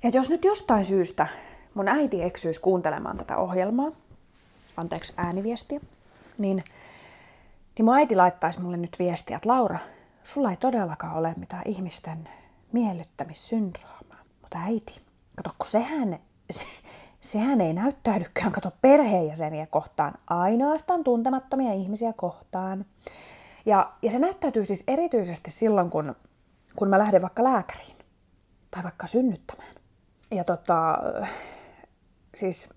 Ja 0.02 0.10
jos 0.12 0.30
nyt 0.30 0.44
jostain 0.44 0.84
syystä 0.84 1.26
mun 1.74 1.88
äiti 1.88 2.22
eksyisi 2.22 2.60
kuuntelemaan 2.60 3.16
tätä 3.16 3.36
ohjelmaa, 3.36 3.92
anteeksi 4.76 5.12
ääniviestiä, 5.16 5.80
niin, 6.38 6.64
niin 7.78 7.84
mun 7.84 7.94
äiti 7.94 8.16
laittaisi 8.16 8.60
mulle 8.60 8.76
nyt 8.76 8.96
viestiä, 8.98 9.36
että 9.36 9.48
Laura, 9.48 9.78
sulla 10.24 10.50
ei 10.50 10.56
todellakaan 10.56 11.16
ole 11.16 11.34
mitään 11.36 11.62
ihmisten 11.66 12.28
miellyttämissyndroomaa. 12.72 14.22
Mutta 14.40 14.58
äiti, 14.58 15.00
kato, 15.36 15.50
kun 15.58 15.66
sehän, 15.66 16.18
se, 16.50 16.64
sehän 17.20 17.60
ei 17.60 17.72
näyttäydykään, 17.72 18.52
kato 18.52 18.72
perheenjäseniä 18.80 19.66
kohtaan, 19.66 20.14
ainoastaan 20.26 21.04
tuntemattomia 21.04 21.72
ihmisiä 21.72 22.12
kohtaan. 22.12 22.84
Ja, 23.66 23.92
ja 24.02 24.10
se 24.10 24.18
näyttäytyy 24.18 24.64
siis 24.64 24.84
erityisesti 24.86 25.50
silloin, 25.50 25.90
kun 25.90 26.14
kun 26.78 26.88
mä 26.88 26.98
lähden 26.98 27.22
vaikka 27.22 27.44
lääkäriin 27.44 27.96
tai 28.70 28.82
vaikka 28.82 29.06
synnyttämään. 29.06 29.74
Ja 30.30 30.44
tota, 30.44 30.98
siis 32.34 32.70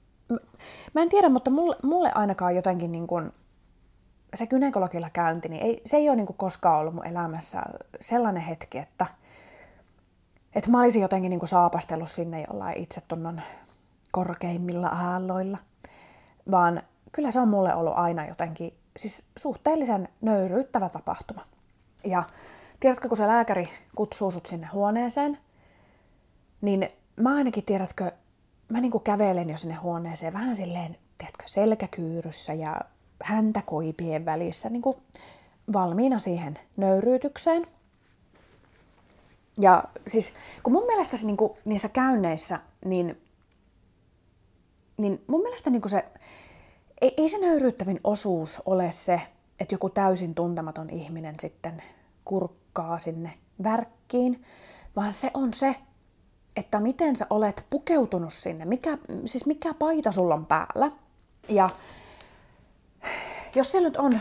mä 0.93 1.01
en 1.01 1.09
tiedä, 1.09 1.29
mutta 1.29 1.51
mulle, 1.51 1.75
mulle 1.83 2.11
ainakaan 2.15 2.55
jotenkin 2.55 2.91
niin 2.91 3.07
kuin, 3.07 3.33
se 4.33 4.47
gynekologilla 4.47 5.09
käynti, 5.09 5.49
niin 5.49 5.63
ei, 5.63 5.81
se 5.85 5.97
ei 5.97 6.09
ole 6.09 6.15
niin 6.15 6.25
kuin 6.25 6.37
koskaan 6.37 6.79
ollut 6.79 6.93
mun 6.93 7.07
elämässä 7.07 7.61
sellainen 8.01 8.43
hetki, 8.43 8.77
että, 8.77 9.05
että 10.55 10.71
mä 10.71 10.81
olisin 10.81 11.01
jotenkin 11.01 11.29
niin 11.29 11.39
kuin 11.39 11.49
saapastellut 11.49 12.09
sinne 12.09 12.45
jollain 12.47 12.77
itsetunnon 12.77 13.41
korkeimmilla 14.11 14.87
aalloilla, 14.87 15.57
vaan 16.51 16.83
kyllä 17.11 17.31
se 17.31 17.39
on 17.39 17.47
mulle 17.47 17.75
ollut 17.75 17.93
aina 17.95 18.27
jotenkin 18.27 18.73
siis 18.97 19.25
suhteellisen 19.37 20.09
nöyryyttävä 20.21 20.89
tapahtuma. 20.89 21.41
Ja 22.03 22.23
tiedätkö, 22.81 23.07
kun 23.07 23.17
se 23.17 23.27
lääkäri 23.27 23.69
kutsuu 23.95 24.31
sut 24.31 24.45
sinne 24.45 24.67
huoneeseen, 24.73 25.37
niin 26.61 26.89
mä 27.15 27.35
ainakin, 27.35 27.65
tiedätkö, 27.65 28.11
mä 28.69 28.81
niinku 28.81 28.99
kävelen 28.99 29.49
jo 29.49 29.57
sinne 29.57 29.75
huoneeseen 29.75 30.33
vähän 30.33 30.55
silleen, 30.55 30.97
tiedätkö, 31.17 31.43
selkäkyyryssä 31.45 32.53
ja 32.53 32.81
häntä 33.23 33.61
koipien 33.65 34.25
välissä, 34.25 34.69
niinku 34.69 34.99
valmiina 35.73 36.19
siihen 36.19 36.59
nöyryytykseen. 36.77 37.67
Ja 39.57 39.83
siis, 40.07 40.33
kun 40.63 40.73
mun 40.73 40.85
mielestä 40.85 41.17
se, 41.17 41.25
niinku, 41.25 41.57
niissä 41.65 41.89
käynneissä, 41.89 42.59
niin, 42.85 43.21
niin 44.97 45.23
mun 45.27 45.41
mielestä 45.41 45.69
niinku 45.69 45.89
se, 45.89 46.05
ei, 47.01 47.13
ei 47.17 47.29
se 47.29 47.37
nöyryyttävin 47.37 47.99
osuus 48.03 48.61
ole 48.65 48.91
se, 48.91 49.21
että 49.59 49.73
joku 49.75 49.89
täysin 49.89 50.35
tuntematon 50.35 50.89
ihminen 50.89 51.35
sitten 51.39 51.83
kurk 52.25 52.60
pukkaa 52.73 52.99
sinne 52.99 53.33
värkkiin, 53.63 54.43
vaan 54.95 55.13
se 55.13 55.31
on 55.33 55.53
se, 55.53 55.75
että 56.55 56.79
miten 56.79 57.15
sä 57.15 57.27
olet 57.29 57.65
pukeutunut 57.69 58.33
sinne, 58.33 58.65
mikä, 58.65 58.97
siis 59.25 59.45
mikä 59.45 59.73
paita 59.73 60.11
sulla 60.11 60.35
on 60.35 60.45
päällä. 60.45 60.91
Ja 61.49 61.69
jos 63.55 63.71
siellä 63.71 63.87
nyt 63.87 63.97
on 63.97 64.19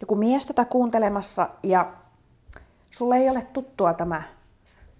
joku 0.00 0.16
mies 0.16 0.46
tätä 0.46 0.64
kuuntelemassa 0.64 1.50
ja 1.62 1.92
sulle 2.90 3.16
ei 3.16 3.30
ole 3.30 3.42
tuttua 3.42 3.94
tämä 3.94 4.22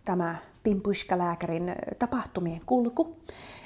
tämä 0.04 0.36
Pimpuiska-lääkärin 0.62 1.74
tapahtumien 1.98 2.60
kulku, 2.66 3.16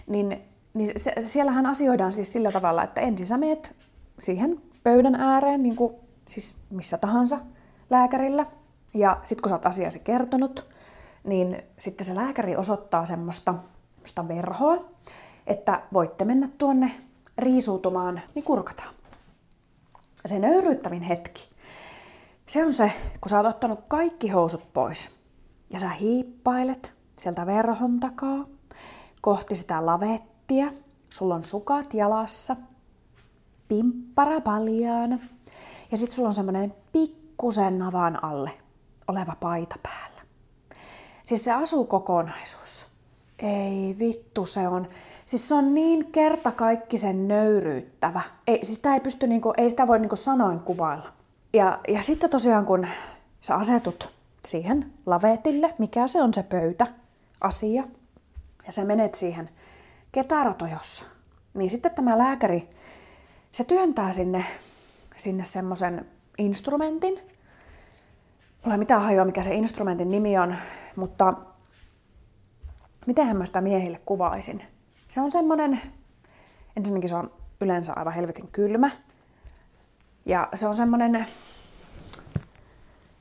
niin, 0.06 0.42
niin 0.74 1.00
se, 1.00 1.12
siellähän 1.20 1.66
asioidaan 1.66 2.12
siis 2.12 2.32
sillä 2.32 2.52
tavalla, 2.52 2.84
että 2.84 3.00
ensin 3.00 3.26
sä 3.26 3.38
meet 3.38 3.76
siihen 4.18 4.62
pöydän 4.82 5.14
ääreen, 5.14 5.62
niin 5.62 5.76
kuin 5.76 5.94
siis 6.26 6.56
missä 6.70 6.98
tahansa 6.98 7.38
lääkärillä, 7.90 8.46
ja 8.94 9.20
sitten 9.24 9.42
kun 9.42 9.50
sä 9.50 9.54
oot 9.54 9.66
asiasi 9.66 9.98
kertonut, 9.98 10.66
niin 11.24 11.62
sitten 11.78 12.04
se 12.04 12.14
lääkäri 12.14 12.56
osoittaa 12.56 13.06
semmoista, 13.06 13.54
semmoista 13.94 14.28
verhoa, 14.28 14.84
että 15.46 15.82
voitte 15.92 16.24
mennä 16.24 16.48
tuonne 16.58 16.90
riisuutumaan, 17.38 18.20
niin 18.34 18.44
kurkataan. 18.44 18.94
Se 20.26 20.38
nöyryyttävin 20.38 21.02
hetki, 21.02 21.48
se 22.46 22.64
on 22.64 22.72
se, 22.72 22.92
kun 23.20 23.30
sä 23.30 23.36
oot 23.36 23.46
ottanut 23.46 23.80
kaikki 23.88 24.28
housut 24.28 24.72
pois 24.72 25.10
ja 25.70 25.78
sä 25.78 25.88
hiippailet 25.88 26.92
sieltä 27.18 27.46
verhon 27.46 28.00
takaa 28.00 28.46
kohti 29.20 29.54
sitä 29.54 29.86
lavettia. 29.86 30.72
Sulla 31.10 31.34
on 31.34 31.44
sukat 31.44 31.94
jalassa, 31.94 32.56
pimppara 33.68 34.40
paljaana 34.40 35.18
ja 35.90 35.96
sit 35.96 36.10
sulla 36.10 36.28
on 36.28 36.34
semmonen 36.34 36.74
pikkusen 36.92 37.78
navan 37.78 38.24
alle 38.24 38.50
oleva 39.08 39.36
paita 39.40 39.76
päällä. 39.82 40.22
Siis 41.24 41.44
se 41.44 41.52
asukokonaisuus. 41.52 42.86
Ei 43.38 43.96
vittu, 43.98 44.46
se 44.46 44.68
on. 44.68 44.88
Siis 45.26 45.48
se 45.48 45.54
on 45.54 45.74
niin 45.74 46.12
kertakaikkisen 46.12 47.28
nöyryyttävä. 47.28 48.20
Ei, 48.46 48.64
siis 48.64 48.74
sitä 48.74 48.94
ei, 48.94 49.00
pysty, 49.00 49.26
niinku, 49.26 49.52
ei 49.56 49.70
sitä 49.70 49.86
voi 49.86 49.98
niinku 49.98 50.16
sanoin 50.16 50.60
kuvailla. 50.60 51.08
Ja, 51.52 51.80
ja 51.88 52.02
sitten 52.02 52.30
tosiaan 52.30 52.66
kun 52.66 52.86
sä 53.40 53.54
asetut 53.54 54.08
siihen 54.46 54.92
lavetille, 55.06 55.74
mikä 55.78 56.06
se 56.06 56.22
on 56.22 56.34
se 56.34 56.42
pöytä, 56.42 56.86
asia, 57.40 57.84
ja 58.66 58.72
sä 58.72 58.84
menet 58.84 59.14
siihen 59.14 59.48
ketaratojossa, 60.12 61.04
niin 61.54 61.70
sitten 61.70 61.94
tämä 61.94 62.18
lääkäri, 62.18 62.70
se 63.52 63.64
työntää 63.64 64.12
sinne, 64.12 64.44
sinne 65.16 65.44
semmoisen 65.44 66.06
instrumentin. 66.38 67.37
Mulla 68.64 68.74
ei 68.74 68.78
mitään 68.78 69.02
hajoa, 69.02 69.24
mikä 69.24 69.42
se 69.42 69.54
instrumentin 69.54 70.10
nimi 70.10 70.38
on, 70.38 70.56
mutta 70.96 71.34
miten 73.06 73.36
mä 73.36 73.46
sitä 73.46 73.60
miehille 73.60 74.00
kuvaisin? 74.06 74.62
Se 75.08 75.20
on 75.20 75.30
semmoinen, 75.30 75.80
ensinnäkin 76.76 77.08
se 77.08 77.16
on 77.16 77.30
yleensä 77.60 77.92
aivan 77.96 78.12
helvetin 78.12 78.48
kylmä. 78.48 78.90
Ja 80.26 80.48
se 80.54 80.66
on 80.66 80.74
semmoinen, 80.74 81.26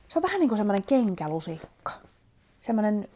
se 0.08 0.18
on 0.18 0.22
vähän 0.22 0.40
niin 0.40 0.48
kuin 0.48 0.58
semmoinen 0.58 0.84
kenkälusikka. 0.86 1.92
Semmoinen, 2.60 3.08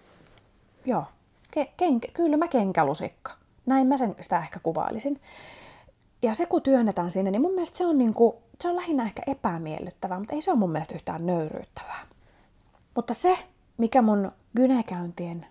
joo, 0.85 1.05
ke, 1.51 1.73
kenkä, 1.77 2.09
kylmä 2.14 2.49
kenkälusikka. 2.49 3.33
Näin 3.66 3.87
mä 3.87 3.99
sen, 3.99 4.14
sitä 4.20 4.39
ehkä 4.39 4.61
kuvailisin. 4.62 5.20
Ja 6.23 6.35
se 6.35 6.47
kun 6.47 6.62
työnnetään 6.62 7.11
sinne, 7.11 7.31
niin 7.31 7.43
mun 7.43 7.55
mielestä 7.55 7.79
se 7.79 7.87
on, 7.87 7.99
niin 7.99 8.14
kuin, 8.14 8.37
se 8.61 8.68
on 8.68 8.77
lähinnä 8.77 9.05
ehkä 9.05 9.23
epämiellyttävää, 9.27 10.18
mutta 10.18 10.35
ei 10.35 10.43
se 10.43 10.51
ole 10.51 10.59
mun 10.59 10.73
mielestä 10.73 10.95
yhtään 10.95 11.27
nöyryyttävää. 11.27 12.07
Mutta 12.95 13.14
se, 13.14 13.39
mikä 13.79 14.03
mun 14.03 14.33
gynekäyntien 14.57 15.47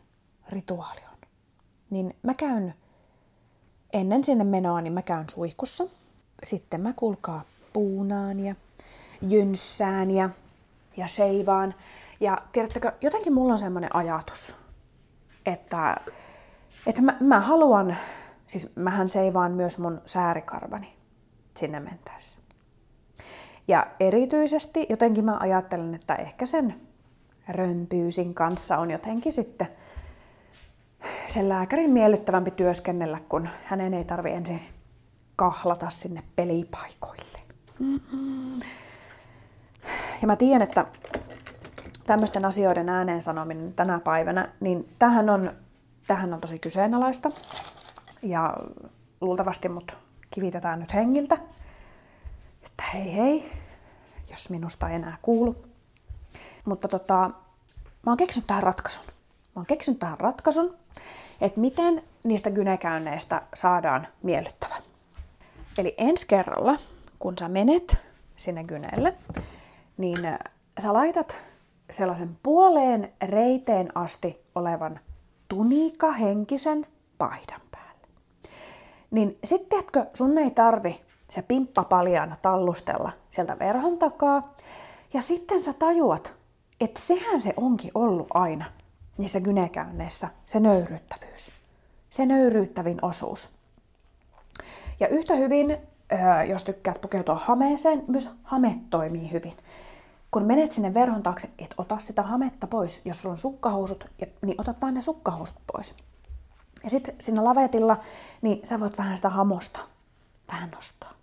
rituaali 0.49 1.01
on, 1.11 1.27
niin 1.89 2.15
mä 2.23 2.33
käyn 2.33 2.73
ennen 3.93 4.23
sinne 4.23 4.43
menoa, 4.43 4.81
niin 4.81 4.93
mä 4.93 5.01
käyn 5.01 5.29
suihkussa. 5.29 5.87
Sitten 6.43 6.81
mä 6.81 6.93
kulkaa 6.93 7.43
puunaan 7.73 8.39
ja 8.39 8.55
jynssään 9.21 10.11
ja, 10.11 10.29
ja 10.97 11.07
seivaan. 11.07 11.75
Ja 12.19 12.41
tiedättekö, 12.51 12.91
jotenkin 13.01 13.33
mulla 13.33 13.53
on 13.53 13.59
semmoinen 13.59 13.95
ajatus, 13.95 14.55
että, 15.45 15.97
että 16.87 17.01
mä, 17.01 17.17
mä 17.19 17.39
haluan, 17.39 17.97
siis 18.51 18.75
mähän 18.75 19.09
seivaan 19.09 19.51
myös 19.51 19.79
mun 19.79 20.01
säärikarvani 20.05 20.93
sinne 21.57 21.79
mentäessä. 21.79 22.39
Ja 23.67 23.87
erityisesti 23.99 24.85
jotenkin 24.89 25.25
mä 25.25 25.37
ajattelen, 25.37 25.95
että 25.95 26.15
ehkä 26.15 26.45
sen 26.45 26.75
römpyysin 27.49 28.33
kanssa 28.33 28.77
on 28.77 28.91
jotenkin 28.91 29.33
sitten 29.33 29.67
sen 31.27 31.49
lääkärin 31.49 31.91
miellyttävämpi 31.91 32.51
työskennellä, 32.51 33.19
kun 33.29 33.49
hänen 33.63 33.93
ei 33.93 34.03
tarvi 34.03 34.31
ensin 34.31 34.61
kahlata 35.35 35.89
sinne 35.89 36.23
pelipaikoille. 36.35 37.39
Ja 40.21 40.27
mä 40.27 40.35
tiedän, 40.35 40.61
että 40.61 40.85
tämmöisten 42.05 42.45
asioiden 42.45 42.89
ääneen 42.89 43.21
sanominen 43.21 43.73
tänä 43.73 43.99
päivänä, 43.99 44.49
niin 44.59 44.95
tähän 44.99 45.29
on, 45.29 45.53
tähän 46.07 46.33
on 46.33 46.41
tosi 46.41 46.59
kyseenalaista. 46.59 47.31
Ja 48.23 48.53
luultavasti 49.21 49.69
mut 49.69 49.97
kivitetään 50.31 50.79
nyt 50.79 50.93
hengiltä, 50.93 51.37
että 52.65 52.83
hei 52.93 53.15
hei, 53.15 53.51
jos 54.31 54.49
minusta 54.49 54.89
ei 54.89 54.95
enää 54.95 55.17
kuulu. 55.21 55.55
Mutta 56.65 56.87
tota, 56.87 57.31
mä 58.05 58.11
oon 58.11 58.17
keksinyt 58.17 58.47
tähän 58.47 58.63
ratkaisun. 58.63 59.03
Mä 59.55 59.59
oon 59.59 59.65
keksinyt 59.65 59.99
tähän 59.99 60.19
ratkaisun, 60.19 60.77
että 61.41 61.61
miten 61.61 62.03
niistä 62.23 62.51
gynekäynneistä 62.51 63.41
saadaan 63.53 64.07
miellyttävä. 64.23 64.75
Eli 65.77 65.95
ensi 65.97 66.27
kerralla, 66.27 66.79
kun 67.19 67.33
sä 67.39 67.49
menet 67.49 67.97
sinne 68.35 68.63
gyneelle, 68.63 69.13
niin 69.97 70.19
sä 70.81 70.93
laitat 70.93 71.35
sellaisen 71.89 72.37
puoleen 72.43 73.13
reiteen 73.21 73.97
asti 73.97 74.41
olevan 74.55 74.99
tunika 75.47 76.11
henkisen 76.11 76.87
paidan 77.17 77.61
päälle. 77.71 77.80
Niin 79.11 79.39
sitten 79.43 79.69
tiedätkö, 79.69 80.05
sun 80.13 80.37
ei 80.37 80.51
tarvi 80.51 81.01
se 81.29 81.41
pimppa 81.41 81.83
paljaana 81.83 82.35
tallustella 82.41 83.11
sieltä 83.29 83.59
verhon 83.59 83.97
takaa. 83.97 84.55
Ja 85.13 85.21
sitten 85.21 85.59
sä 85.59 85.73
tajuat, 85.73 86.33
että 86.81 87.01
sehän 87.01 87.41
se 87.41 87.53
onkin 87.57 87.91
ollut 87.95 88.27
aina 88.33 88.65
niissä 89.17 89.39
gynekäynneissä, 89.39 90.29
se 90.45 90.59
nöyryyttävyys. 90.59 91.51
Se 92.09 92.25
nöyryyttävin 92.25 93.05
osuus. 93.05 93.49
Ja 94.99 95.07
yhtä 95.07 95.35
hyvin, 95.35 95.77
jos 96.49 96.63
tykkäät 96.63 97.01
pukeutua 97.01 97.35
hameeseen, 97.35 98.03
myös 98.07 98.31
hame 98.43 98.79
toimii 98.89 99.31
hyvin. 99.31 99.53
Kun 100.31 100.43
menet 100.43 100.71
sinne 100.71 100.93
verhon 100.93 101.23
taakse, 101.23 101.49
et 101.59 101.73
ota 101.77 101.97
sitä 101.97 102.23
hametta 102.23 102.67
pois. 102.67 103.01
Jos 103.05 103.21
sulla 103.21 103.33
on 103.33 103.37
sukkahousut, 103.37 104.05
niin 104.45 104.61
otat 104.61 104.81
vain 104.81 104.93
ne 104.93 105.01
sukkahousut 105.01 105.57
pois. 105.73 105.95
Ja 106.83 106.89
sitten 106.89 107.15
siinä 107.19 107.43
lavetilla, 107.43 107.97
niin 108.41 108.59
sä 108.63 108.79
voit 108.79 108.97
vähän 108.97 109.15
sitä 109.15 109.29
hamosta 109.29 109.79
vähän 110.51 110.69
nostaa. 110.69 111.13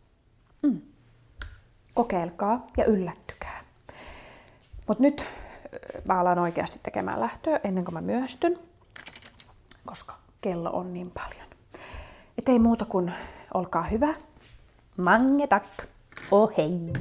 Mm. 0.62 0.80
Kokeilkaa 1.94 2.66
ja 2.76 2.84
yllättykää. 2.84 3.64
Mutta 4.86 5.02
nyt 5.02 5.24
mä 6.04 6.20
alan 6.20 6.38
oikeasti 6.38 6.80
tekemään 6.82 7.20
lähtöä 7.20 7.61
ennen 7.64 7.84
kuin 7.84 7.94
mä 7.94 8.00
myöstyn, 8.00 8.59
koska 9.86 10.14
kello 10.40 10.70
on 10.70 10.94
niin 10.94 11.11
paljon. 11.11 11.48
Et 12.38 12.48
ei 12.48 12.59
muuta 12.59 12.84
kuin 12.84 13.12
olkaa 13.54 13.82
hyvä. 13.82 14.14
Mange 14.96 15.46
tack! 15.46 15.66
Oh 16.30 16.52
hei! 16.56 16.92